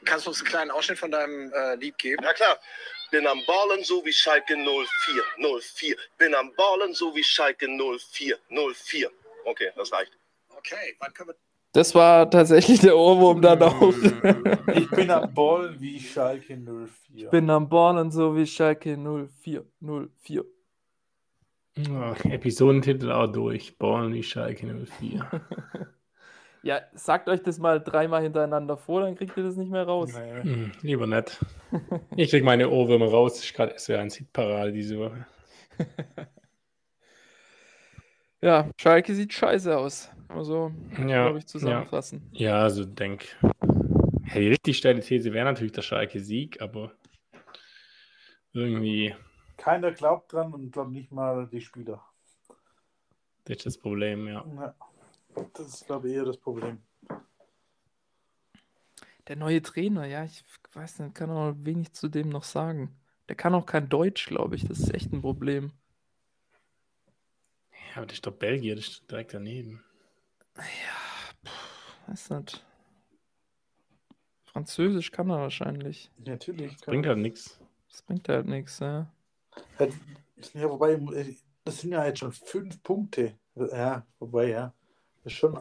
Kannst 0.04 0.26
du 0.26 0.30
uns 0.30 0.40
einen 0.40 0.48
kleinen 0.48 0.70
Ausschnitt 0.70 0.98
von 0.98 1.10
deinem 1.10 1.52
äh, 1.52 1.76
Lied 1.76 1.96
geben? 1.98 2.22
Ja 2.24 2.32
klar. 2.32 2.58
Bin 3.10 3.26
am 3.26 3.44
Ballen 3.46 3.84
so 3.84 4.04
wie 4.04 4.12
Schalke 4.12 4.56
04, 4.56 5.60
04. 5.60 5.96
Bin 6.18 6.34
am 6.34 6.52
Ballen 6.54 6.94
so 6.94 7.14
wie 7.14 7.22
Schalke 7.22 7.68
04, 7.68 8.38
04. 8.48 9.10
Okay, 9.44 9.70
das 9.76 9.92
reicht. 9.92 10.12
Okay, 10.64 10.94
wann 11.00 11.12
können 11.12 11.30
wir 11.30 11.34
Das 11.72 11.94
war 11.94 12.30
tatsächlich 12.30 12.80
der 12.80 12.96
Ohrwurm 12.96 13.42
dann 13.42 13.62
auch. 13.62 13.92
Ich 14.74 14.88
bin 14.90 15.10
am 15.10 15.32
Ball 15.34 15.78
wie 15.80 15.98
Schalke 15.98 16.56
04. 16.56 17.30
Bin 17.30 17.50
am 17.50 17.68
Ballen 17.68 18.10
so 18.10 18.36
wie 18.36 18.46
Schalke 18.46 18.96
04, 18.96 19.64
04. 19.80 20.44
Ach, 21.94 22.24
Episodentitel 22.26 23.10
auch 23.10 23.26
durch. 23.26 23.76
Born 23.78 24.14
wie 24.14 24.22
Schalke 24.22 24.66
04. 25.00 25.28
Ja, 26.64 26.80
sagt 26.94 27.28
euch 27.28 27.42
das 27.42 27.58
mal 27.58 27.80
dreimal 27.80 28.22
hintereinander 28.22 28.76
vor, 28.76 29.00
dann 29.00 29.16
kriegt 29.16 29.36
ihr 29.36 29.42
das 29.42 29.56
nicht 29.56 29.72
mehr 29.72 29.82
raus. 29.82 30.12
Naja. 30.12 30.44
Hm, 30.44 30.70
lieber 30.82 31.08
nicht. 31.08 31.44
Ich 32.14 32.30
krieg 32.30 32.44
meine 32.44 32.70
Ohrwürmer 32.70 33.06
raus. 33.06 33.42
Ist 33.42 33.52
gerade 33.52 33.74
SWR1 33.74 34.18
Hitparade 34.18 34.72
diese 34.72 34.96
Woche. 35.00 35.26
Ja, 38.42 38.68
Schalke 38.76 39.14
sieht 39.14 39.32
scheiße 39.32 39.76
aus. 39.76 40.10
Also, 40.28 40.72
Ja, 40.98 41.24
glaube 41.24 41.38
ich, 41.38 41.44
ja. 41.44 41.48
zusammenfassen. 41.48 42.28
Ja, 42.32 42.62
also 42.62 42.84
denk. 42.84 43.36
Ja, 43.42 44.40
die 44.40 44.48
richtig 44.48 44.78
steile 44.78 45.00
These 45.00 45.32
wäre 45.32 45.44
natürlich 45.44 45.72
der 45.72 45.82
Schalke-Sieg, 45.82 46.60
aber 46.60 46.92
irgendwie, 48.52 49.14
Keiner 49.56 49.92
glaubt 49.92 50.32
dran 50.32 50.52
und 50.52 50.72
glaubt 50.72 50.90
nicht 50.90 51.12
mal 51.12 51.46
die 51.46 51.60
Spieler. 51.60 52.04
das 53.44 53.58
ist 53.58 53.66
das 53.66 53.78
Problem, 53.78 54.26
ja. 54.26 54.44
Ja. 54.56 54.74
Das 55.54 55.68
ist, 55.68 55.86
glaube 55.86 56.08
ich, 56.08 56.14
eher 56.14 56.24
das 56.24 56.36
Problem. 56.36 56.78
Der 59.28 59.36
neue 59.36 59.62
Trainer, 59.62 60.04
ja, 60.06 60.24
ich 60.24 60.44
weiß 60.72 60.98
nicht, 60.98 61.14
kann 61.14 61.30
auch 61.30 61.54
wenig 61.58 61.92
zu 61.92 62.08
dem 62.08 62.28
noch 62.28 62.42
sagen. 62.42 62.96
Der 63.28 63.36
kann 63.36 63.54
auch 63.54 63.66
kein 63.66 63.88
Deutsch, 63.88 64.26
glaube 64.26 64.56
ich. 64.56 64.66
Das 64.66 64.80
ist 64.80 64.92
echt 64.92 65.12
ein 65.12 65.20
Problem. 65.20 65.72
Ja, 67.92 67.98
aber 67.98 68.06
das 68.06 68.14
ist 68.14 68.26
doch 68.26 68.32
Belgier, 68.32 68.74
das 68.74 68.86
ist 68.86 69.10
direkt 69.10 69.34
daneben. 69.34 69.84
Weiß 72.06 72.30
nicht. 72.30 72.64
Französisch 74.44 75.10
kann 75.10 75.28
er 75.28 75.40
wahrscheinlich. 75.40 76.10
Natürlich. 76.16 76.72
Das 76.76 76.86
bringt 76.86 77.06
halt 77.06 77.18
nichts. 77.18 77.60
Das 77.90 78.00
bringt 78.00 78.28
halt 78.30 78.46
nichts, 78.46 78.78
ja. 78.78 79.12
Ja, 80.54 80.70
wobei, 80.70 80.98
das 81.64 81.80
sind 81.80 81.92
ja 81.92 82.06
jetzt 82.06 82.20
schon 82.20 82.32
fünf 82.32 82.82
Punkte. 82.82 83.38
Ja, 83.54 84.06
wobei, 84.18 84.48
ja. 84.48 84.74
Das 85.22 85.32
ist 85.34 85.38
schon, 85.38 85.58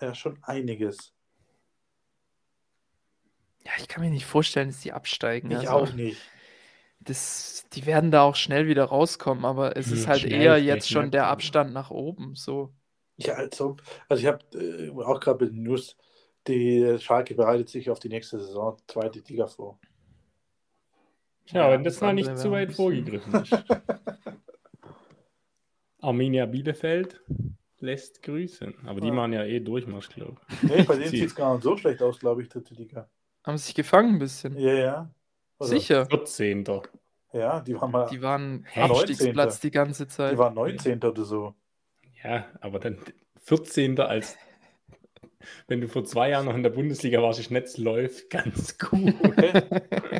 ja, 0.00 0.14
schon 0.14 0.38
einiges. 0.42 1.12
Ja, 3.64 3.72
ich 3.78 3.88
kann 3.88 4.04
mir 4.04 4.10
nicht 4.10 4.26
vorstellen, 4.26 4.68
dass 4.68 4.80
die 4.80 4.92
absteigen. 4.92 5.50
Ich 5.50 5.58
also, 5.58 5.72
auch 5.72 5.92
nicht. 5.92 6.20
Das, 7.00 7.64
die 7.72 7.86
werden 7.86 8.10
da 8.10 8.22
auch 8.22 8.36
schnell 8.36 8.66
wieder 8.66 8.84
rauskommen, 8.84 9.44
aber 9.44 9.76
es 9.76 9.92
ist 9.92 10.02
Hm, 10.02 10.06
halt 10.08 10.20
schnell 10.20 10.32
eher 10.32 10.54
vielleicht 10.54 10.66
jetzt 10.66 10.90
schon 10.90 11.10
der 11.10 11.26
Abstand 11.28 11.72
nach 11.72 11.90
oben. 11.90 12.34
So. 12.34 12.72
Ja, 13.18 13.34
also, 13.34 13.76
also 14.08 14.20
ich 14.22 14.26
habe 14.26 14.44
äh, 14.58 14.90
auch 14.90 15.20
gerade 15.20 15.44
mit 15.46 15.54
den 15.54 15.62
News, 15.62 15.96
die 16.46 16.96
Schalke 17.00 17.34
bereitet 17.34 17.68
sich 17.68 17.90
auf 17.90 17.98
die 17.98 18.08
nächste 18.08 18.38
Saison, 18.40 18.76
zweite 18.86 19.20
Liga 19.20 19.46
vor. 19.46 19.78
Ja, 21.52 21.70
wenn 21.70 21.84
das 21.84 22.00
mal 22.00 22.10
andere 22.10 22.14
nicht 22.14 22.38
zu 22.38 22.50
weit 22.50 22.72
vorgegriffen 22.72 23.42
ist. 23.42 23.64
Arminia 26.00 26.46
Bielefeld 26.46 27.20
lässt 27.80 28.22
grüßen. 28.22 28.74
Aber 28.86 29.00
die 29.00 29.08
Ja. 29.08 29.10
machen 29.10 29.32
ja 29.34 29.44
eh 29.44 29.60
Durchmarsch, 29.60 30.08
glaube 30.08 30.40
Nee, 30.60 30.82
bei 30.82 30.96
denen 30.96 31.06
Sie- 31.10 31.18
sieht 31.18 31.28
es 31.30 31.34
gar 31.34 31.54
nicht 31.54 31.62
so 31.64 31.76
schlecht 31.76 32.02
aus, 32.02 32.18
glaube 32.18 32.42
ich, 32.42 32.48
dritte 32.48 32.74
Liga. 32.74 33.08
Haben 33.44 33.58
sich 33.58 33.74
gefangen 33.74 34.16
ein 34.16 34.18
bisschen. 34.18 34.56
Ja, 34.56 34.72
ja. 34.74 35.10
Also, 35.58 35.74
Sicher. 35.74 36.02
ich. 36.02 36.08
14. 36.08 36.64
Ja, 37.32 37.60
die 37.60 37.74
waren 37.80 37.90
mal, 37.90 38.06
Die 38.06 38.22
waren? 38.22 38.66
Abstiegsplatz 38.74 39.60
die 39.60 39.70
ganze 39.70 40.08
Zeit. 40.08 40.32
die 40.32 40.38
waren 40.38 40.54
19. 40.54 41.02
oder 41.02 41.24
so. 41.24 41.54
Ja, 42.22 42.46
aber 42.60 42.78
dann 42.78 42.98
14. 43.42 43.98
als 44.00 44.36
Wenn 45.68 45.80
du 45.80 45.88
vor 45.88 46.04
zwei 46.04 46.30
Jahren 46.30 46.46
noch 46.46 46.54
in 46.54 46.62
der 46.62 46.70
Bundesliga 46.70 47.22
warst, 47.22 47.38
ist 47.40 47.50
nicht 47.50 47.78
läuft 47.78 48.30
ganz 48.30 48.78
gut. 48.78 49.14
Hä? 49.36 49.62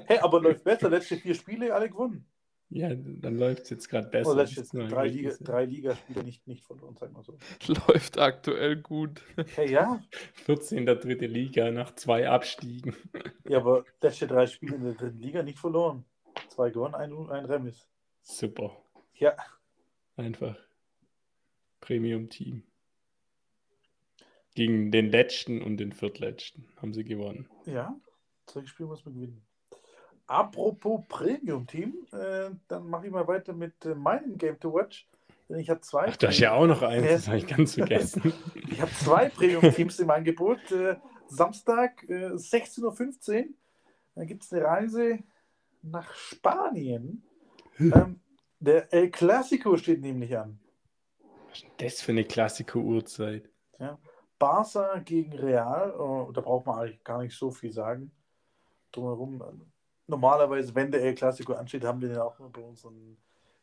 Hä, 0.06 0.18
aber 0.18 0.40
läuft 0.40 0.64
besser. 0.64 0.88
Letzte 0.90 1.16
vier 1.16 1.34
Spiele 1.34 1.74
alle 1.74 1.88
gewonnen. 1.88 2.26
Ja, 2.68 2.94
dann 2.94 3.38
läuft 3.38 3.64
es 3.64 3.70
jetzt 3.70 3.88
gerade 3.88 4.08
besser. 4.08 4.30
Oder 4.30 4.42
letzte 4.42 4.60
Nichts 4.60 4.72
Neues 4.74 4.90
drei, 4.90 5.08
Liga, 5.08 5.32
drei 5.40 5.64
Ligaspiele 5.64 6.24
nicht, 6.24 6.46
nicht 6.46 6.64
verloren, 6.64 6.96
sagen 6.96 7.14
wir 7.14 7.22
so. 7.22 7.38
Läuft 7.88 8.18
aktuell 8.18 8.76
gut. 8.76 9.22
Hey, 9.54 9.70
ja, 9.70 10.02
14 10.44 10.78
in 10.78 10.86
der 10.86 10.96
dritten 10.96 11.30
Liga 11.30 11.70
nach 11.70 11.94
zwei 11.94 12.28
Abstiegen. 12.28 12.96
ja, 13.48 13.58
aber 13.58 13.84
letzte 14.02 14.26
drei 14.26 14.46
Spiele 14.46 14.76
in 14.76 14.84
der 14.84 14.94
dritten 14.94 15.20
Liga 15.20 15.42
nicht 15.42 15.58
verloren. 15.58 16.04
Zwei 16.48 16.70
gewonnen, 16.70 16.94
ein, 16.94 17.12
ein 17.30 17.44
Remis. 17.44 17.86
Super. 18.22 18.76
Ja, 19.14 19.34
Einfach. 20.16 20.56
Premium-Team. 21.80 22.62
Gegen 24.54 24.90
den 24.90 25.10
letzten 25.10 25.60
und 25.60 25.76
den 25.76 25.92
viertletzten 25.92 26.66
haben 26.76 26.94
sie 26.94 27.04
gewonnen. 27.04 27.48
ja, 27.66 27.94
solche 28.48 28.68
Spiele 28.68 28.88
muss 28.88 29.04
man 29.04 29.14
gewinnen. 29.14 29.45
Apropos 30.26 31.02
Premium-Team, 31.08 31.94
äh, 32.12 32.50
dann 32.68 32.88
mache 32.88 33.06
ich 33.06 33.12
mal 33.12 33.26
weiter 33.28 33.52
mit 33.52 33.84
äh, 33.84 33.94
meinem 33.94 34.36
Game 34.36 34.58
to 34.58 34.72
Watch. 34.74 35.08
Denn 35.48 35.58
ich 35.58 35.70
habe 35.70 35.80
zwei. 35.80 36.06
Ach, 36.08 36.16
da 36.16 36.28
ist 36.28 36.40
ja 36.40 36.52
auch 36.52 36.66
noch 36.66 36.82
eins, 36.82 37.04
Ja. 37.06 37.12
das 37.12 37.28
habe 37.28 37.38
ich 37.38 37.46
ganz 37.46 37.74
vergessen. 37.74 38.32
Ich 38.70 38.80
habe 38.80 38.90
zwei 38.92 39.28
Premium-Teams 39.28 40.00
im 40.00 40.10
Angebot. 40.10 40.58
Äh, 40.72 40.96
Samstag 41.28 42.02
äh, 42.08 42.30
16.15 42.32 43.38
Uhr. 43.38 43.44
Da 44.16 44.24
gibt 44.24 44.42
es 44.44 44.52
eine 44.52 44.64
Reise 44.64 45.18
nach 45.82 46.12
Spanien. 46.14 47.22
Ähm, 47.78 48.20
der 48.58 48.92
El 48.92 49.10
Clasico 49.10 49.76
steht 49.76 50.00
nämlich 50.00 50.36
an. 50.36 50.58
Was 51.48 51.58
ist 51.58 51.62
denn 51.64 51.86
das 51.86 52.02
für 52.02 52.12
eine 52.12 52.24
Klassiko-Uhrzeit? 52.24 53.48
Barca 54.38 54.98
gegen 54.98 55.32
Real. 55.34 55.94
Oh, 55.98 56.30
da 56.32 56.40
braucht 56.40 56.66
man 56.66 56.78
eigentlich 56.80 57.04
gar 57.04 57.22
nicht 57.22 57.36
so 57.36 57.50
viel 57.50 57.72
sagen. 57.72 58.10
Drumherum. 58.92 59.42
Normalerweise, 60.06 60.74
wenn 60.74 60.90
der 60.90 61.02
El 61.02 61.14
Clasico 61.14 61.52
ansteht, 61.54 61.84
haben 61.84 62.00
wir 62.00 62.08
den 62.08 62.18
auch 62.18 62.36
bei 62.38 62.60
unseren 62.60 63.16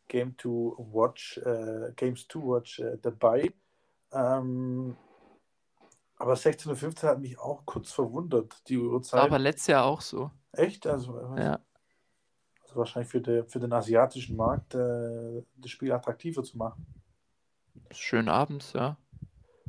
Game 0.08 0.36
to 0.38 0.76
Watch, 0.92 1.38
äh, 1.38 1.92
Games 1.96 2.28
to 2.28 2.42
Watch 2.42 2.80
äh, 2.80 2.98
dabei. 3.02 3.54
Ähm, 4.12 4.96
aber 6.18 6.34
16.15 6.34 7.04
Uhr 7.04 7.10
hat 7.10 7.20
mich 7.20 7.40
auch 7.40 7.66
kurz 7.66 7.92
verwundert, 7.92 8.62
die 8.68 8.78
Uhrzeit. 8.78 9.22
Aber 9.22 9.40
letztes 9.40 9.68
Jahr 9.68 9.86
auch 9.86 10.02
so. 10.02 10.32
Echt? 10.52 10.86
Also, 10.86 11.18
Ja. 11.38 11.60
also 12.62 12.76
wahrscheinlich 12.76 13.10
für, 13.10 13.22
den- 13.22 13.48
für 13.48 13.60
den 13.60 13.74
asiatischen 13.74 14.36
Markt 14.36 14.76
äh, 14.76 15.44
das 15.56 15.72
Spiel 15.72 15.92
attraktiver 15.92 16.44
zu 16.44 16.58
machen. 16.58 16.86
Schön 17.92 18.28
abends, 18.30 18.74
ja. 18.74 18.98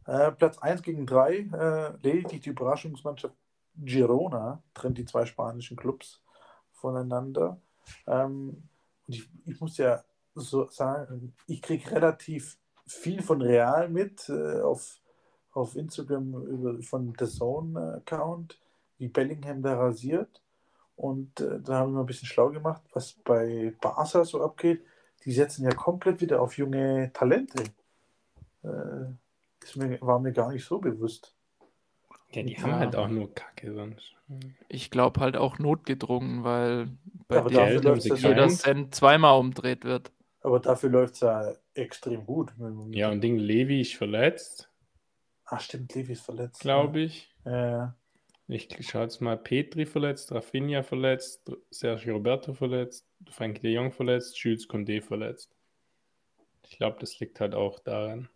Äh, 0.06 0.32
Platz 0.32 0.58
1 0.58 0.82
gegen 0.82 1.06
3, 1.06 1.36
äh, 1.36 1.96
lediglich 2.02 2.42
die 2.42 2.50
Überraschungsmannschaft 2.50 3.34
Girona 3.76 4.62
trennt 4.74 4.98
die 4.98 5.04
zwei 5.06 5.24
spanischen 5.24 5.76
Clubs 5.76 6.20
voneinander. 6.84 7.56
Ähm, 8.06 8.62
und 9.06 9.14
ich, 9.14 9.26
ich 9.46 9.58
muss 9.58 9.78
ja 9.78 10.04
so 10.34 10.68
sagen, 10.68 11.32
ich 11.46 11.62
kriege 11.62 11.90
relativ 11.90 12.58
viel 12.86 13.22
von 13.22 13.40
Real 13.40 13.88
mit 13.88 14.28
äh, 14.28 14.60
auf, 14.60 15.00
auf 15.52 15.76
Instagram 15.76 16.34
über, 16.46 16.82
von 16.82 17.14
The 17.18 17.26
Zone-Account, 17.26 18.58
wie 18.98 19.08
Bellingham 19.08 19.62
da 19.62 19.78
rasiert. 19.78 20.42
Und 20.96 21.40
äh, 21.40 21.58
da 21.60 21.78
haben 21.78 21.94
wir 21.94 22.00
ein 22.00 22.06
bisschen 22.06 22.28
schlau 22.28 22.50
gemacht, 22.50 22.82
was 22.92 23.14
bei 23.24 23.74
Barca 23.80 24.24
so 24.24 24.44
abgeht. 24.44 24.84
Die 25.24 25.32
setzen 25.32 25.64
ja 25.64 25.74
komplett 25.74 26.20
wieder 26.20 26.42
auf 26.42 26.58
junge 26.58 27.10
Talente. 27.14 27.64
Äh, 28.62 29.06
mir, 29.76 30.00
war 30.02 30.18
mir 30.18 30.32
gar 30.32 30.52
nicht 30.52 30.66
so 30.66 30.78
bewusst. 30.78 31.34
Ja, 32.34 32.42
die 32.42 32.52
Ja. 32.54 32.62
haben 32.62 32.74
halt 32.76 32.96
auch 32.96 33.08
nur 33.08 33.32
Kacke 33.34 33.72
sonst. 33.72 34.14
Ich 34.68 34.90
glaube 34.90 35.20
halt 35.20 35.36
auch 35.36 35.58
notgedrungen, 35.58 36.44
weil 36.44 36.88
bei 37.28 37.38
Aber 37.38 37.48
die 37.50 37.54
dafür 37.56 37.68
Eltern 37.70 37.84
läuft 37.92 38.02
sie 38.02 38.08
das 38.10 38.22
kein- 38.22 38.30
ja 38.32 38.36
jeder. 38.44 38.48
Cent 38.54 38.94
zweimal 38.94 39.38
umdreht 39.38 39.84
wird. 39.84 40.10
Aber 40.40 40.60
dafür 40.60 40.90
läuft 40.90 41.14
es 41.14 41.20
ja 41.20 41.52
extrem 41.74 42.26
gut. 42.26 42.52
Ja, 42.90 43.10
und 43.10 43.20
Ding 43.22 43.38
Levi 43.38 43.80
ist 43.80 43.94
verletzt, 43.94 44.70
Ach, 45.46 45.60
stimmt, 45.60 45.94
Levi 45.94 46.12
ist 46.14 46.22
verletzt. 46.24 46.60
glaube 46.60 47.00
ich. 47.00 47.30
Ja. 47.44 47.94
Ich 48.46 48.68
schaue 48.88 49.02
jetzt 49.04 49.20
mal, 49.22 49.38
Petri 49.38 49.86
verletzt, 49.86 50.30
Rafinha 50.32 50.82
verletzt, 50.82 51.50
Sergio 51.70 52.14
Roberto 52.14 52.52
verletzt, 52.52 53.06
Frank 53.30 53.60
de 53.62 53.72
Jong 53.72 53.90
verletzt, 53.90 54.36
Jules 54.38 54.68
Condé 54.68 55.00
verletzt. 55.00 55.50
Ich 56.68 56.76
glaube, 56.76 56.96
das 57.00 57.18
liegt 57.20 57.40
halt 57.40 57.54
auch 57.54 57.78
daran. 57.80 58.28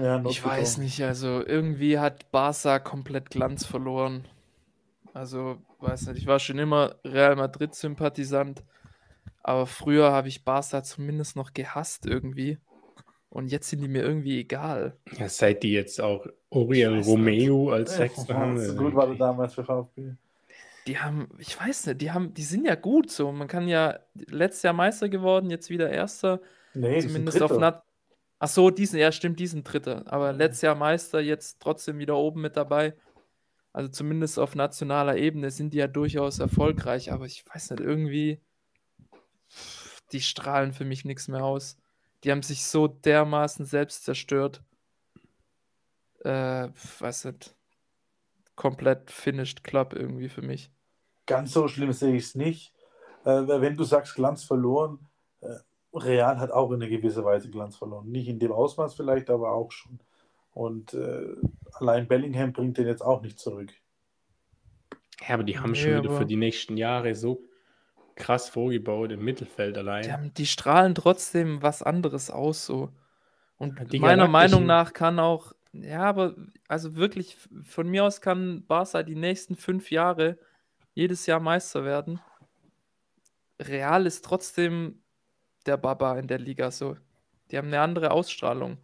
Ja, 0.00 0.22
Ich 0.28 0.44
weiß 0.44 0.78
nicht, 0.78 1.02
also 1.02 1.44
irgendwie 1.44 1.98
hat 1.98 2.30
Barca 2.30 2.78
komplett 2.78 3.30
Glanz 3.30 3.64
verloren. 3.66 4.26
Also, 5.14 5.58
weiß 5.80 6.08
nicht, 6.08 6.18
ich 6.18 6.26
war 6.26 6.38
schon 6.38 6.58
immer 6.58 6.96
Real 7.04 7.34
Madrid-Sympathisant, 7.36 8.62
aber 9.42 9.66
früher 9.66 10.12
habe 10.12 10.28
ich 10.28 10.44
Barca 10.44 10.82
zumindest 10.82 11.36
noch 11.36 11.52
gehasst 11.52 12.06
irgendwie. 12.06 12.58
Und 13.30 13.48
jetzt 13.48 13.68
sind 13.68 13.82
die 13.82 13.88
mir 13.88 14.02
irgendwie 14.02 14.40
egal. 14.40 14.96
Ja, 15.18 15.28
seit 15.28 15.62
die 15.62 15.72
jetzt 15.72 16.00
auch 16.00 16.26
Oriel 16.50 17.00
Romeo 17.00 17.70
als 17.70 17.92
Ja, 17.92 17.98
Sechster 17.98 18.34
haben. 18.34 18.58
so 18.58 18.74
gut 18.74 18.94
war 18.94 19.06
der 19.06 19.16
damals 19.16 19.54
für 19.54 19.64
VfB. 19.64 20.12
Die 20.86 20.98
haben, 20.98 21.28
ich 21.38 21.58
weiß 21.60 21.86
nicht, 21.86 22.00
die 22.00 22.10
haben, 22.10 22.32
die 22.32 22.42
sind 22.42 22.64
ja 22.64 22.74
gut 22.74 23.10
so. 23.10 23.30
Man 23.30 23.46
kann 23.48 23.68
ja 23.68 23.98
letztes 24.14 24.62
Jahr 24.62 24.72
Meister 24.72 25.10
geworden, 25.10 25.50
jetzt 25.50 25.68
wieder 25.68 25.90
Erster. 25.90 26.40
Nee, 26.72 27.00
Zumindest 27.00 27.42
auf 27.42 27.50
Dritter. 27.50 27.60
Ach 28.38 28.48
so, 28.48 28.70
diesen, 28.70 28.98
ja, 28.98 29.10
stimmt, 29.10 29.40
diesen 29.40 29.64
Dritter. 29.64 30.04
Aber 30.06 30.32
letztes 30.32 30.62
Jahr 30.62 30.74
Meister, 30.74 31.20
jetzt 31.20 31.60
trotzdem 31.60 31.98
wieder 31.98 32.16
oben 32.16 32.40
mit 32.40 32.56
dabei. 32.56 32.94
Also 33.72 33.90
zumindest 33.90 34.38
auf 34.38 34.54
nationaler 34.54 35.16
Ebene 35.16 35.50
sind 35.50 35.72
die 35.72 35.78
ja 35.78 35.88
durchaus 35.88 36.38
erfolgreich, 36.38 37.12
aber 37.12 37.26
ich 37.26 37.44
weiß 37.52 37.70
nicht, 37.70 37.80
irgendwie, 37.80 38.40
die 40.12 40.20
strahlen 40.20 40.72
für 40.72 40.84
mich 40.84 41.04
nichts 41.04 41.28
mehr 41.28 41.44
aus. 41.44 41.76
Die 42.24 42.30
haben 42.30 42.42
sich 42.42 42.64
so 42.64 42.88
dermaßen 42.88 43.64
selbst 43.66 44.04
zerstört. 44.04 44.62
Äh, 46.24 46.68
weiß 46.98 47.26
nicht. 47.26 47.54
Komplett 48.56 49.10
finished 49.10 49.62
Club 49.62 49.92
irgendwie 49.92 50.28
für 50.28 50.42
mich. 50.42 50.72
Ganz 51.26 51.52
so 51.52 51.68
schlimm 51.68 51.92
sehe 51.92 52.16
ich 52.16 52.24
es 52.24 52.34
nicht. 52.34 52.74
Äh, 53.24 53.46
wenn 53.46 53.76
du 53.76 53.84
sagst, 53.84 54.14
Glanz 54.14 54.42
verloren, 54.42 55.06
äh, 55.40 55.58
Real 55.94 56.38
hat 56.38 56.50
auch 56.50 56.70
in 56.72 56.82
einer 56.82 56.90
gewisser 56.90 57.24
Weise 57.24 57.50
Glanz 57.50 57.76
verloren. 57.76 58.10
Nicht 58.10 58.28
in 58.28 58.38
dem 58.38 58.52
Ausmaß 58.52 58.94
vielleicht, 58.94 59.30
aber 59.30 59.52
auch 59.52 59.72
schon. 59.72 59.98
Und 60.52 60.94
äh, 60.94 61.34
allein 61.74 62.06
Bellingham 62.08 62.52
bringt 62.52 62.78
den 62.78 62.86
jetzt 62.86 63.02
auch 63.02 63.22
nicht 63.22 63.38
zurück. 63.38 63.72
Ja, 65.26 65.34
aber 65.34 65.44
die 65.44 65.58
haben 65.58 65.72
Nee, 65.72 65.78
schon 65.78 65.90
wieder 65.90 66.10
aber- 66.10 66.18
für 66.18 66.26
die 66.26 66.36
nächsten 66.36 66.76
Jahre 66.76 67.14
so 67.14 67.42
krass 68.16 68.48
vorgebaut 68.48 69.12
im 69.12 69.24
Mittelfeld 69.24 69.76
Die, 69.76 69.80
allein. 69.80 70.12
haben, 70.12 70.34
die 70.34 70.46
strahlen 70.46 70.94
trotzdem 70.94 71.62
was 71.62 71.82
anderes 71.82 72.30
aus 72.30 72.66
so. 72.66 72.90
Und 73.58 73.78
Ja, 73.78 73.84
die 73.84 73.98
meiner 74.00 74.28
Meinung 74.28 74.66
nach 74.66 74.92
kann 74.92 75.18
auch, 75.18 75.52
ja, 75.72 76.02
aber 76.02 76.34
also 76.68 76.96
wirklich, 76.96 77.36
von 77.62 77.88
mir 77.88 78.04
aus 78.04 78.20
kann 78.20 78.64
Barca 78.66 79.02
die 79.02 79.14
nächsten 79.16 79.56
fünf 79.56 79.90
Jahre 79.90 80.38
jedes 80.94 81.26
Jahr 81.26 81.40
Meister 81.40 81.84
werden. 81.84 82.20
Real 83.60 84.06
ist 84.06 84.24
trotzdem 84.24 85.00
der 85.68 85.76
Baba 85.76 86.18
in 86.18 86.26
der 86.26 86.38
Liga 86.38 86.70
so. 86.70 86.96
Die 87.50 87.58
haben 87.58 87.68
eine 87.68 87.80
andere 87.80 88.10
Ausstrahlung. 88.10 88.78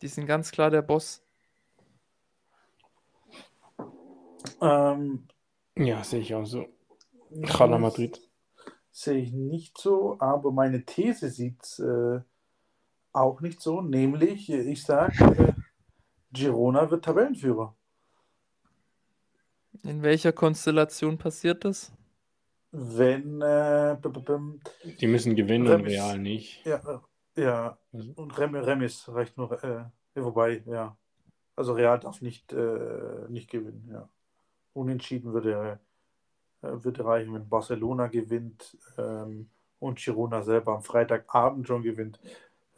Die 0.00 0.08
sind 0.08 0.26
ganz 0.26 0.50
klar 0.50 0.70
der 0.70 0.82
Boss. 0.82 1.22
Ähm, 4.60 5.28
Ja, 5.76 6.04
sehe 6.04 6.20
ich 6.20 6.34
auch 6.34 6.44
so. 6.44 6.66
Real 7.30 7.78
Madrid. 7.78 8.20
Sehe 8.90 9.18
ich 9.18 9.32
nicht 9.32 9.78
so, 9.78 10.16
aber 10.20 10.52
meine 10.52 10.84
These 10.84 11.30
sieht 11.30 11.78
äh, 11.78 12.20
auch 13.12 13.40
nicht 13.40 13.60
so. 13.60 13.80
Nämlich, 13.80 14.50
äh, 14.50 14.60
ich 14.60 14.84
sage, 14.84 15.24
äh, 15.24 15.52
Girona 16.32 16.90
wird 16.90 17.04
Tabellenführer. 17.04 17.74
In 19.82 20.02
welcher 20.02 20.32
Konstellation 20.32 21.18
passiert 21.18 21.64
das? 21.64 21.92
Wenn, 22.72 23.42
äh, 23.42 23.96
b- 24.00 24.08
b- 24.08 24.20
b- 24.20 24.94
Die 25.00 25.06
müssen 25.06 25.36
gewinnen 25.36 25.66
und 25.66 25.72
Remis. 25.74 25.92
Real 25.92 26.18
nicht. 26.18 26.64
ja, 26.64 26.76
äh, 27.36 27.42
ja, 27.42 27.78
und 27.92 28.38
Rem, 28.38 28.54
Remis 28.54 29.08
reicht 29.08 29.36
nur, 29.36 29.62
äh, 29.62 29.84
wobei, 30.14 30.62
ja. 30.66 30.96
Also 31.54 31.74
Real 31.74 31.98
darf 32.00 32.22
nicht, 32.22 32.52
äh, 32.52 33.26
nicht 33.28 33.50
gewinnen, 33.50 33.88
ja. 33.92 34.08
Unentschieden 34.72 35.34
würde, 35.34 35.80
äh, 36.62 36.68
würde 36.82 37.04
reichen, 37.04 37.34
wenn 37.34 37.48
Barcelona 37.48 38.06
gewinnt 38.06 38.78
ähm, 38.96 39.50
und 39.78 39.98
Girona 39.98 40.42
selber 40.42 40.74
am 40.76 40.82
Freitagabend 40.82 41.66
schon 41.66 41.82
gewinnt, 41.82 42.20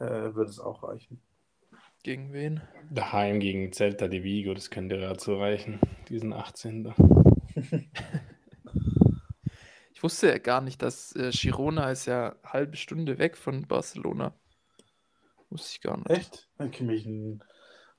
äh, 0.00 0.06
würde 0.34 0.50
es 0.50 0.58
auch 0.58 0.82
reichen. 0.82 1.20
Gegen 2.02 2.32
wen? 2.32 2.60
daheim 2.90 3.38
gegen 3.40 3.72
Celta 3.72 4.08
de 4.08 4.22
Vigo, 4.24 4.54
das 4.54 4.70
könnte 4.70 4.98
Real 4.98 5.18
so 5.18 5.38
reichen. 5.38 5.78
Diesen 6.08 6.32
18. 6.32 6.92
Ich 10.04 10.10
wusste 10.12 10.28
ja 10.28 10.36
gar 10.36 10.60
nicht, 10.60 10.82
dass 10.82 11.16
äh, 11.16 11.30
Girona 11.30 11.90
ist 11.90 12.04
ja 12.04 12.36
eine 12.42 12.52
halbe 12.52 12.76
Stunde 12.76 13.16
weg 13.16 13.38
von 13.38 13.66
Barcelona. 13.66 14.34
Wusste 15.48 15.70
ich 15.72 15.80
gar 15.80 15.96
nicht. 15.96 16.10
Echt? 16.10 16.46
Dann 16.58 16.70
kenne 16.70 16.92
ich 16.92 17.06
ein 17.06 17.42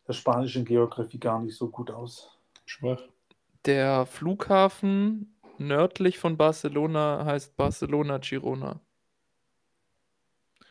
der 0.07 0.13
spanischen 0.13 0.65
Geografie 0.65 1.19
gar 1.19 1.41
nicht 1.41 1.57
so 1.57 1.67
gut 1.67 1.89
aus. 1.89 2.37
Schwach. 2.67 3.01
Der 3.65 4.05
Flughafen 4.05 5.35
nördlich 5.57 6.19
von 6.19 6.37
Barcelona 6.37 7.25
heißt 7.25 7.57
Barcelona 7.57 8.19
Girona. 8.19 8.79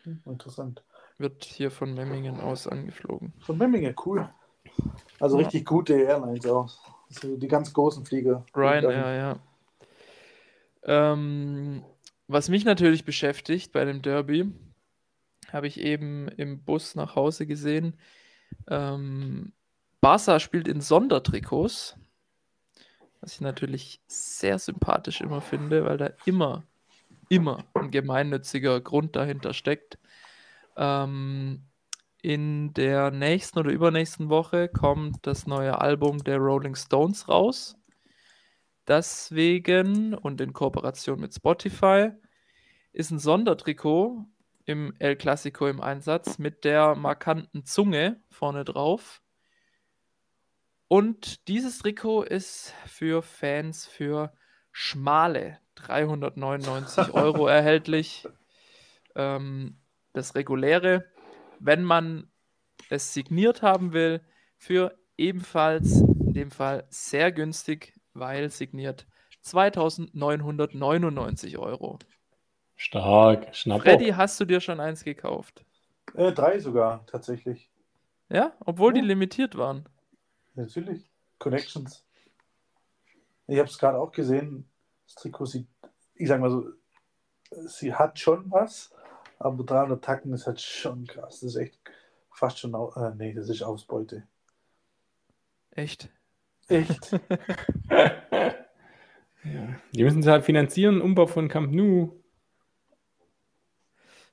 Hm, 0.04 0.22
Interessant. 0.26 0.84
Wird 1.18 1.42
hier 1.42 1.72
von 1.72 1.94
Memmingen 1.94 2.38
aus 2.38 2.68
angeflogen. 2.68 3.32
Von 3.40 3.58
Memmingen, 3.58 3.96
cool. 4.06 4.32
Also 5.18 5.36
Ja. 5.36 5.42
richtig 5.46 5.66
gute 5.66 5.94
Airlines 5.94 6.46
auch. 6.46 6.78
Also 7.08 7.36
die 7.36 7.48
ganz 7.48 7.72
großen 7.72 8.06
Flieger. 8.06 8.46
Ryanair, 8.54 9.16
ja. 9.16 9.40
Ähm, 10.84 11.84
was 12.26 12.48
mich 12.48 12.64
natürlich 12.64 13.04
beschäftigt 13.04 13.72
bei 13.72 13.84
dem 13.84 14.02
Derby, 14.02 14.50
habe 15.52 15.66
ich 15.66 15.80
eben 15.80 16.28
im 16.28 16.62
Bus 16.62 16.94
nach 16.94 17.16
Hause 17.16 17.46
gesehen. 17.46 17.98
Ähm, 18.68 19.52
Barca 20.00 20.40
spielt 20.40 20.68
in 20.68 20.80
Sondertrikots, 20.80 21.96
was 23.20 23.34
ich 23.34 23.40
natürlich 23.40 24.00
sehr 24.06 24.58
sympathisch 24.58 25.20
immer 25.20 25.40
finde, 25.40 25.84
weil 25.84 25.96
da 25.96 26.10
immer, 26.26 26.64
immer 27.28 27.64
ein 27.74 27.90
gemeinnütziger 27.90 28.80
Grund 28.80 29.16
dahinter 29.16 29.54
steckt. 29.54 29.98
Ähm, 30.76 31.62
in 32.20 32.72
der 32.72 33.10
nächsten 33.10 33.58
oder 33.58 33.70
übernächsten 33.70 34.30
Woche 34.30 34.68
kommt 34.68 35.26
das 35.26 35.46
neue 35.46 35.80
Album 35.80 36.24
der 36.24 36.38
Rolling 36.38 36.74
Stones 36.74 37.28
raus. 37.28 37.76
Deswegen 38.86 40.14
und 40.14 40.40
in 40.40 40.52
Kooperation 40.52 41.20
mit 41.20 41.34
Spotify 41.34 42.10
ist 42.92 43.10
ein 43.10 43.18
Sondertrikot 43.18 44.26
im 44.66 44.94
El 44.98 45.16
Clasico 45.16 45.66
im 45.68 45.80
Einsatz 45.80 46.38
mit 46.38 46.64
der 46.64 46.94
markanten 46.94 47.64
Zunge 47.64 48.22
vorne 48.30 48.64
drauf. 48.64 49.22
Und 50.88 51.48
dieses 51.48 51.78
Trikot 51.78 52.22
ist 52.24 52.74
für 52.86 53.22
Fans 53.22 53.86
für 53.86 54.32
schmale 54.70 55.58
399 55.76 57.10
Euro 57.14 57.46
erhältlich. 57.46 58.28
Ähm, 59.14 59.80
das 60.12 60.34
reguläre, 60.34 61.04
wenn 61.58 61.82
man 61.82 62.30
es 62.90 63.14
signiert 63.14 63.62
haben 63.62 63.92
will, 63.92 64.20
für 64.56 64.96
ebenfalls 65.16 66.00
in 66.00 66.34
dem 66.34 66.50
Fall 66.50 66.86
sehr 66.90 67.32
günstig, 67.32 67.94
weil 68.14 68.50
signiert 68.50 69.06
2999 69.42 71.58
Euro. 71.58 71.98
Stark. 72.76 73.54
Schnapper. 73.54 73.82
Freddy, 73.82 74.08
hast 74.10 74.38
du 74.40 74.44
dir 74.44 74.60
schon 74.60 74.80
eins 74.80 75.04
gekauft? 75.04 75.64
Äh, 76.14 76.32
drei 76.32 76.58
sogar, 76.58 77.06
tatsächlich. 77.06 77.70
Ja, 78.28 78.52
obwohl 78.60 78.92
die 78.92 79.00
Ja. 79.00 79.06
limitiert 79.06 79.56
waren. 79.56 79.88
Natürlich. 80.54 81.10
Connections. 81.38 82.04
Ich 83.46 83.58
habe 83.58 83.68
es 83.68 83.78
gerade 83.78 83.98
auch 83.98 84.12
gesehen. 84.12 84.68
Das 85.06 85.16
Trikot 85.16 85.46
sieht, 85.46 85.66
ich 86.14 86.28
sag 86.28 86.40
mal 86.40 86.50
so, 86.50 86.66
sie 87.66 87.94
hat 87.94 88.18
schon 88.18 88.50
was, 88.50 88.92
aber 89.38 89.64
300 89.64 90.02
Tacken 90.02 90.32
ist 90.32 90.46
halt 90.46 90.60
schon 90.60 91.06
krass. 91.06 91.40
Das 91.40 91.50
ist 91.50 91.56
echt 91.56 91.78
fast 92.32 92.58
schon, 92.58 92.74
äh, 92.74 93.14
nee, 93.16 93.34
das 93.34 93.48
ist 93.48 93.62
Ausbeute. 93.62 94.26
Echt? 95.72 96.08
Echt? 96.68 97.12
ja. 97.90 98.54
Die 99.92 100.02
müssen 100.02 100.22
sie 100.22 100.30
halt 100.30 100.44
finanzieren, 100.44 101.00
Umbau 101.00 101.26
von 101.26 101.48
Camp 101.48 101.72
Nou. 101.72 102.12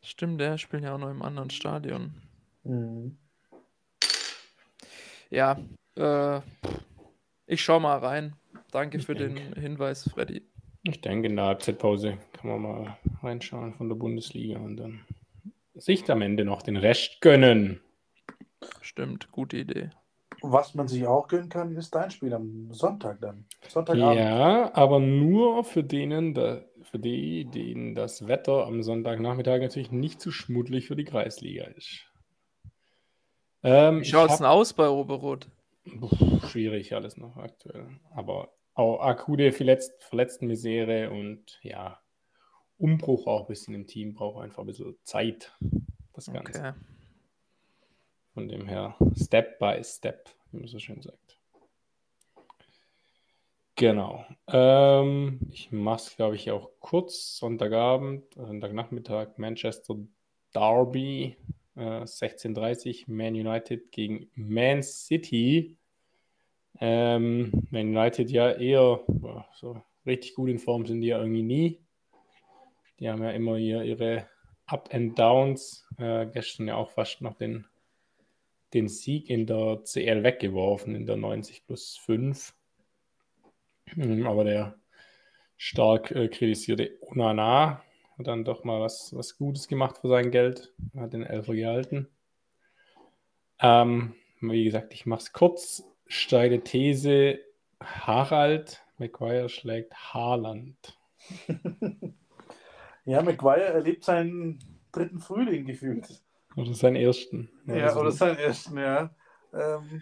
Stimmt, 0.01 0.41
der 0.41 0.57
spielt 0.57 0.83
ja 0.83 0.95
auch 0.95 0.99
noch 0.99 1.11
im 1.11 1.21
anderen 1.21 1.49
Stadion. 1.49 2.13
mhm. 2.63 3.17
Ja, 5.29 5.57
äh, 5.95 6.41
ich 7.45 7.63
schau 7.63 7.79
mal 7.79 7.97
rein. 7.99 8.35
Danke 8.71 8.97
Ich 8.97 9.05
für 9.05 9.15
den 9.15 9.35
denke. 9.35 9.61
Hinweis, 9.61 10.09
Freddy. 10.09 10.41
Ich 10.83 10.99
denke, 10.99 11.27
in 11.29 11.37
der 11.37 11.45
Halbzeitpause 11.45 12.17
kann 12.33 12.49
man 12.49 12.61
mal 12.61 12.97
reinschauen 13.21 13.73
von 13.75 13.87
der 13.87 13.95
Bundesliga 13.95 14.59
und 14.59 14.75
dann 14.77 15.05
sich 15.75 16.09
am 16.11 16.21
Ende 16.21 16.43
noch 16.43 16.63
den 16.63 16.75
Rest 16.75 17.21
gönnen. 17.21 17.79
Stimmt, 18.81 19.31
gute 19.31 19.57
Idee. 19.57 19.91
Was 20.41 20.73
man 20.73 20.87
sich 20.87 21.05
auch 21.05 21.27
gönnen 21.27 21.49
kann, 21.49 21.75
ist 21.75 21.93
dein 21.93 22.09
Spiel 22.11 22.33
am 22.33 22.73
Sonntag 22.73 23.21
dann. 23.21 23.45
Sonntagabend. 23.67 24.19
Ja, 24.19 24.73
aber 24.73 24.99
nur 24.99 25.63
für 25.63 25.83
denen, 25.83 26.33
da, 26.33 26.61
für 26.81 26.99
die, 26.99 27.45
denen 27.45 27.93
das 27.95 28.27
Wetter 28.27 28.65
am 28.65 28.81
Sonntagnachmittag 28.81 29.59
natürlich 29.61 29.91
nicht 29.91 30.19
zu 30.19 30.31
schmuddelig 30.31 30.87
für 30.87 30.95
die 30.95 31.05
Kreisliga 31.05 31.65
ist. 31.65 32.07
Ähm, 33.63 33.99
Wie 33.99 34.01
ich 34.01 34.09
schaut's 34.09 34.33
hab- 34.33 34.39
denn 34.39 34.47
aus 34.47 34.73
bei 34.73 34.89
Oberrot? 34.89 35.47
Puh, 35.99 36.39
schwierig 36.47 36.93
alles 36.95 37.17
noch 37.17 37.37
aktuell. 37.37 37.87
Aber 38.15 38.49
auch 38.73 38.99
akute 39.01 39.51
Verletzt 39.51 39.91
Verletztenmisere 40.03 41.11
und 41.11 41.59
ja, 41.61 41.99
Umbruch 42.77 43.27
auch 43.27 43.41
ein 43.41 43.47
bisschen 43.47 43.75
im 43.75 43.85
Team 43.85 44.13
braucht 44.15 44.43
einfach 44.43 44.63
ein 44.63 44.67
bisschen 44.67 44.95
Zeit. 45.03 45.55
Das 46.13 46.31
Ganze. 46.31 46.59
Okay. 46.59 46.73
Von 48.33 48.47
dem 48.47 48.67
her, 48.67 48.95
Step 49.15 49.59
by 49.59 49.83
Step, 49.83 50.29
wie 50.51 50.59
man 50.59 50.67
so 50.67 50.79
schön 50.79 51.01
sagt. 51.01 51.37
Genau. 53.75 54.25
Ähm, 54.47 55.39
ich 55.51 55.71
mache 55.71 55.97
es, 55.97 56.15
glaube 56.15 56.35
ich, 56.35 56.51
auch 56.51 56.69
kurz. 56.79 57.37
Sonntagabend, 57.37 58.33
Sonntagnachmittag, 58.35 59.37
Manchester 59.37 59.95
Derby, 60.53 61.35
äh, 61.75 62.05
16.30 62.05 63.05
Man 63.07 63.33
United 63.33 63.91
gegen 63.91 64.29
Man 64.35 64.83
City. 64.83 65.77
Ähm, 66.79 67.51
Man 67.69 67.95
United 67.95 68.29
ja 68.29 68.51
eher 68.51 69.01
boah, 69.07 69.47
so 69.55 69.81
richtig 70.05 70.35
gut 70.35 70.49
in 70.49 70.59
Form 70.59 70.85
sind 70.85 71.01
die 71.01 71.07
ja 71.07 71.19
irgendwie 71.19 71.43
nie. 71.43 71.81
Die 72.99 73.09
haben 73.09 73.23
ja 73.23 73.31
immer 73.31 73.57
hier 73.57 73.83
ihre 73.83 74.27
Up 74.67 74.89
and 74.93 75.17
Downs. 75.17 75.87
Äh, 75.97 76.27
gestern 76.27 76.67
ja 76.67 76.75
auch 76.75 76.91
fast 76.91 77.21
noch 77.21 77.33
den, 77.33 77.65
den 78.73 78.87
Sieg 78.87 79.29
in 79.29 79.45
der 79.45 79.81
CL 79.83 80.23
weggeworfen, 80.23 80.95
in 80.95 81.05
der 81.05 81.17
90 81.17 81.65
plus 81.65 81.97
5. 81.97 82.53
Mhm, 83.95 84.27
Aber 84.27 84.43
der 84.43 84.75
stark 85.57 86.11
äh, 86.11 86.27
kritisierte 86.27 86.97
Onana 87.01 87.83
hat 88.17 88.27
dann 88.27 88.45
doch 88.45 88.63
mal 88.63 88.81
was, 88.81 89.15
was 89.15 89.37
Gutes 89.37 89.67
gemacht 89.67 89.97
für 89.99 90.07
sein 90.07 90.31
Geld. 90.31 90.73
Hat 90.95 91.13
den 91.13 91.23
Elfer 91.23 91.53
gehalten. 91.53 92.07
Ähm, 93.59 94.15
wie 94.39 94.63
gesagt, 94.63 94.93
ich 94.93 95.05
mache 95.05 95.21
es 95.21 95.33
kurz. 95.33 95.83
Steile 96.07 96.63
These: 96.63 97.39
Harald 97.81 98.83
Maguire 98.97 99.49
schlägt 99.49 99.93
Haaland. 99.93 100.97
Ja, 103.05 103.21
Maguire 103.23 103.65
erlebt 103.65 104.03
seinen 104.03 104.59
dritten 104.91 105.19
Frühling 105.19 105.65
gefühlt. 105.65 106.21
Oder 106.55 106.73
seinen 106.73 106.95
ersten. 106.95 107.49
Ja, 107.65 107.85
Also, 107.85 107.99
oder 107.99 108.11
seinen 108.11 108.37
ersten, 108.37 108.77
ja. 108.77 109.13
Ähm, 109.53 110.01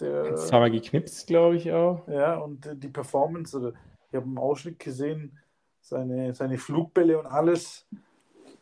der, 0.00 0.24
Jetzt 0.30 0.52
haben 0.52 0.62
wir 0.62 0.70
geknipst, 0.70 1.26
glaube 1.26 1.56
ich 1.56 1.70
auch. 1.72 2.06
ja, 2.08 2.36
und 2.36 2.68
die 2.82 2.88
Performance, 2.88 3.56
oder 3.58 3.72
ich 4.10 4.16
habe 4.16 4.26
im 4.26 4.38
Ausschnitt 4.38 4.78
gesehen, 4.78 5.38
seine, 5.80 6.32
seine 6.34 6.58
Flugbälle 6.58 7.18
und 7.18 7.26
alles 7.26 7.86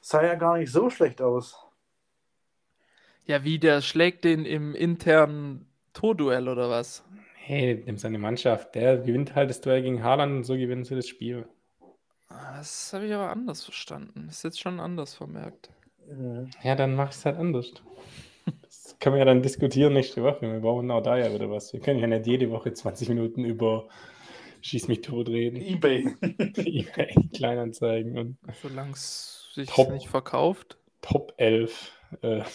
sah 0.00 0.24
ja 0.24 0.34
gar 0.36 0.58
nicht 0.58 0.72
so 0.72 0.90
schlecht 0.90 1.22
aus. 1.22 1.56
Ja, 3.26 3.44
wie 3.44 3.58
der 3.58 3.80
schlägt 3.80 4.24
den 4.24 4.44
im 4.44 4.74
internen 4.74 5.66
Torduell 5.92 6.48
oder 6.48 6.68
was? 6.70 7.02
Hey, 7.34 7.82
nimm 7.86 7.98
seine 7.98 8.18
Mannschaft. 8.18 8.74
Der 8.76 8.98
gewinnt 8.98 9.34
halt 9.34 9.50
das 9.50 9.60
Duell 9.60 9.82
gegen 9.82 10.04
Haaland 10.04 10.32
und 10.32 10.44
so 10.44 10.54
gewinnen 10.56 10.84
sie 10.84 10.94
das 10.94 11.08
Spiel. 11.08 11.48
Ah, 12.28 12.56
Das 12.58 12.92
habe 12.94 13.06
ich 13.06 13.12
aber 13.14 13.30
anders 13.30 13.62
verstanden. 13.64 14.28
Ist 14.30 14.42
jetzt 14.42 14.60
schon 14.60 14.80
anders 14.80 15.14
vermerkt. 15.14 15.70
Mhm. 16.10 16.50
Ja, 16.62 16.74
dann 16.74 16.94
mach 16.94 17.10
es 17.10 17.24
halt 17.24 17.36
anders. 17.36 17.72
Das 18.62 18.96
können 18.98 19.14
wir 19.14 19.20
ja 19.20 19.24
dann 19.24 19.42
diskutieren 19.42 19.92
nächste 19.92 20.22
Woche. 20.22 20.42
Wir 20.42 20.60
brauchen 20.60 20.90
auch 20.90 21.02
da 21.02 21.16
ja 21.16 21.32
wieder 21.32 21.50
was. 21.50 21.72
Wir 21.72 21.80
können 21.80 22.00
ja 22.00 22.06
nicht 22.06 22.26
jede 22.26 22.50
Woche 22.50 22.72
20 22.72 23.08
Minuten 23.10 23.44
über 23.44 23.88
Schieß 24.62 24.88
mich 24.88 25.00
tot 25.00 25.28
reden. 25.28 25.56
Ebay. 25.56 26.14
eBay, 26.20 27.14
Kleinanzeigen 27.34 28.18
und 28.18 28.38
Solange 28.60 28.92
es 28.92 29.50
sich 29.54 29.68
Top. 29.68 29.90
nicht 29.90 30.08
verkauft. 30.08 30.78
Top 31.00 31.32
11 31.38 31.92
äh, 32.20 32.42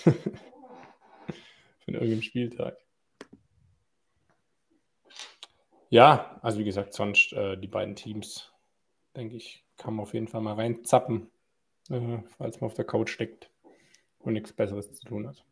von 1.85 1.93
irgendeinem 1.93 2.21
Spieltag. 2.21 2.77
Ja, 5.89 6.39
also 6.41 6.59
wie 6.59 6.63
gesagt, 6.63 6.93
sonst 6.93 7.33
äh, 7.33 7.57
die 7.57 7.67
beiden 7.67 7.95
Teams, 7.95 8.51
denke 9.15 9.35
ich, 9.35 9.63
kann 9.77 9.95
man 9.95 10.03
auf 10.03 10.13
jeden 10.13 10.27
Fall 10.27 10.41
mal 10.41 10.55
reinzappen, 10.55 11.31
äh, 11.89 12.19
falls 12.37 12.59
man 12.61 12.67
auf 12.69 12.73
der 12.75 12.85
Couch 12.85 13.09
steckt 13.09 13.49
und 14.19 14.33
nichts 14.33 14.53
Besseres 14.53 14.91
zu 14.93 15.05
tun 15.05 15.27
hat. 15.27 15.43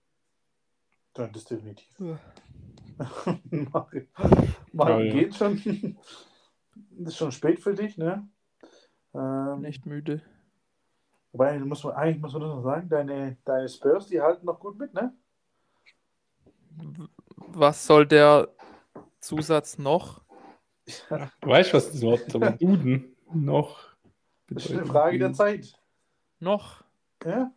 Ja, 1.18 1.28
das 1.28 1.46
definitiv. 1.46 1.88
Ja. 2.00 2.20
Mario, 3.50 4.02
Ja, 4.18 4.30
Mario 4.72 5.06
ja. 5.06 5.14
geht 5.14 5.36
schon. 5.36 5.98
Das 6.92 7.08
ist 7.14 7.18
schon 7.18 7.32
spät 7.32 7.60
für 7.60 7.74
dich, 7.74 7.98
ne? 7.98 8.28
Ähm, 9.14 9.62
Nicht 9.62 9.86
müde. 9.86 10.22
Wobei, 11.32 11.58
muss 11.60 11.84
man, 11.84 11.94
eigentlich 11.94 12.22
muss 12.22 12.34
man 12.34 12.42
das 12.44 12.52
noch 12.52 12.64
sagen, 12.64 12.90
deine, 12.90 13.38
deine 13.46 13.68
Spurs, 13.70 14.08
die 14.08 14.22
halten 14.22 14.46
noch 14.46 14.60
gut 14.60 14.78
mit, 14.78 14.94
ne? 14.94 15.14
Was 17.36 17.86
soll 17.86 18.06
der 18.08 18.50
Zusatz 19.20 19.78
noch? 19.78 20.22
Du 21.42 21.48
weißt, 21.50 21.74
was 21.74 21.92
das 21.92 22.02
Wort 22.02 22.30
zum 22.30 22.42
Duden 22.58 23.16
noch 23.34 23.80
Das 24.50 24.66
ist 24.66 24.72
eine 24.74 24.86
Frage 24.86 25.18
der? 25.18 25.32
Zeit. 25.34 25.74
Noch? 26.44 26.84
Ja? 27.24 27.54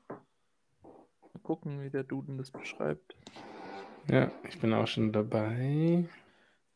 Mal 0.85 1.43
gucken, 1.43 1.83
wie 1.83 1.91
der 1.91 2.05
Duden 2.05 2.39
das 2.39 2.53
beschreibt. 2.53 3.17
Ja, 4.09 4.31
ich 4.49 4.61
bin 4.61 4.73
auch 4.73 4.87
schon 4.87 5.13
dabei. 5.13 6.09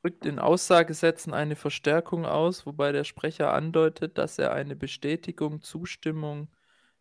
Drückt 0.03 0.27
in 0.27 0.41
Aussagesätzen 0.41 1.33
eine 1.33 1.55
Verstärkung 1.55 2.27
aus, 2.27 2.67
wobei 2.67 2.91
der 2.91 3.05
Sprecher 3.05 3.53
andeutet, 3.53 4.19
dass 4.19 4.41
er 4.41 4.53
eine 4.53 4.75
Bestätigung, 4.75 5.63
Zustimmung 5.63 6.49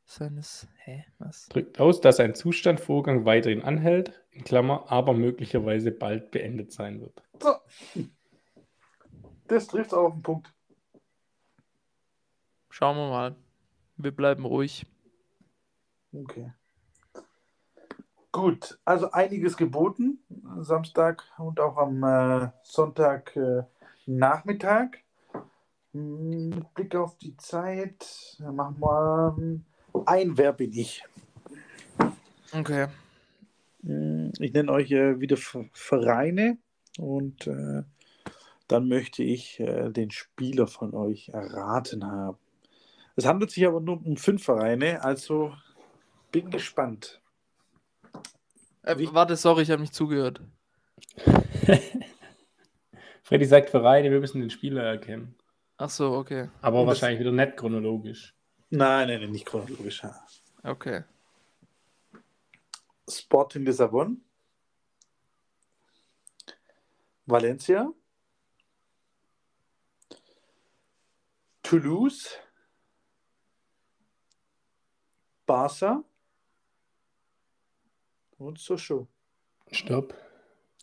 seines. 0.06 0.68
Hä? 0.84 1.06
Was? 1.18 1.48
Drückt 1.50 1.80
aus, 1.80 2.02
dass 2.02 2.20
ein 2.20 2.36
Zustandvorgang 2.36 3.26
weiterhin 3.26 3.64
anhält, 3.64 4.24
in 4.30 4.44
Klammer, 4.44 4.92
aber 4.92 5.14
möglicherweise 5.14 5.92
bald 5.92 6.30
beendet 6.30 6.72
sein 6.72 7.02
wird. 7.02 7.24
So. 7.42 7.56
Das 9.48 9.66
trifft 9.66 9.92
auf 9.92 10.14
den 10.14 10.22
Punkt. 10.22 10.54
Schauen 12.70 12.96
wir 12.96 13.10
mal. 13.10 13.36
Wir 13.98 14.12
bleiben 14.12 14.46
ruhig. 14.46 14.86
Okay. 16.14 16.52
Gut, 18.32 18.80
also 18.86 19.12
einiges 19.12 19.58
geboten, 19.58 20.20
Samstag 20.60 21.24
und 21.38 21.60
auch 21.60 21.78
am 21.78 22.04
äh, 22.04 22.50
Sonntag 22.64 23.36
äh, 23.36 23.64
Nachmittag. 24.06 25.00
Hm, 25.94 26.50
Mit 26.50 26.74
Blick 26.76 26.96
auf 26.96 27.18
die 27.18 27.36
Zeit, 27.38 28.38
machen 28.40 28.78
wir 28.80 29.36
ein 30.06 30.38
Wer 30.38 30.54
bin 30.54 30.74
ich. 30.74 31.04
Okay. 32.54 32.88
Hm, 33.84 34.32
Ich 34.40 34.54
nenne 34.54 34.72
euch 34.72 34.92
äh, 34.92 35.20
wieder 35.20 35.38
Ver- 35.38 35.70
Vereine 35.74 36.58
und 37.00 37.48
äh, 37.48 37.84
dann 38.68 38.88
möchte 38.88 39.24
ich 39.24 39.60
äh, 39.60 39.90
den 39.90 40.12
Spieler 40.12 40.68
von 40.68 40.94
euch 40.94 41.30
erraten 41.30 42.06
haben. 42.06 42.38
Es 43.16 43.26
handelt 43.26 43.50
sich 43.52 43.66
aber 43.66 43.82
nur 43.82 44.06
um 44.06 44.18
fünf 44.18 44.44
Vereine, 44.44 45.04
also 45.04 45.54
bin 46.32 46.50
gespannt. 46.52 47.22
Äh, 48.84 48.96
warte, 49.14 49.36
sorry, 49.36 49.64
ich 49.64 49.72
habe 49.72 49.82
nicht 49.82 49.94
zugehört. 49.94 50.42
Freddy 53.24 53.46
sagt 53.46 53.70
Vereine, 53.70 54.10
wir 54.12 54.20
müssen 54.20 54.42
den 54.42 54.50
Spieler 54.50 54.84
erkennen. 54.84 55.36
Ach 55.78 55.90
so, 55.90 56.14
okay. 56.14 56.50
Aber 56.62 56.82
Und 56.82 56.88
das- 56.88 56.96
wahrscheinlich 57.02 57.20
wieder 57.20 57.32
nicht 57.32 57.58
chronologisch. 57.58 58.36
Nein, 58.72 59.08
nein, 59.08 59.22
nein, 59.22 59.32
nicht 59.32 59.46
chronologisch. 59.46 60.04
ja. 60.04 60.14
Okay. 60.64 61.04
Sporting 63.10 63.66
Lissabon, 63.66 64.22
Valencia, 67.26 67.92
Toulouse, 71.64 72.38
Barca 75.48 76.04
und 78.40 78.60
Sochaux. 78.60 79.08
Stopp. 79.72 80.14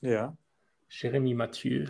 Ja, 0.02 0.36
Jeremy 0.88 1.34
Mathieu. 1.34 1.86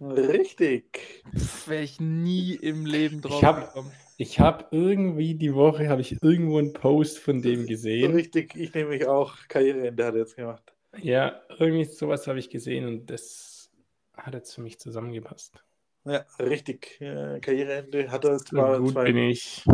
richtig. 0.00 1.22
Wäre 1.66 1.82
ich 1.82 2.00
nie 2.00 2.54
im 2.54 2.86
Leben 2.86 3.20
drauf 3.20 3.38
Ich 3.38 3.44
hab- 3.44 3.66
gekommen. 3.68 3.92
Ich 4.18 4.38
habe 4.38 4.66
irgendwie 4.70 5.34
die 5.34 5.54
Woche 5.54 5.88
habe 5.88 6.00
ich 6.00 6.22
irgendwo 6.22 6.58
einen 6.58 6.72
Post 6.72 7.18
von 7.18 7.42
dem 7.42 7.66
gesehen. 7.66 8.12
Richtig, 8.12 8.54
ich 8.54 8.72
nehme 8.74 8.90
mich 8.90 9.06
auch. 9.06 9.36
Karriereende 9.48 10.04
hat 10.04 10.14
er 10.14 10.20
jetzt 10.20 10.36
gemacht. 10.36 10.72
Ja, 10.98 11.40
irgendwie 11.58 11.84
sowas 11.84 12.26
habe 12.28 12.38
ich 12.38 12.48
gesehen 12.50 12.86
und 12.86 13.06
das 13.10 13.70
hat 14.16 14.34
jetzt 14.34 14.54
für 14.54 14.60
mich 14.60 14.78
zusammengepasst. 14.78 15.64
Ja, 16.04 16.24
richtig. 16.38 17.00
Äh, 17.00 17.40
Karriereende 17.40 18.10
hat 18.10 18.24
er 18.24 18.38
zwar, 18.38 18.78
gut 18.78 18.92
zwar 18.92 19.04
bin 19.04 19.16
ich. 19.16 19.64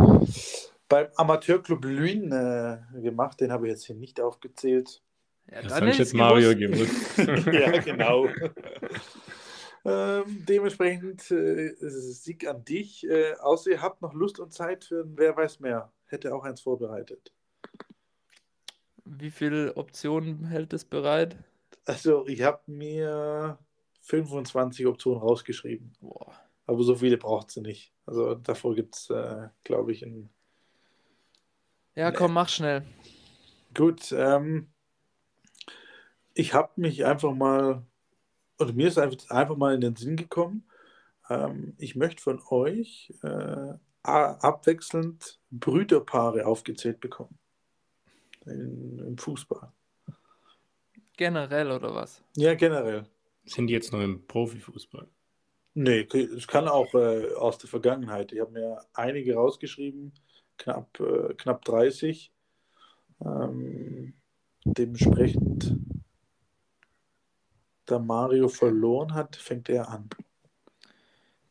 beim 0.87 1.07
Amateurclub 1.15 1.83
Luynes 1.85 2.31
äh, 2.95 3.01
gemacht. 3.01 3.41
Den 3.41 3.51
habe 3.51 3.67
ich 3.67 3.71
jetzt 3.71 3.85
hier 3.85 3.95
nicht 3.95 4.19
aufgezählt. 4.21 5.01
Ja, 5.51 5.61
Das 5.61 5.73
dann 5.73 5.81
habe 5.81 5.89
ich 5.91 5.97
jetzt 5.97 6.13
Mario 6.13 6.55
gewusst. 6.55 7.15
gewusst. 7.15 7.47
ja, 7.53 7.77
genau. 7.79 8.27
ähm, 9.85 10.45
dementsprechend 10.47 11.29
äh, 11.31 11.73
Sieg 11.79 12.47
an 12.47 12.63
dich. 12.63 13.07
Äh, 13.07 13.33
außer 13.39 13.71
ihr 13.71 13.81
habt 13.81 14.01
noch 14.01 14.13
Lust 14.13 14.39
und 14.39 14.53
Zeit 14.53 14.85
für 14.85 15.01
ein 15.03 15.17
Wer 15.17 15.35
weiß 15.35 15.59
mehr. 15.59 15.91
Hätte 16.05 16.33
auch 16.35 16.43
eins 16.43 16.61
vorbereitet. 16.61 17.33
Wie 19.05 19.31
viele 19.31 19.75
Optionen 19.75 20.45
hält 20.45 20.73
es 20.73 20.85
bereit? 20.85 21.35
Also, 21.85 22.27
ich 22.27 22.43
habe 22.43 22.61
mir 22.67 23.57
25 24.01 24.85
Optionen 24.85 25.19
rausgeschrieben. 25.19 25.93
Boah. 25.99 26.31
Aber 26.67 26.83
so 26.83 26.95
viele 26.95 27.17
braucht 27.17 27.49
sie 27.49 27.61
nicht. 27.61 27.91
Also, 28.05 28.35
davor 28.35 28.75
gibt 28.75 28.95
es, 28.95 29.09
äh, 29.09 29.47
glaube 29.63 29.91
ich, 29.91 30.05
ein. 30.05 30.29
Ja, 31.95 32.11
komm, 32.11 32.33
mach 32.33 32.49
schnell. 32.49 32.83
Gut, 33.73 34.11
ähm, 34.15 34.67
ich 36.33 36.53
habe 36.53 36.71
mich 36.75 37.05
einfach 37.05 37.33
mal, 37.33 37.85
oder 38.57 38.73
mir 38.73 38.87
ist 38.87 38.97
einfach, 38.97 39.29
einfach 39.29 39.57
mal 39.57 39.75
in 39.75 39.81
den 39.81 39.95
Sinn 39.95 40.15
gekommen, 40.15 40.67
ähm, 41.29 41.73
ich 41.77 41.95
möchte 41.95 42.21
von 42.21 42.41
euch 42.49 43.13
äh, 43.23 43.73
abwechselnd 44.03 45.39
Brüderpaare 45.51 46.45
aufgezählt 46.45 46.99
bekommen. 46.99 47.37
In, 48.45 48.99
Im 48.99 49.17
Fußball. 49.17 49.71
Generell 51.17 51.71
oder 51.71 51.93
was? 51.93 52.23
Ja, 52.35 52.55
generell. 52.55 53.05
Sind 53.45 53.67
die 53.67 53.73
jetzt 53.73 53.91
noch 53.91 54.01
im 54.01 54.25
Profifußball? 54.25 55.07
Nee, 55.73 56.07
es 56.13 56.47
kann 56.47 56.67
auch 56.67 56.93
äh, 56.93 57.33
aus 57.33 57.57
der 57.57 57.69
Vergangenheit. 57.69 58.31
Ich 58.31 58.39
habe 58.39 58.51
mir 58.51 58.85
einige 58.93 59.35
rausgeschrieben, 59.35 60.13
knapp, 60.57 60.99
äh, 60.99 61.33
knapp 61.35 61.63
30. 61.65 62.31
Ähm, 63.21 64.13
dementsprechend, 64.65 65.75
da 67.91 67.99
Mario 67.99 68.47
verloren 68.49 69.13
hat, 69.13 69.35
fängt 69.35 69.69
er 69.69 69.89
an. 69.89 70.09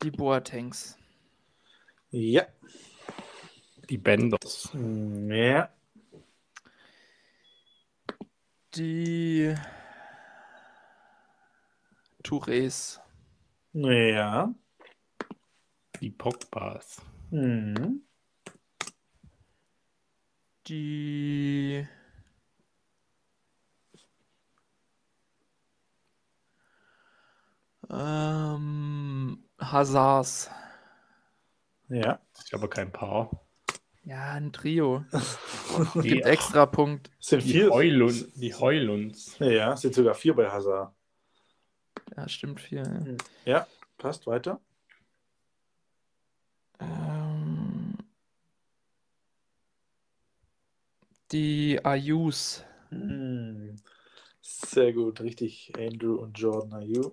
Die 0.03 0.11
Boatengs. 0.11 0.97
Ja. 2.11 2.47
Die 3.91 3.99
Benders. 3.99 4.71
Ja. 4.75 5.71
Die 8.75 9.55
Tourés. 12.23 13.01
Ja. 13.73 14.55
Die 16.01 16.11
Pogbas. 16.11 17.03
Mhm. 17.31 18.03
Die 20.67 21.89
ähm, 27.91 29.45
Hazards. 29.59 30.51
Ja. 31.89 32.21
Das 32.35 32.45
ist 32.45 32.55
aber 32.55 32.69
kein 32.69 32.93
Paar. 32.93 33.31
Ja, 34.05 34.33
ein 34.33 34.53
Trio. 34.53 35.05
Die, 35.95 36.09
Gibt 36.09 36.27
extra 36.27 36.65
Punkt. 36.67 37.11
Sind 37.21 37.45
die, 37.45 37.53
vier. 37.53 37.71
Heulund, 37.71 38.29
die 38.37 38.55
Heulunds. 38.55 39.39
Ja, 39.39 39.77
sind 39.77 39.95
sogar 39.95 40.15
vier 40.15 40.35
bei 40.35 40.51
Hazard. 40.51 40.95
Ja, 42.17 42.27
stimmt 42.27 42.61
vier. 42.61 42.83
Ja. 43.45 43.53
Ja, 43.53 43.67
passt 43.99 44.27
weiter. 44.27 44.61
Ähm, 46.81 47.99
die 51.31 51.79
Ayus. 51.85 52.65
Mhm. 52.91 53.77
Sehr 54.41 54.93
gut, 54.95 55.21
richtig. 55.21 55.73
Andrew 55.77 56.15
und 56.15 56.39
Jordan 56.39 56.73
Ayew. 56.83 57.11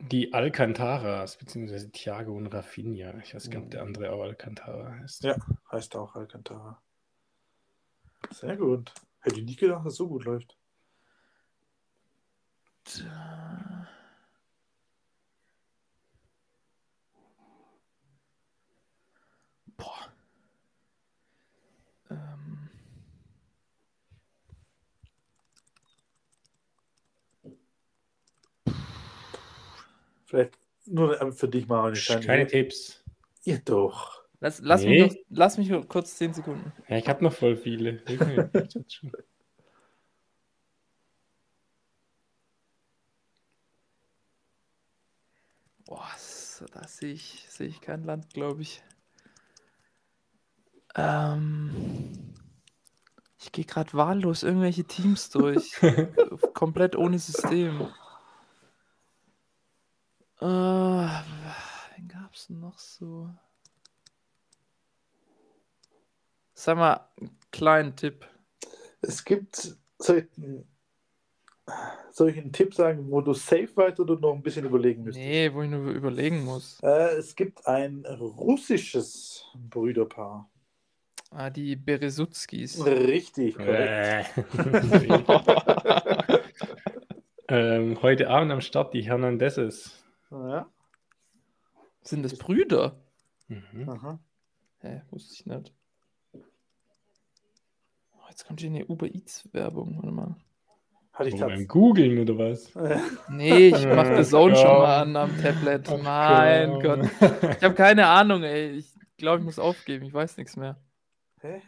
Die 0.00 0.32
Alcantaras, 0.32 1.36
beziehungsweise 1.36 1.90
Thiago 1.90 2.36
und 2.36 2.46
Rafinha. 2.46 3.18
Ich 3.18 3.34
weiß 3.34 3.50
gar 3.50 3.58
nicht, 3.58 3.66
ob 3.66 3.70
der 3.72 3.82
andere 3.82 4.12
auch 4.12 4.22
Alcantara 4.22 4.92
heißt. 5.00 5.24
Ja. 5.24 5.36
Heißt 5.70 5.96
auch 5.96 6.14
Alcantara. 6.14 6.80
Sehr 8.30 8.56
gut. 8.56 8.92
Hätte 9.20 9.40
ich 9.40 9.44
nicht 9.44 9.60
gedacht, 9.60 9.84
dass 9.84 9.94
es 9.94 9.98
so 9.98 10.08
gut 10.08 10.24
läuft. 10.24 10.56
Boah. 12.84 13.77
Vielleicht 30.28 30.58
nur 30.84 31.32
für 31.32 31.48
dich 31.48 31.66
mal 31.68 31.88
eine 31.88 31.96
kleine. 31.96 32.26
Keine 32.26 32.46
Tipps. 32.46 33.02
Ja, 33.44 33.56
doch. 33.64 34.22
Lass, 34.40 34.60
lass, 34.60 34.82
nee. 34.82 35.04
mich, 35.04 35.14
noch, 35.14 35.18
lass 35.30 35.56
mich 35.56 35.72
kurz 35.88 36.18
10 36.18 36.34
Sekunden. 36.34 36.70
Ja, 36.86 36.98
ich 36.98 37.08
habe 37.08 37.24
noch 37.24 37.32
voll 37.32 37.56
viele. 37.56 38.02
Boah, 45.86 46.10
so, 46.18 46.66
da 46.66 46.86
sehe 46.86 47.14
ich, 47.14 47.46
seh 47.48 47.64
ich 47.64 47.80
kein 47.80 48.04
Land, 48.04 48.34
glaube 48.34 48.60
ich. 48.60 48.82
Ähm, 50.94 52.34
ich 53.40 53.50
gehe 53.50 53.64
gerade 53.64 53.94
wahllos 53.94 54.42
irgendwelche 54.42 54.84
Teams 54.84 55.30
durch. 55.30 55.72
komplett 56.52 56.96
ohne 56.96 57.18
System. 57.18 57.88
Äh, 60.40 60.44
wen 60.44 62.08
gab 62.08 62.32
es 62.32 62.48
noch 62.48 62.78
so? 62.78 63.28
Sag 66.54 66.76
mal, 66.76 67.08
einen 67.20 67.36
kleinen 67.50 67.96
Tipp. 67.96 68.26
Es 69.00 69.24
gibt, 69.24 69.76
soll 69.98 70.18
ich, 70.18 70.26
soll 72.12 72.30
ich 72.30 72.38
einen 72.38 72.52
Tipp 72.52 72.74
sagen, 72.74 73.10
wo 73.10 73.20
du 73.20 73.32
safe 73.32 73.70
weißt 73.74 73.98
oder 74.00 74.18
noch 74.18 74.34
ein 74.34 74.42
bisschen 74.42 74.64
überlegen 74.64 75.04
müsstest? 75.04 75.26
Nee, 75.26 75.52
wo 75.52 75.62
ich 75.62 75.70
nur 75.70 75.90
überlegen 75.90 76.44
muss. 76.44 76.78
Äh, 76.82 77.16
es 77.16 77.34
gibt 77.34 77.66
ein 77.66 78.04
russisches 78.06 79.44
Brüderpaar. 79.54 80.48
Ah, 81.30 81.50
die 81.50 81.76
Beresutskis. 81.76 82.84
Richtig, 82.84 83.56
korrekt. 83.56 84.36
Äh. 84.36 84.78
ähm, 87.48 88.00
heute 88.02 88.30
Abend 88.30 88.52
am 88.52 88.60
Start 88.60 88.94
die 88.94 89.02
Hernandezes. 89.02 90.04
Ja. 90.30 90.68
Sind 92.02 92.22
das 92.22 92.36
Brüder? 92.36 92.96
Mhm. 93.48 93.88
Aha. 93.88 94.18
Hä, 94.80 95.02
wusste 95.10 95.34
ich 95.34 95.46
nicht. 95.46 95.74
Oh, 98.12 98.18
jetzt 98.30 98.46
kommt 98.46 98.60
hier 98.60 98.70
eine 98.70 98.86
Uber 98.86 99.06
Eats 99.06 99.48
Werbung. 99.52 99.96
Warte 99.96 100.10
mal. 100.12 100.36
Hatte 101.12 101.28
ich 101.30 101.34
Oh, 101.34 101.38
beim 101.38 101.48
tatsächlich. 101.48 101.68
Googeln 101.68 102.18
oder 102.20 102.38
was? 102.38 102.72
Nee, 103.30 103.68
ich 103.68 103.86
mach 103.86 104.16
The 104.16 104.22
Zone 104.24 104.54
schon 104.54 104.66
mal 104.66 105.02
an 105.02 105.16
am 105.16 105.42
Tablet. 105.42 105.88
Ach, 105.88 106.02
mein 106.02 106.72
komm. 106.80 106.82
Gott. 106.82 107.10
Ich 107.58 107.64
habe 107.64 107.74
keine 107.74 108.06
Ahnung, 108.06 108.42
ey. 108.44 108.70
Ich 108.76 108.94
glaube, 109.16 109.40
ich 109.40 109.44
muss 109.44 109.58
aufgeben. 109.58 110.04
Ich 110.06 110.14
weiß 110.14 110.36
nichts 110.36 110.56
mehr. 110.56 110.78
Hä? 111.40 111.60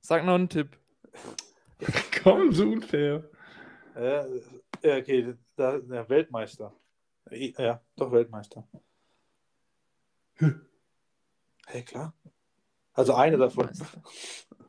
Sag 0.00 0.24
noch 0.24 0.34
einen 0.34 0.48
Tipp. 0.48 0.76
Komm, 2.22 2.52
so 2.52 2.64
unfair. 2.64 3.24
Ja, 3.94 4.24
okay, 4.82 5.34
da, 5.56 5.78
der 5.78 6.08
Weltmeister. 6.08 6.72
Ja, 7.30 7.80
doch 7.96 8.12
Weltmeister. 8.12 8.66
Hey, 11.66 11.82
klar. 11.84 12.14
Also 12.94 13.14
eine 13.14 13.36
davon. 13.36 13.70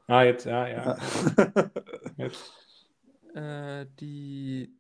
Ah, 0.08 0.24
jetzt, 0.24 0.46
ja, 0.46 0.68
ja. 0.68 0.98
Jetzt. 2.18 2.52
Äh, 3.34 3.86
die 4.00 4.76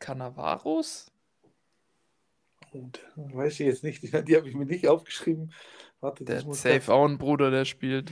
Cannavaros? 0.00 1.12
Und, 2.72 3.00
weiß 3.14 3.60
ich 3.60 3.66
jetzt 3.66 3.84
nicht, 3.84 4.02
die, 4.02 4.24
die 4.24 4.36
habe 4.36 4.48
ich 4.48 4.54
mir 4.54 4.64
nicht 4.64 4.88
aufgeschrieben. 4.88 5.52
Warte, 6.00 6.24
Der 6.24 6.40
safe 6.40 6.92
auch 6.92 7.04
einen 7.04 7.18
Bruder, 7.18 7.50
der 7.50 7.64
spielt. 7.64 8.10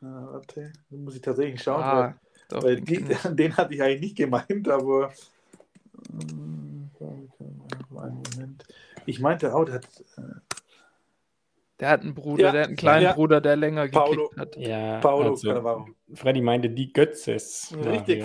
Ja, 0.00 0.32
warte, 0.32 0.72
da 0.90 0.96
muss 0.96 1.16
ich 1.16 1.22
tatsächlich 1.22 1.62
schauen. 1.62 1.82
Ah, 1.82 2.20
doch, 2.48 2.62
weil 2.62 2.76
den 2.76 2.84
die, 2.84 3.04
den 3.36 3.56
hatte 3.56 3.74
ich 3.74 3.82
eigentlich 3.82 4.00
nicht 4.00 4.16
gemeint, 4.16 4.68
aber. 4.68 5.12
Einen 6.10 6.90
Moment. 7.90 8.64
Ich 9.06 9.20
meinte 9.20 9.54
auch, 9.54 9.64
der 9.64 9.74
hat. 9.76 9.86
äh, 10.18 10.22
Der 11.80 11.88
hat 11.90 12.02
einen 12.02 12.14
Bruder, 12.14 12.44
Ja, 12.44 12.52
der 12.52 12.60
hat 12.62 12.68
einen 12.68 12.76
kleinen 12.76 13.02
ja. 13.04 13.12
Bruder, 13.12 13.40
der 13.40 13.56
länger 13.56 13.88
Paolo. 13.88 14.28
gekickt 14.28 14.40
hat. 14.40 14.56
Ja, 14.56 14.98
Paolo 15.00 15.30
also, 15.30 15.48
Cannavaro. 15.48 15.88
Freddy 16.14 16.40
meinte 16.40 16.70
die 16.70 16.92
Götzes. 16.92 17.74
Richtig. 17.84 18.24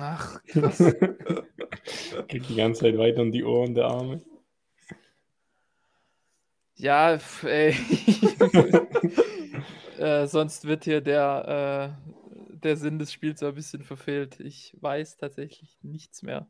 Ach, 0.00 0.40
Mario. 0.54 1.02
Kriegt 2.28 2.48
die 2.48 2.56
ganze 2.56 2.82
Zeit 2.82 2.98
weiter 2.98 3.22
um 3.22 3.32
die 3.32 3.44
Ohren 3.44 3.74
der 3.74 3.86
Arme. 3.86 4.20
Ja, 6.76 7.18
ey. 7.42 7.74
äh, 9.98 10.26
sonst 10.26 10.64
wird 10.66 10.84
hier 10.84 11.00
der, 11.00 11.94
äh, 12.27 12.27
der 12.64 12.76
Sinn 12.76 12.98
des 12.98 13.12
Spiels 13.12 13.40
so 13.40 13.46
ein 13.46 13.54
bisschen 13.54 13.82
verfehlt. 13.82 14.40
Ich 14.40 14.76
weiß 14.80 15.16
tatsächlich 15.16 15.78
nichts 15.82 16.22
mehr. 16.22 16.46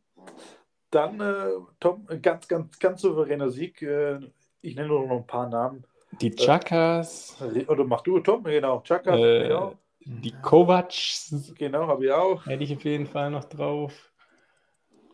Dann, 0.91 1.21
äh, 1.21 1.51
Tom, 1.81 2.07
ein 2.09 2.23
ganz, 2.23 2.49
ganz, 2.49 2.79
ganz 2.79 3.03
souveräner 3.03 3.51
Sieg. 3.51 3.83
Äh, 3.83 4.21
ich 4.63 4.75
nenne 4.75 4.89
nur 4.89 5.07
noch 5.07 5.17
ein 5.17 5.27
paar 5.27 5.49
Namen. 5.49 5.85
Die 6.21 6.35
Chakas, 6.35 7.37
Oder 7.67 7.85
mach 7.85 8.01
du, 8.01 8.19
Tom, 8.21 8.43
genau. 8.45 8.81
Chaka, 8.81 9.15
äh, 9.17 9.49
genau. 9.49 9.75
die 10.01 10.33
Kovacs 10.43 11.53
Genau, 11.57 11.87
habe 11.87 12.07
ich 12.07 12.13
auch. 12.13 12.47
hätte 12.47 12.65
ich 12.65 12.75
auf 12.75 12.85
jeden 12.85 13.07
Fall 13.07 13.31
noch 13.31 13.45
drauf. 13.45 14.11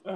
Äh, 0.05 0.11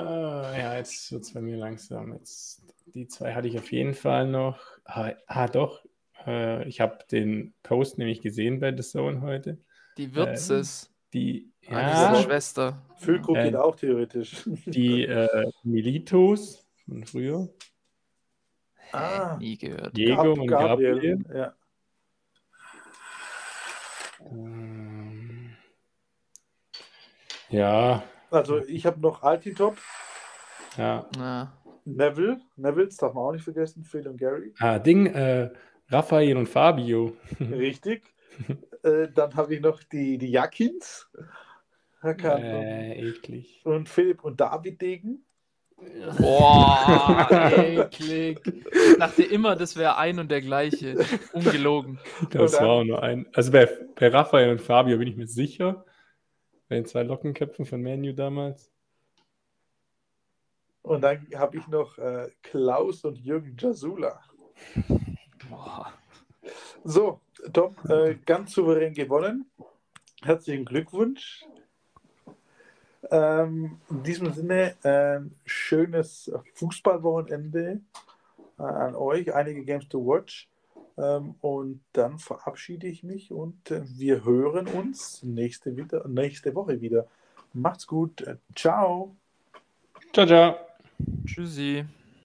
ja, 0.61 0.77
jetzt 0.77 1.11
wird 1.11 1.23
es 1.23 1.33
bei 1.35 1.41
mir 1.41 1.57
langsam. 1.57 2.13
Jetzt, 2.13 2.63
die 2.95 3.09
zwei 3.09 3.35
hatte 3.35 3.49
ich 3.49 3.59
auf 3.59 3.73
jeden 3.73 3.95
Fall 3.95 4.29
noch. 4.29 4.61
Ah, 4.85 5.13
ah 5.27 5.49
doch. 5.49 5.85
Äh, 6.27 6.67
ich 6.69 6.81
habe 6.81 6.99
den 7.11 7.55
Post 7.63 7.99
nämlich 7.99 8.21
gesehen 8.21 8.61
bei 8.61 8.75
The 8.75 8.83
Zone 8.83 9.21
heute. 9.23 9.59
Die 9.99 10.15
Würzes. 10.15 10.91
Die, 11.13 11.51
Ah, 11.71 12.13
die 12.13 12.17
ja, 12.17 12.23
Schwester. 12.23 12.83
Füllkrug 12.97 13.37
Äh, 13.37 13.45
geht 13.45 13.57
auch 13.57 13.77
theoretisch. 13.77 14.43
die 14.67 15.05
äh, 15.05 15.51
Militos 15.65 16.67
von 16.87 17.05
früher. 17.05 17.49
Ah. 18.93 19.37
Nie 19.39 19.59
gehört. 19.59 19.95
Diego 19.95 20.33
und 20.33 20.47
Gabriel. 20.47 21.23
Ja. 21.35 21.55
Ähm, 24.31 25.51
ja, 27.51 28.03
Also 28.31 28.59
ich 28.65 28.87
habe 28.87 29.01
noch 29.01 29.23
Altitop, 29.23 29.77
ja. 30.77 31.07
Na, 31.17 31.53
Neville. 31.85 32.41
Neville, 32.57 32.87
das 32.87 32.97
darf 32.97 33.15
man 33.15 33.25
auch 33.25 33.33
nicht 33.33 33.45
vergessen, 33.45 33.85
Phil 33.85 34.07
und 34.09 34.17
Gary. 34.19 34.55
Ah, 34.59 34.79
Ding, 34.79 35.07
äh, 35.07 35.51
Raphael 35.89 36.37
und 36.37 36.49
Fabio. 36.49 37.17
Richtig. 37.41 38.03
äh, 38.89 39.13
dann 39.13 39.35
habe 39.37 39.55
ich 39.55 39.61
noch 39.61 39.83
die, 39.83 40.19
die 40.19 40.31
Jakins. 40.31 41.09
Äh, 42.03 43.09
eklig. 43.09 43.61
und 43.65 43.89
Philipp 43.89 44.23
und 44.25 44.41
David 44.41 44.81
Degen. 44.81 45.25
Boah, 46.19 47.29
eklig. 47.57 48.41
Ich 48.47 48.99
dachte 48.99 49.23
immer, 49.23 49.55
das 49.57 49.77
wäre 49.77 49.97
ein 49.97 50.19
und 50.19 50.31
der 50.31 50.41
gleiche. 50.41 50.97
Ungelogen. 51.33 51.99
Das 52.31 52.53
dann- 52.53 52.65
war 52.65 52.71
auch 52.71 52.85
nur 52.85 53.03
ein. 53.03 53.27
Also 53.35 53.53
bei, 53.53 53.69
bei 53.95 54.09
Raphael 54.09 54.51
und 54.51 54.61
Fabio 54.61 54.99
bin 54.99 55.09
ich 55.09 55.17
mir 55.17 55.27
sicher. 55.29 55.85
Bei 56.69 56.77
den 56.77 56.85
zwei 56.87 57.03
Lockenköpfen 57.03 57.65
von 57.67 57.83
Manu 57.83 58.13
damals. 58.13 58.71
Und 60.83 61.03
dann 61.03 61.27
habe 61.35 61.59
ich 61.59 61.67
noch 61.69 61.99
äh, 61.99 62.29
Klaus 62.43 63.05
und 63.05 63.19
Jürgen 63.19 63.57
Jasula. 63.59 64.21
Boah. 65.49 65.93
So, 66.85 67.21
Tom, 67.53 67.77
äh, 67.89 68.15
ganz 68.27 68.53
souverän 68.53 68.95
gewonnen. 68.95 69.51
Herzlichen 70.23 70.65
Glückwunsch. 70.65 71.45
Ähm, 73.11 73.81
in 73.89 74.03
diesem 74.03 74.33
Sinne, 74.33 74.75
ein 74.83 75.33
schönes 75.47 76.31
Fußballwochenende 76.55 77.81
äh, 78.59 78.63
an 78.63 78.95
euch, 78.95 79.33
einige 79.35 79.65
Games 79.65 79.89
to 79.89 80.05
watch. 80.05 80.49
Ähm, 80.99 81.37
und 81.41 81.81
dann 81.93 82.19
verabschiede 82.19 82.89
ich 82.89 83.05
mich 83.05 83.31
und 83.31 83.71
äh, 83.71 83.83
wir 83.85 84.25
hören 84.25 84.67
uns 84.67 85.23
nächste, 85.23 85.77
wieder, 85.77 86.07
nächste 86.09 86.55
Woche 86.55 86.81
wieder. 86.81 87.07
Macht's 87.53 87.87
gut. 87.87 88.23
Äh, 88.23 88.37
ciao. 88.57 89.15
Ciao, 90.13 90.27
ciao. 90.27 90.57
Tschüssi. 91.25 91.85